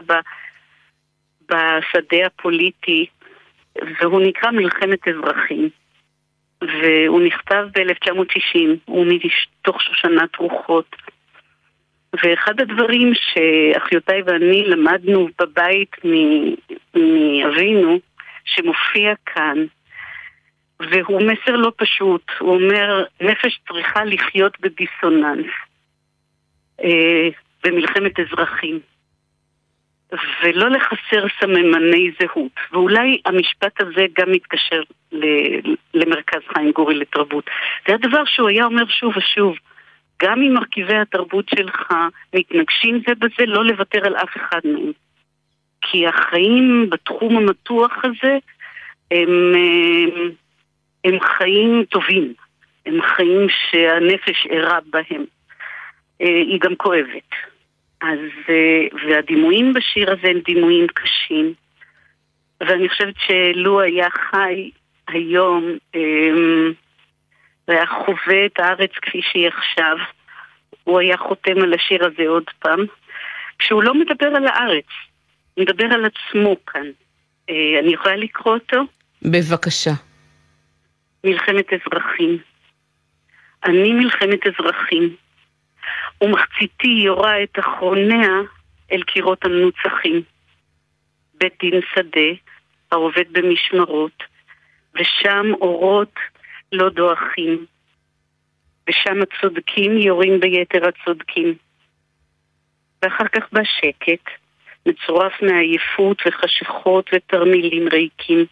בשדה 1.49 2.25
הפוליטי, 2.25 3.05
והוא 3.99 4.21
נקרא 4.21 4.51
מלחמת 4.51 5.07
אזרחים. 5.07 5.69
והוא 6.61 7.21
נכתב 7.21 7.67
ב-1960, 7.73 8.59
הוא 8.85 9.05
מתוך 9.05 9.81
שושנת 9.81 10.35
רוחות. 10.35 10.95
ואחד 12.23 12.59
הדברים 12.61 13.11
שאחיותיי 13.13 14.21
ואני 14.25 14.63
למדנו 14.67 15.27
בבית 15.39 15.95
מאבינו, 16.95 17.99
שמופיע 18.45 19.13
כאן, 19.25 19.65
והוא 20.79 21.21
מסר 21.21 21.55
לא 21.55 21.71
פשוט, 21.77 22.31
הוא 22.39 22.55
אומר, 22.55 23.03
נפש 23.21 23.59
צריכה 23.67 24.05
לחיות 24.05 24.59
בדיסוננס, 24.59 25.51
אה, 26.83 27.29
במלחמת 27.63 28.19
אזרחים. 28.19 28.79
ולא 30.43 30.69
לחסר 30.69 31.25
סממני 31.39 32.11
זהות. 32.19 32.51
ואולי 32.71 33.21
המשפט 33.25 33.81
הזה 33.81 34.05
גם 34.17 34.31
מתקשר 34.31 34.81
למרכז 35.93 36.41
חיים 36.53 36.71
גורי 36.71 36.95
לתרבות. 36.95 37.49
זה 37.87 37.93
הדבר 37.93 38.25
שהוא 38.25 38.49
היה 38.49 38.65
אומר 38.65 38.85
שוב 38.87 39.17
ושוב. 39.17 39.55
גם 40.21 40.41
אם 40.41 40.53
מרכיבי 40.53 40.97
התרבות 40.97 41.49
שלך 41.49 41.93
מתנגשים 42.35 43.01
זה 43.07 43.15
בזה, 43.15 43.45
לא 43.45 43.65
לוותר 43.65 44.05
על 44.05 44.15
אף 44.15 44.37
אחד 44.37 44.59
מהם. 44.63 44.91
כי 45.81 46.07
החיים 46.07 46.89
בתחום 46.89 47.37
המתוח 47.37 47.91
הזה 48.03 48.37
הם, 49.11 49.53
הם, 49.55 50.31
הם 51.05 51.19
חיים 51.19 51.85
טובים. 51.89 52.33
הם 52.85 53.01
חיים 53.01 53.47
שהנפש 53.49 54.47
ערה 54.49 54.79
בהם. 54.89 55.25
אה, 56.21 56.27
היא 56.27 56.59
גם 56.59 56.75
כואבת. 56.75 57.29
אז, 58.01 58.19
אה, 58.49 59.09
והדימויים 59.09 59.73
בשיר 59.73 60.11
הזה 60.11 60.27
הם 60.27 60.39
דימויים 60.45 60.87
קשים. 60.87 61.53
ואני 62.61 62.89
חושבת 62.89 63.15
שלו 63.17 63.81
היה 63.81 64.07
חי 64.09 64.69
היום, 65.07 65.77
אמ, 65.95 66.73
והיה 67.67 67.85
חווה 67.85 68.45
את 68.45 68.59
הארץ 68.59 68.91
כפי 69.01 69.21
שהיא 69.21 69.47
עכשיו, 69.47 69.97
הוא 70.83 70.99
היה 70.99 71.17
חותם 71.17 71.61
על 71.61 71.73
השיר 71.73 72.05
הזה 72.05 72.29
עוד 72.29 72.43
פעם. 72.59 72.79
כשהוא 73.59 73.83
לא 73.83 73.93
מדבר 73.93 74.27
על 74.27 74.47
הארץ, 74.47 74.85
הוא 75.53 75.63
מדבר 75.63 75.85
על 75.85 76.05
עצמו 76.05 76.55
כאן. 76.65 76.85
אה, 77.49 77.79
אני 77.83 77.93
יכולה 77.93 78.15
לקרוא 78.15 78.53
אותו? 78.53 78.77
בבקשה. 79.21 79.91
מלחמת 81.25 81.65
אזרחים. 81.73 82.37
אני 83.65 83.93
מלחמת 83.93 84.39
אזרחים, 84.47 85.15
ומחציתי 86.23 86.87
יורה 86.87 87.43
את 87.43 87.59
אחרוניה 87.59 88.41
אל 88.91 89.03
קירות 89.03 89.45
המנוצחים. 89.45 90.21
בית 91.33 91.53
דין 91.59 91.81
שדה, 91.95 92.29
העובד 92.91 93.23
במשמרות, 93.31 94.23
ושם 94.95 95.45
אורות 95.61 96.13
לא 96.71 96.89
דועכים, 96.89 97.65
ושם 98.89 99.17
הצודקים 99.21 99.97
יורים 99.97 100.39
ביתר 100.39 100.87
הצודקים. 100.87 101.55
ואחר 103.01 103.27
כך 103.27 103.43
בא 103.51 103.61
שקט, 103.63 104.29
מצורף 104.85 105.33
מעייפות 105.41 106.21
וחשכות 106.27 107.09
ותרמילים 107.13 107.87
ריקים. 107.87 108.45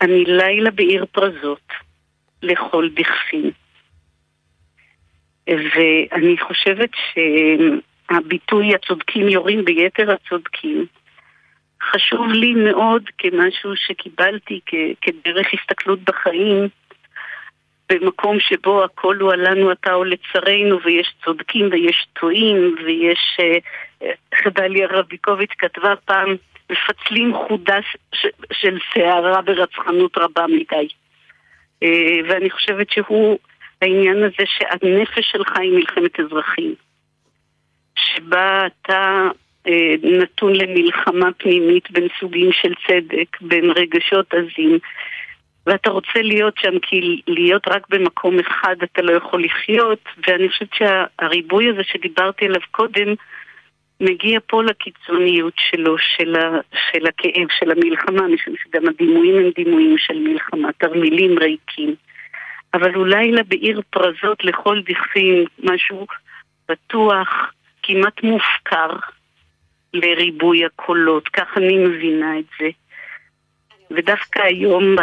אני 0.00 0.24
לילה 0.24 0.70
בעיר 0.70 1.04
פרזות, 1.12 1.72
לכל 2.42 2.88
דכפין. 2.94 3.50
ואני 5.48 6.36
חושבת 6.38 6.90
שהביטוי 8.10 8.74
הצודקים 8.74 9.28
יורים 9.28 9.64
ביתר 9.64 10.10
הצודקים 10.10 10.86
חשוב 11.82 12.32
לי 12.32 12.54
מאוד 12.54 13.02
כמשהו 13.18 13.76
שקיבלתי 13.76 14.60
כדרך 15.00 15.46
הסתכלות 15.54 15.98
בחיים 16.04 16.68
במקום 17.92 18.40
שבו 18.40 18.84
הכל 18.84 19.16
הוא 19.16 19.32
עלינו 19.32 19.72
אתה 19.72 19.94
או 19.94 20.04
לצרינו 20.04 20.82
ויש 20.84 21.14
צודקים 21.24 21.68
ויש 21.72 22.06
טועים 22.20 22.76
ויש... 22.84 23.36
איך 24.32 24.46
דליה 24.46 24.86
רביקוביץ' 24.90 25.52
כתבה 25.58 25.94
פעם 26.04 26.36
מפצלים 26.70 27.34
חודה 27.48 27.78
של 28.52 28.78
סערה 28.94 29.42
ברצחנות 29.42 30.18
רבה 30.18 30.46
מדי. 30.46 30.88
אה, 31.82 32.18
ואני 32.28 32.50
חושבת 32.50 32.90
שהוא 32.90 33.38
העניין 33.82 34.16
הזה 34.16 34.44
שהנפש 34.46 35.30
שלך 35.32 35.56
היא 35.56 35.72
מלחמת 35.72 36.20
אזרחים. 36.20 36.74
שבה 37.96 38.66
אתה 38.66 39.28
אה, 39.66 39.94
נתון 40.02 40.52
למלחמה 40.56 41.32
פנימית 41.32 41.90
בין 41.90 42.08
סוגים 42.20 42.50
של 42.52 42.72
צדק, 42.86 43.40
בין 43.40 43.70
רגשות 43.70 44.34
עזים, 44.34 44.78
ואתה 45.66 45.90
רוצה 45.90 46.22
להיות 46.22 46.54
שם 46.58 46.78
כי 46.82 47.22
להיות 47.26 47.68
רק 47.68 47.86
במקום 47.88 48.38
אחד 48.38 48.76
אתה 48.82 49.02
לא 49.02 49.12
יכול 49.12 49.44
לחיות, 49.44 49.98
ואני 50.28 50.48
חושבת 50.48 50.68
שהריבוי 50.74 51.68
הזה 51.70 51.82
שדיברתי 51.84 52.44
עליו 52.44 52.60
קודם 52.70 53.14
מגיע 54.00 54.40
פה 54.46 54.62
לקיצוניות 54.62 55.54
שלו, 55.56 55.98
של, 55.98 56.36
ה, 56.36 56.60
של 56.92 57.06
הכאב, 57.06 57.46
של 57.58 57.70
המלחמה, 57.70 58.28
משום 58.28 58.54
שגם 58.62 58.88
הדימויים 58.88 59.36
הם 59.36 59.50
דימויים 59.54 59.98
של 59.98 60.18
מלחמה, 60.18 60.68
תרמילים 60.72 61.38
ריקים. 61.38 61.94
אבל 62.74 62.94
אולי 62.94 63.32
לה 63.32 63.42
בעיר 63.42 63.80
פרזות 63.90 64.44
לכל 64.44 64.80
דכפין, 64.86 65.44
משהו 65.62 66.06
פתוח, 66.66 67.52
כמעט 67.82 68.22
מופקר 68.22 68.90
לריבוי 69.94 70.64
הקולות, 70.64 71.28
כך 71.28 71.56
אני 71.56 71.78
מבינה 71.78 72.38
את 72.38 72.44
זה. 72.60 72.68
ודווקא 73.90 74.40
היום, 74.42 74.96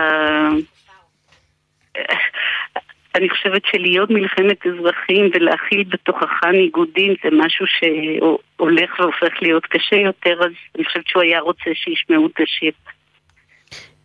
אני 3.15 3.29
חושבת 3.29 3.61
שלהיות 3.71 4.09
מלחמת 4.09 4.57
אזרחים 4.65 5.29
ולהכיל 5.33 5.83
בתוכך 5.83 6.43
ניגודים 6.51 7.13
זה 7.23 7.29
משהו 7.31 7.65
שהולך 7.67 8.99
והופך 8.99 9.41
להיות 9.41 9.65
קשה 9.65 9.95
יותר, 9.95 10.33
אז 10.39 10.51
אני 10.75 10.85
חושבת 10.85 11.07
שהוא 11.07 11.23
היה 11.23 11.39
רוצה 11.39 11.69
שישמעו 11.73 12.27
את 12.27 12.39
השיר. 12.43 12.71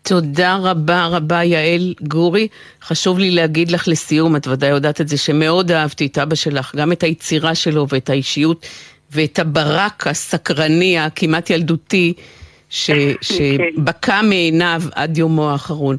תודה 0.09 0.57
רבה 0.63 1.07
רבה 1.07 1.45
יעל 1.45 1.95
גורי. 2.03 2.49
חשוב 2.83 3.19
לי 3.19 3.31
להגיד 3.31 3.71
לך 3.71 3.89
לסיום, 3.89 4.37
את 4.37 4.47
ודאי 4.47 4.71
יודעת 4.71 5.01
את 5.01 5.09
זה, 5.09 5.19
שמאוד 5.19 5.71
אהבתי 5.71 6.07
את 6.07 6.19
אבא 6.19 6.35
שלך, 6.35 6.75
גם 6.77 6.93
את 6.93 7.03
היצירה 7.03 7.55
שלו 7.55 7.87
ואת 7.89 8.11
האישיות 8.11 8.67
ואת 9.11 9.39
הברק 9.39 10.07
הסקרני 10.07 10.99
הכמעט 10.99 11.51
ילדותי 11.51 12.15
ש, 12.71 12.91
כן. 12.91 13.15
שבקע 13.23 14.23
מעיניו 14.23 14.83
עד 14.95 15.19
יומו 15.19 15.51
האחרון. 15.51 15.97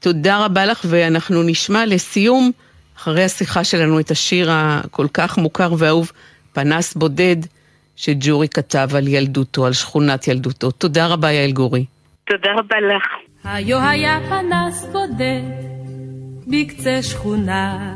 תודה 0.00 0.44
רבה 0.44 0.66
לך, 0.66 0.80
ואנחנו 0.88 1.42
נשמע 1.42 1.86
לסיום, 1.86 2.50
אחרי 2.96 3.24
השיחה 3.24 3.64
שלנו, 3.64 4.00
את 4.00 4.10
השיר 4.10 4.48
הכל 4.52 5.06
כך 5.14 5.38
מוכר 5.38 5.72
ואהוב, 5.78 6.12
פנס 6.52 6.94
בודד, 6.94 7.36
שג'ורי 7.96 8.48
כתב 8.48 8.88
על 8.94 9.08
ילדותו, 9.08 9.66
על 9.66 9.72
שכונת 9.72 10.28
ילדותו. 10.28 10.70
תודה 10.70 11.06
רבה, 11.06 11.32
יעל 11.32 11.52
גורי. 11.52 11.84
תודה 12.24 12.50
רבה 12.58 12.76
לך. 12.80 13.06
היו 13.44 13.78
היה 13.78 14.18
פנס 14.28 14.84
בודד 14.92 15.42
בקצה 16.46 17.02
שכונה, 17.02 17.94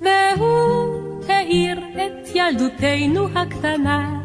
והוא 0.00 1.24
האיר 1.28 1.78
את 1.96 2.28
ילדותנו 2.34 3.28
הקטנה, 3.38 4.20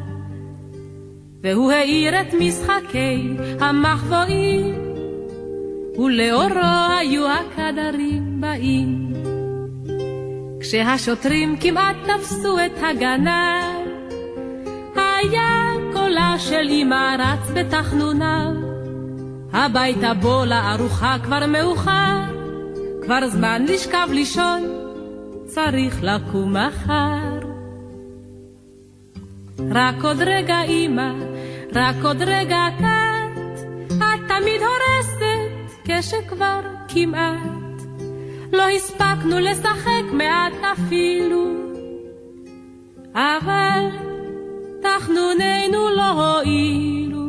והוא 1.44 1.72
האיר 1.72 2.22
את 2.22 2.34
משחקי 2.40 3.38
המחבואים. 3.60 4.97
ולאורו 5.98 6.96
היו 7.00 7.28
הקדרים 7.28 8.42
באים. 8.42 9.14
כשהשוטרים 10.60 11.58
כמעט 11.62 11.96
תפסו 12.04 12.60
את 12.60 12.72
הגנב, 12.84 13.88
היה 14.96 15.74
קולה 15.94 16.36
של 16.40 16.68
אמא 16.70 17.16
רץ 17.20 17.52
בתחנונה. 17.56 18.52
הביתה 19.54 20.14
בוא 20.14 20.46
לארוחה 20.46 21.16
כבר 21.24 21.46
מאוחר, 21.48 22.22
כבר 23.02 23.28
זמן 23.28 23.66
לשכב 23.68 24.10
לישון, 24.12 24.64
צריך 25.46 26.04
לקום 26.04 26.58
מחר. 26.58 27.40
רק 29.72 30.04
עוד 30.04 30.22
רגע 30.22 30.62
אמא, 30.62 31.12
רק 31.76 31.96
עוד 32.04 32.22
רגע 32.22 32.68
קט, 32.78 33.62
את 33.88 34.20
תמיד 34.28 34.62
הורסת 34.62 35.17
כשכבר 35.88 36.62
כמעט 36.88 37.82
לא 38.54 38.70
הספקנו 38.70 39.40
לשחק 39.40 40.04
מעט 40.14 40.54
אפילו, 40.74 41.48
אבל 43.14 43.86
תחנוננו 44.82 45.90
לא 45.96 46.10
הועילו. 46.10 47.28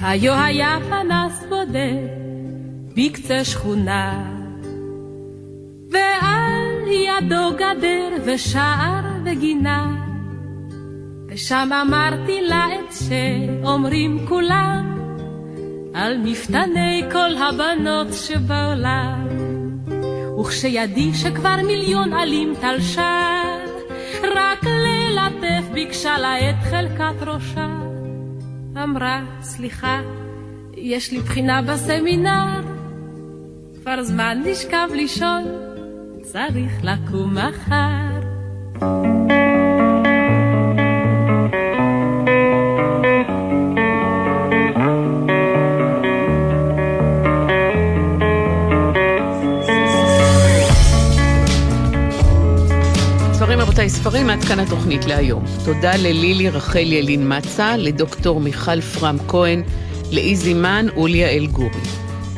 היו 0.00 0.32
היה 0.34 0.78
פנס 0.90 1.44
בודד 1.48 2.08
בקצה 2.96 3.44
שכונה, 3.44 4.32
ועל 5.90 6.88
ידו 6.88 7.56
גדר 7.56 8.10
ושער 8.24 9.04
וגינה. 9.24 9.99
ושם 11.30 11.70
אמרתי 11.82 12.40
לה 12.42 12.66
את 12.74 12.94
שאומרים 12.94 14.26
כולם 14.28 14.98
על 15.94 16.18
מפתני 16.18 17.02
כל 17.12 17.30
הבנות 17.36 18.06
שבעולם. 18.12 19.28
וכשידי 20.40 21.14
שכבר 21.14 21.56
מיליון 21.66 22.12
עלים 22.12 22.54
תלשה, 22.60 23.42
רק 24.22 24.64
ללטף 24.64 25.68
ביקשה 25.72 26.18
לה 26.18 26.50
את 26.50 26.56
חלקת 26.70 27.22
ראשה. 27.26 27.68
אמרה, 28.84 29.20
סליחה, 29.42 30.00
יש 30.76 31.12
לי 31.12 31.20
בחינה 31.20 31.62
בסמינר, 31.62 32.60
כבר 33.82 34.02
זמן 34.02 34.42
לשכב 34.44 34.88
לישון, 34.94 35.44
צריך 36.22 36.72
לקום 36.84 37.34
מחר. 37.34 39.09
ספרים 53.90 54.30
עד 54.30 54.44
כאן 54.44 54.60
התוכנית 54.60 55.04
להיום. 55.04 55.44
תודה 55.64 55.96
ללילי 55.96 56.48
רחל 56.48 56.92
ילין 56.92 57.32
מצה, 57.36 57.76
לדוקטור 57.76 58.40
מיכל 58.40 58.80
פרם 58.80 59.16
כהן, 59.28 59.62
לאיזי 60.12 60.54
מן 60.54 60.86
וליעל 60.96 61.46
גורי. 61.46 61.80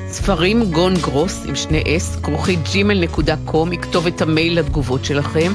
ספרים 0.09 0.71
גון 0.71 0.95
גרוס 0.95 1.47
עם 1.49 1.57
שני 1.57 1.83
אס, 1.87 2.17
כרוכית 2.23 2.59
gmail.com, 2.65 3.75
יכתוב 3.75 4.07
את 4.07 4.23
המייל 4.23 4.59
לתגובות 4.59 5.05
שלכם. 5.05 5.53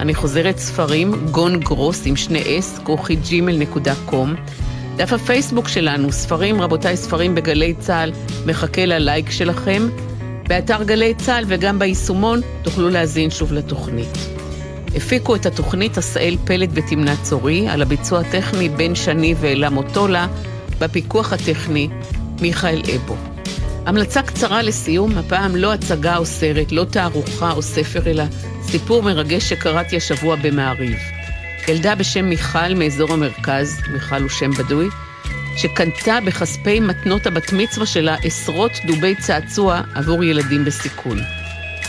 אני 0.00 0.14
חוזרת 0.14 0.58
ספרים 0.58 1.14
גון 1.30 1.60
גרוס 1.60 2.06
עם 2.06 2.16
שני 2.16 2.58
אס, 2.58 2.78
כרוכית 2.84 3.18
gmail.com. 3.24 4.28
דף 4.96 5.12
הפייסבוק 5.12 5.68
שלנו, 5.68 6.12
ספרים, 6.12 6.60
רבותיי, 6.60 6.96
ספרים 6.96 7.34
בגלי 7.34 7.74
צה"ל, 7.78 8.12
מחכה 8.46 8.86
ללייק 8.86 9.30
שלכם. 9.30 9.88
באתר 10.48 10.82
גלי 10.82 11.14
צה"ל 11.14 11.44
וגם 11.46 11.78
ביישומון 11.78 12.40
תוכלו 12.62 12.88
להאזין 12.88 13.30
שוב 13.30 13.52
לתוכנית. 13.52 14.37
הפיקו 14.96 15.36
את 15.36 15.46
התוכנית 15.46 15.98
עשאל 15.98 16.36
פלד 16.44 16.70
ותמנה 16.74 17.14
צורי, 17.22 17.68
על 17.68 17.82
הביצוע 17.82 18.20
הטכני 18.20 18.68
בן 18.68 18.94
שני 18.94 19.34
ואלה 19.40 19.70
מוטולה, 19.70 20.26
בפיקוח 20.78 21.32
הטכני, 21.32 21.88
מיכאל 22.40 22.82
אבו. 22.96 23.16
המלצה 23.86 24.22
קצרה 24.22 24.62
לסיום, 24.62 25.18
הפעם 25.18 25.56
לא 25.56 25.72
הצגה 25.72 26.16
או 26.16 26.26
סרט, 26.26 26.72
לא 26.72 26.84
תערוכה 26.84 27.52
או 27.52 27.62
ספר, 27.62 28.10
אלא 28.10 28.24
סיפור 28.62 29.02
מרגש 29.02 29.48
שקראתי 29.48 29.96
השבוע 29.96 30.36
במעריב. 30.36 30.98
ילדה 31.68 31.94
בשם 31.94 32.24
מיכל 32.24 32.74
מאזור 32.76 33.12
המרכז, 33.12 33.80
מיכל 33.92 34.22
הוא 34.22 34.28
שם 34.28 34.50
בדוי, 34.50 34.88
שקנתה 35.56 36.18
בכספי 36.26 36.80
מתנות 36.80 37.26
הבת 37.26 37.52
מצווה 37.52 37.86
שלה 37.86 38.16
עשרות 38.24 38.72
דובי 38.86 39.14
צעצוע 39.14 39.80
עבור 39.94 40.24
ילדים 40.24 40.64
בסיכון. 40.64 41.18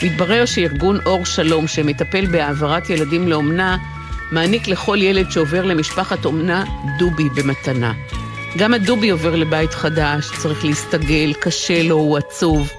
מתברר 0.04 0.46
שארגון 0.46 1.00
אור 1.06 1.26
שלום, 1.26 1.68
שמטפל 1.68 2.26
בהעברת 2.26 2.90
ילדים 2.90 3.28
לאומנה, 3.28 3.78
מעניק 4.32 4.68
לכל 4.68 4.98
ילד 5.02 5.32
שעובר 5.32 5.66
למשפחת 5.66 6.26
אומנה 6.26 6.64
דובי 7.00 7.30
במתנה. 7.36 7.94
גם 8.58 8.74
הדובי 8.74 9.10
עובר 9.10 9.36
לבית 9.36 9.74
חדש, 9.74 10.30
צריך 10.38 10.66
להסתגל, 10.66 11.34
קשה 11.42 11.84
לו, 11.84 11.96
הוא 11.96 12.18
עצוב. 12.18 12.72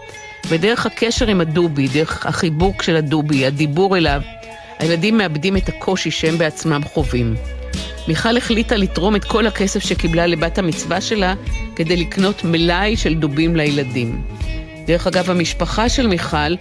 ודרך 0.49 0.87
הקשר 0.87 1.27
עם 1.27 1.41
הדובי, 1.41 1.89
דרך 1.89 2.27
החיבוק 2.27 2.83
של 2.83 2.97
הדובי, 2.97 3.47
הדיבור 3.47 3.97
אליו, 3.97 4.21
הילדים 4.79 5.19
מאבדים 5.19 5.57
את 5.57 5.69
הקושי 5.69 6.11
שהם 6.11 6.39
בעצמם 6.39 6.81
חווים. 6.85 7.35
מיכל 8.09 8.37
החליטה 8.37 8.77
לתרום 8.77 9.17
את 9.17 9.25
כל 9.25 9.47
הכסף 9.47 9.81
שקיבלה 9.83 10.27
לבת 10.27 10.59
המצווה 10.59 11.01
שלה 11.01 11.35
כדי 11.77 11.97
לקנות 11.97 12.45
מלאי 12.45 12.97
של 12.97 13.15
דובים 13.15 13.57
לילדים. 13.57 14.23
דרך 14.87 15.07
אגב, 15.07 15.31
המשפחה 15.31 15.89
של 15.89 16.07
מיכל 16.07 16.55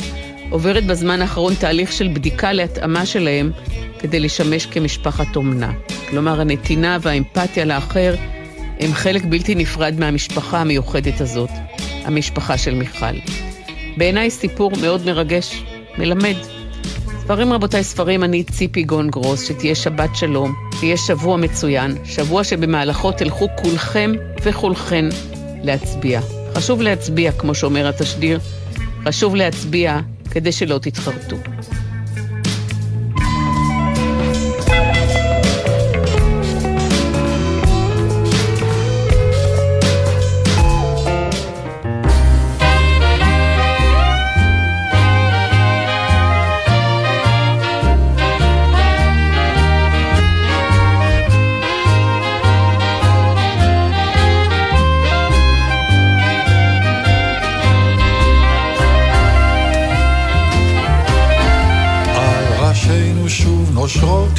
עוברת 0.49 0.85
בזמן 0.85 1.21
האחרון 1.21 1.53
תהליך 1.55 1.91
של 1.91 2.07
בדיקה 2.07 2.53
להתאמה 2.53 3.05
שלהם 3.05 3.51
כדי 3.99 4.19
לשמש 4.19 4.65
כמשפחת 4.65 5.35
אומנה. 5.35 5.71
כלומר, 6.09 6.41
הנתינה 6.41 6.97
והאמפתיה 7.01 7.65
לאחר 7.65 8.15
הם 8.79 8.93
חלק 8.93 9.25
בלתי 9.25 9.55
נפרד 9.55 9.95
מהמשפחה 9.99 10.61
המיוחדת 10.61 11.21
הזאת, 11.21 11.49
המשפחה 12.05 12.57
של 12.57 12.75
מיכל. 12.75 13.15
בעיניי 13.97 14.29
סיפור 14.29 14.71
מאוד 14.81 15.05
מרגש, 15.05 15.63
מלמד. 15.97 16.35
ספרים 17.19 17.53
רבותיי, 17.53 17.83
ספרים, 17.83 18.23
אני 18.23 18.43
ציפי 18.43 18.83
גון 18.83 19.09
גרוס, 19.09 19.47
שתהיה 19.47 19.75
שבת 19.75 20.15
שלום, 20.15 20.53
תהיה 20.79 20.97
שבוע 20.97 21.37
מצוין, 21.37 21.95
שבוע 22.05 22.43
שבמהלכו 22.43 23.11
תלכו 23.11 23.47
כולכם 23.61 24.11
וכולכן 24.43 25.05
להצביע. 25.63 26.21
חשוב 26.55 26.81
להצביע, 26.81 27.31
כמו 27.31 27.55
שאומר 27.55 27.87
התשדיר, 27.87 28.39
חשוב 29.05 29.35
להצביע 29.35 29.99
כדי 30.31 30.51
שלא 30.51 30.79
תתחרטו. 30.81 31.37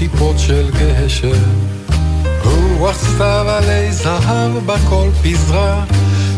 טיפות 0.00 0.38
של 0.38 0.70
גשם. 0.70 1.28
רוח 2.44 2.96
סתיו 2.96 3.46
עלי 3.48 3.92
זהב 3.92 4.66
בכל 4.66 5.08
פזרה, 5.22 5.84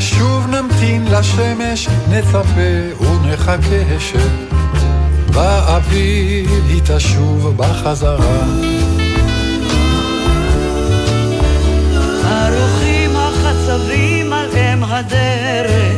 שוב 0.00 0.46
נמתין 0.46 1.04
לשמש, 1.10 1.88
נצפה 2.08 3.02
ונחכה 3.04 3.98
שבאביב 5.28 6.50
היא 6.68 6.80
תשוב 6.84 7.56
בחזרה. 7.56 8.44
ערוכים 12.24 13.16
החצבים 13.16 14.32
על 14.32 14.56
אם 14.56 14.84
הדרך, 14.84 15.96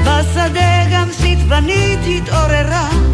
בשדה 0.00 0.84
גם 0.92 1.08
סיטבנית 1.12 2.00
התעוררה. 2.16 3.09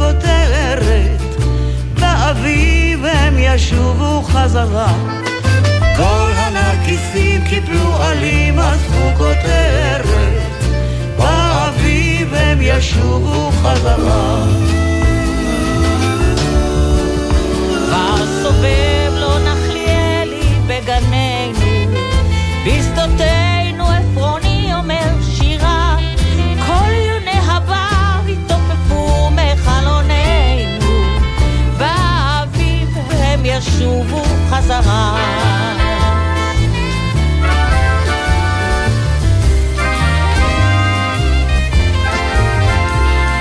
כותרת, 0.00 1.20
באביב 1.94 3.04
הם 3.04 3.34
ישובו 3.38 4.22
חזרה. 4.22 4.92
כל 5.96 6.30
הנרקיסים 6.34 7.44
קיפלו 7.48 7.96
עלים, 8.02 8.58
אספו 8.58 9.10
כותרת, 9.16 10.64
באביב 11.18 12.34
הם 12.34 12.58
ישובו 12.62 13.50
חזרה. 13.62 14.46
סובב 18.42 19.12
לא 19.14 19.38
נחליאלי 19.38 20.42
בגננו, 20.66 21.96
בשדותינו 22.66 23.59
ישובו 33.60 34.22
חזרה. 34.50 35.16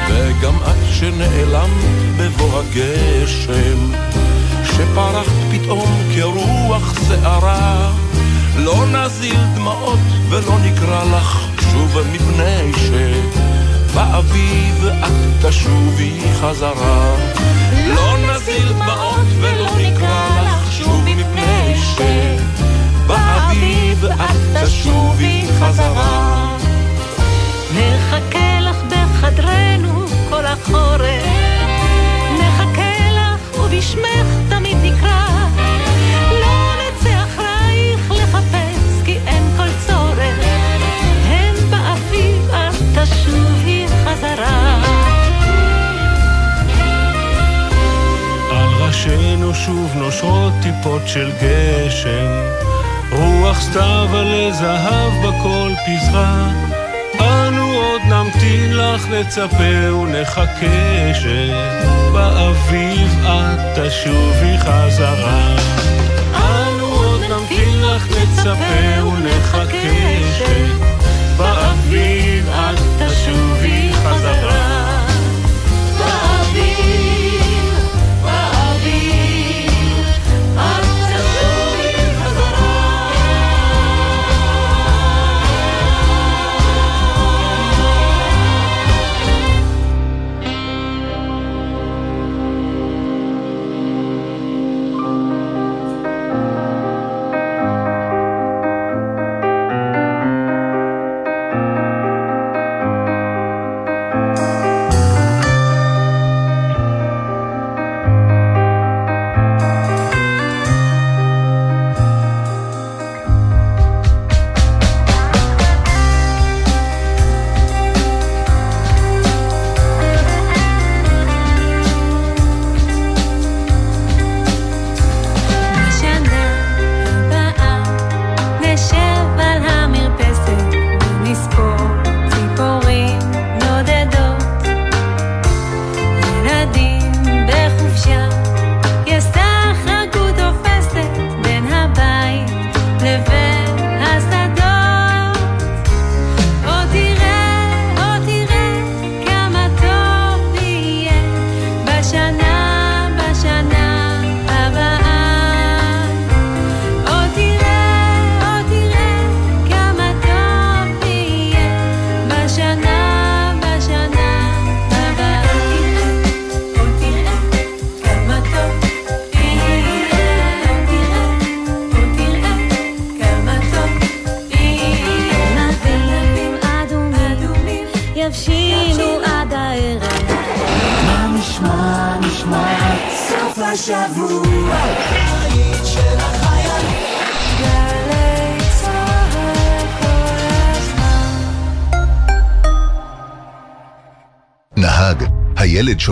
וגם 0.09 0.55
את 0.55 0.93
שנעלמת 0.93 1.69
בבוא 2.17 2.59
הגשם, 2.59 3.91
שפרחת 4.63 5.31
פתאום 5.51 5.89
כרוח 6.15 6.93
שערה, 7.07 7.91
לא 8.55 8.85
נזיל 8.87 9.39
דמעות 9.55 9.99
ולא 10.29 10.59
נקרא 10.59 11.03
לך 11.03 11.47
שוב 11.71 11.97
מפני 12.13 12.71
שבאביב 13.93 14.85
את 15.03 15.45
תשובי 15.45 16.19
חזרה. 16.41 17.15
לא 17.95 18.17
נזיל 18.17 18.73
דמעות 18.73 19.18
ולא 19.39 19.71
נקרא 19.77 20.41
לך 20.41 20.71
שוב 20.71 21.03
מפני 21.05 21.75
שבאביב 23.05 24.05
את 24.05 24.63
תשובי 24.65 25.47
חזרה. 25.59 26.57
נחכה 27.73 28.59
לך 28.61 28.77
בחדרנו 28.83 30.05
כל 30.29 30.45
החורף, 30.45 31.25
נחכה 32.39 33.11
לך 33.11 33.59
ובשמך 33.59 34.27
תמיד 34.49 34.68
שוב 49.65 49.91
נושרות 49.95 50.53
טיפות 50.61 51.01
של 51.07 51.31
גשם, 51.41 52.27
רוח 53.11 53.61
סתיו 53.61 54.09
עלי 54.13 54.53
זהב 54.53 55.13
בכל 55.25 55.71
פזרה. 55.85 56.51
אנו 57.19 57.73
עוד 57.73 58.01
נמתין 58.09 58.77
לך, 58.77 59.07
נצפה 59.07 59.93
ונחכה 59.93 61.13
שבאביב 61.13 63.09
את 63.25 63.59
תשובי 63.75 64.57
חזרה. 64.57 65.55
אנו 66.33 66.85
עוד 66.85 67.21
נמתין 67.21 67.81
לך, 67.81 68.07
נצפה 68.07 69.03
ונחכה 69.03 69.99
שבאביב 70.37 71.68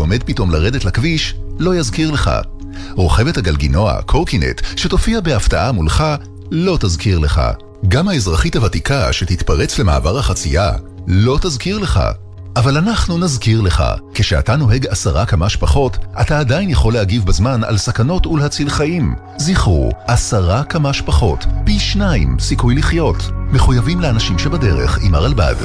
שעומד 0.08 0.24
פתאום 0.24 0.51
לרדת 0.51 0.86
לכביש, 0.86 1.36
לא 1.60 1.76
יזכיר 1.76 2.12
לך. 2.12 2.32
רוכבת 2.93 3.38
הגלגינוע, 3.38 4.01
קורקינט, 4.01 4.62
שתופיע 4.76 5.20
בהפתעה 5.22 5.72
מולך, 5.72 6.03
לא 6.51 6.78
תזכיר 6.80 7.20
לך. 7.20 7.41
גם 7.88 8.08
האזרחית 8.08 8.55
הוותיקה 8.55 9.14
שתתפרץ 9.14 9.80
למעבר 9.80 10.18
החצייה, 10.18 10.72
לא 11.08 11.38
תזכיר 11.41 11.78
לך. 11.78 11.99
אבל 12.55 12.78
אנחנו 12.78 13.18
נזכיר 13.18 13.62
לך, 13.62 13.84
כשאתה 14.14 14.55
נוהג 14.55 14.88
עשרה 14.88 15.26
כמה 15.26 15.49
שפחות, 15.49 15.97
אתה 16.22 16.39
עדיין 16.39 16.70
יכול 16.70 16.93
להגיב 16.93 17.26
בזמן 17.26 17.64
על 17.64 17.78
סכנות 17.78 18.28
ולהציל 18.28 18.70
חיים. 18.70 19.16
זכרו, 19.38 19.89
עשרה 20.08 20.64
כמה 20.64 20.93
שפחות, 20.93 21.45
פי 21.66 21.80
שניים 21.80 22.39
סיכוי 22.39 22.76
לחיות. 22.76 23.30
מחויבים 23.51 24.01
לאנשים 24.01 24.39
שבדרך 24.39 24.99
עם 25.03 25.16
הרלב"ד. 25.16 25.55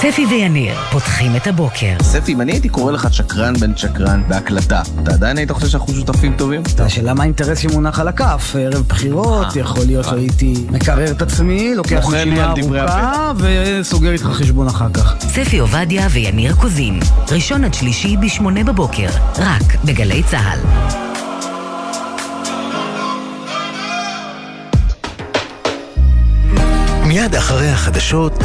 ספי 0.00 0.26
ויניר 0.26 0.74
פותחים 0.90 1.36
את 1.36 1.46
הבוקר. 1.46 1.94
ספי, 2.02 2.32
אם 2.32 2.40
אני 2.40 2.52
הייתי 2.52 2.68
קורא 2.68 2.92
לך 2.92 3.14
שקרן 3.14 3.54
בן 3.54 3.76
שקרן 3.76 4.22
בהקלטה, 4.28 4.82
אתה 5.02 5.12
עדיין 5.12 5.38
היית 5.38 5.50
חושב 5.50 5.68
שאנחנו 5.68 5.94
שותפים 5.94 6.34
טובים? 6.36 6.62
השאלה 6.78 7.14
מה 7.14 7.22
האינטרס 7.22 7.58
שמונח 7.58 8.00
על 8.00 8.08
הכף, 8.08 8.56
ערב 8.58 8.84
בחירות, 8.88 9.56
יכול 9.56 9.82
להיות 9.86 10.04
שהייתי 10.04 10.54
מקרר 10.70 11.10
את 11.10 11.22
עצמי, 11.22 11.74
לוקח 11.74 12.08
נשימה 12.12 12.50
ארוכה 12.50 13.32
וסוגר 13.38 14.12
איתך 14.12 14.24
חשבון 14.24 14.66
אחר 14.66 14.88
כך. 14.94 15.14
ספי 15.20 15.58
עובדיה 15.58 16.06
ויניר 16.10 16.54
קוזין, 16.54 17.00
ראשון 17.32 17.64
עד 17.64 17.74
שלישי 17.74 18.16
בשמונה 18.16 18.64
בבוקר, 18.64 19.08
רק 19.38 19.84
בגלי 19.84 20.22
צה"ל. 20.22 20.58
מיד 27.06 27.34
אחרי 27.34 27.68
החדשות 27.68 28.44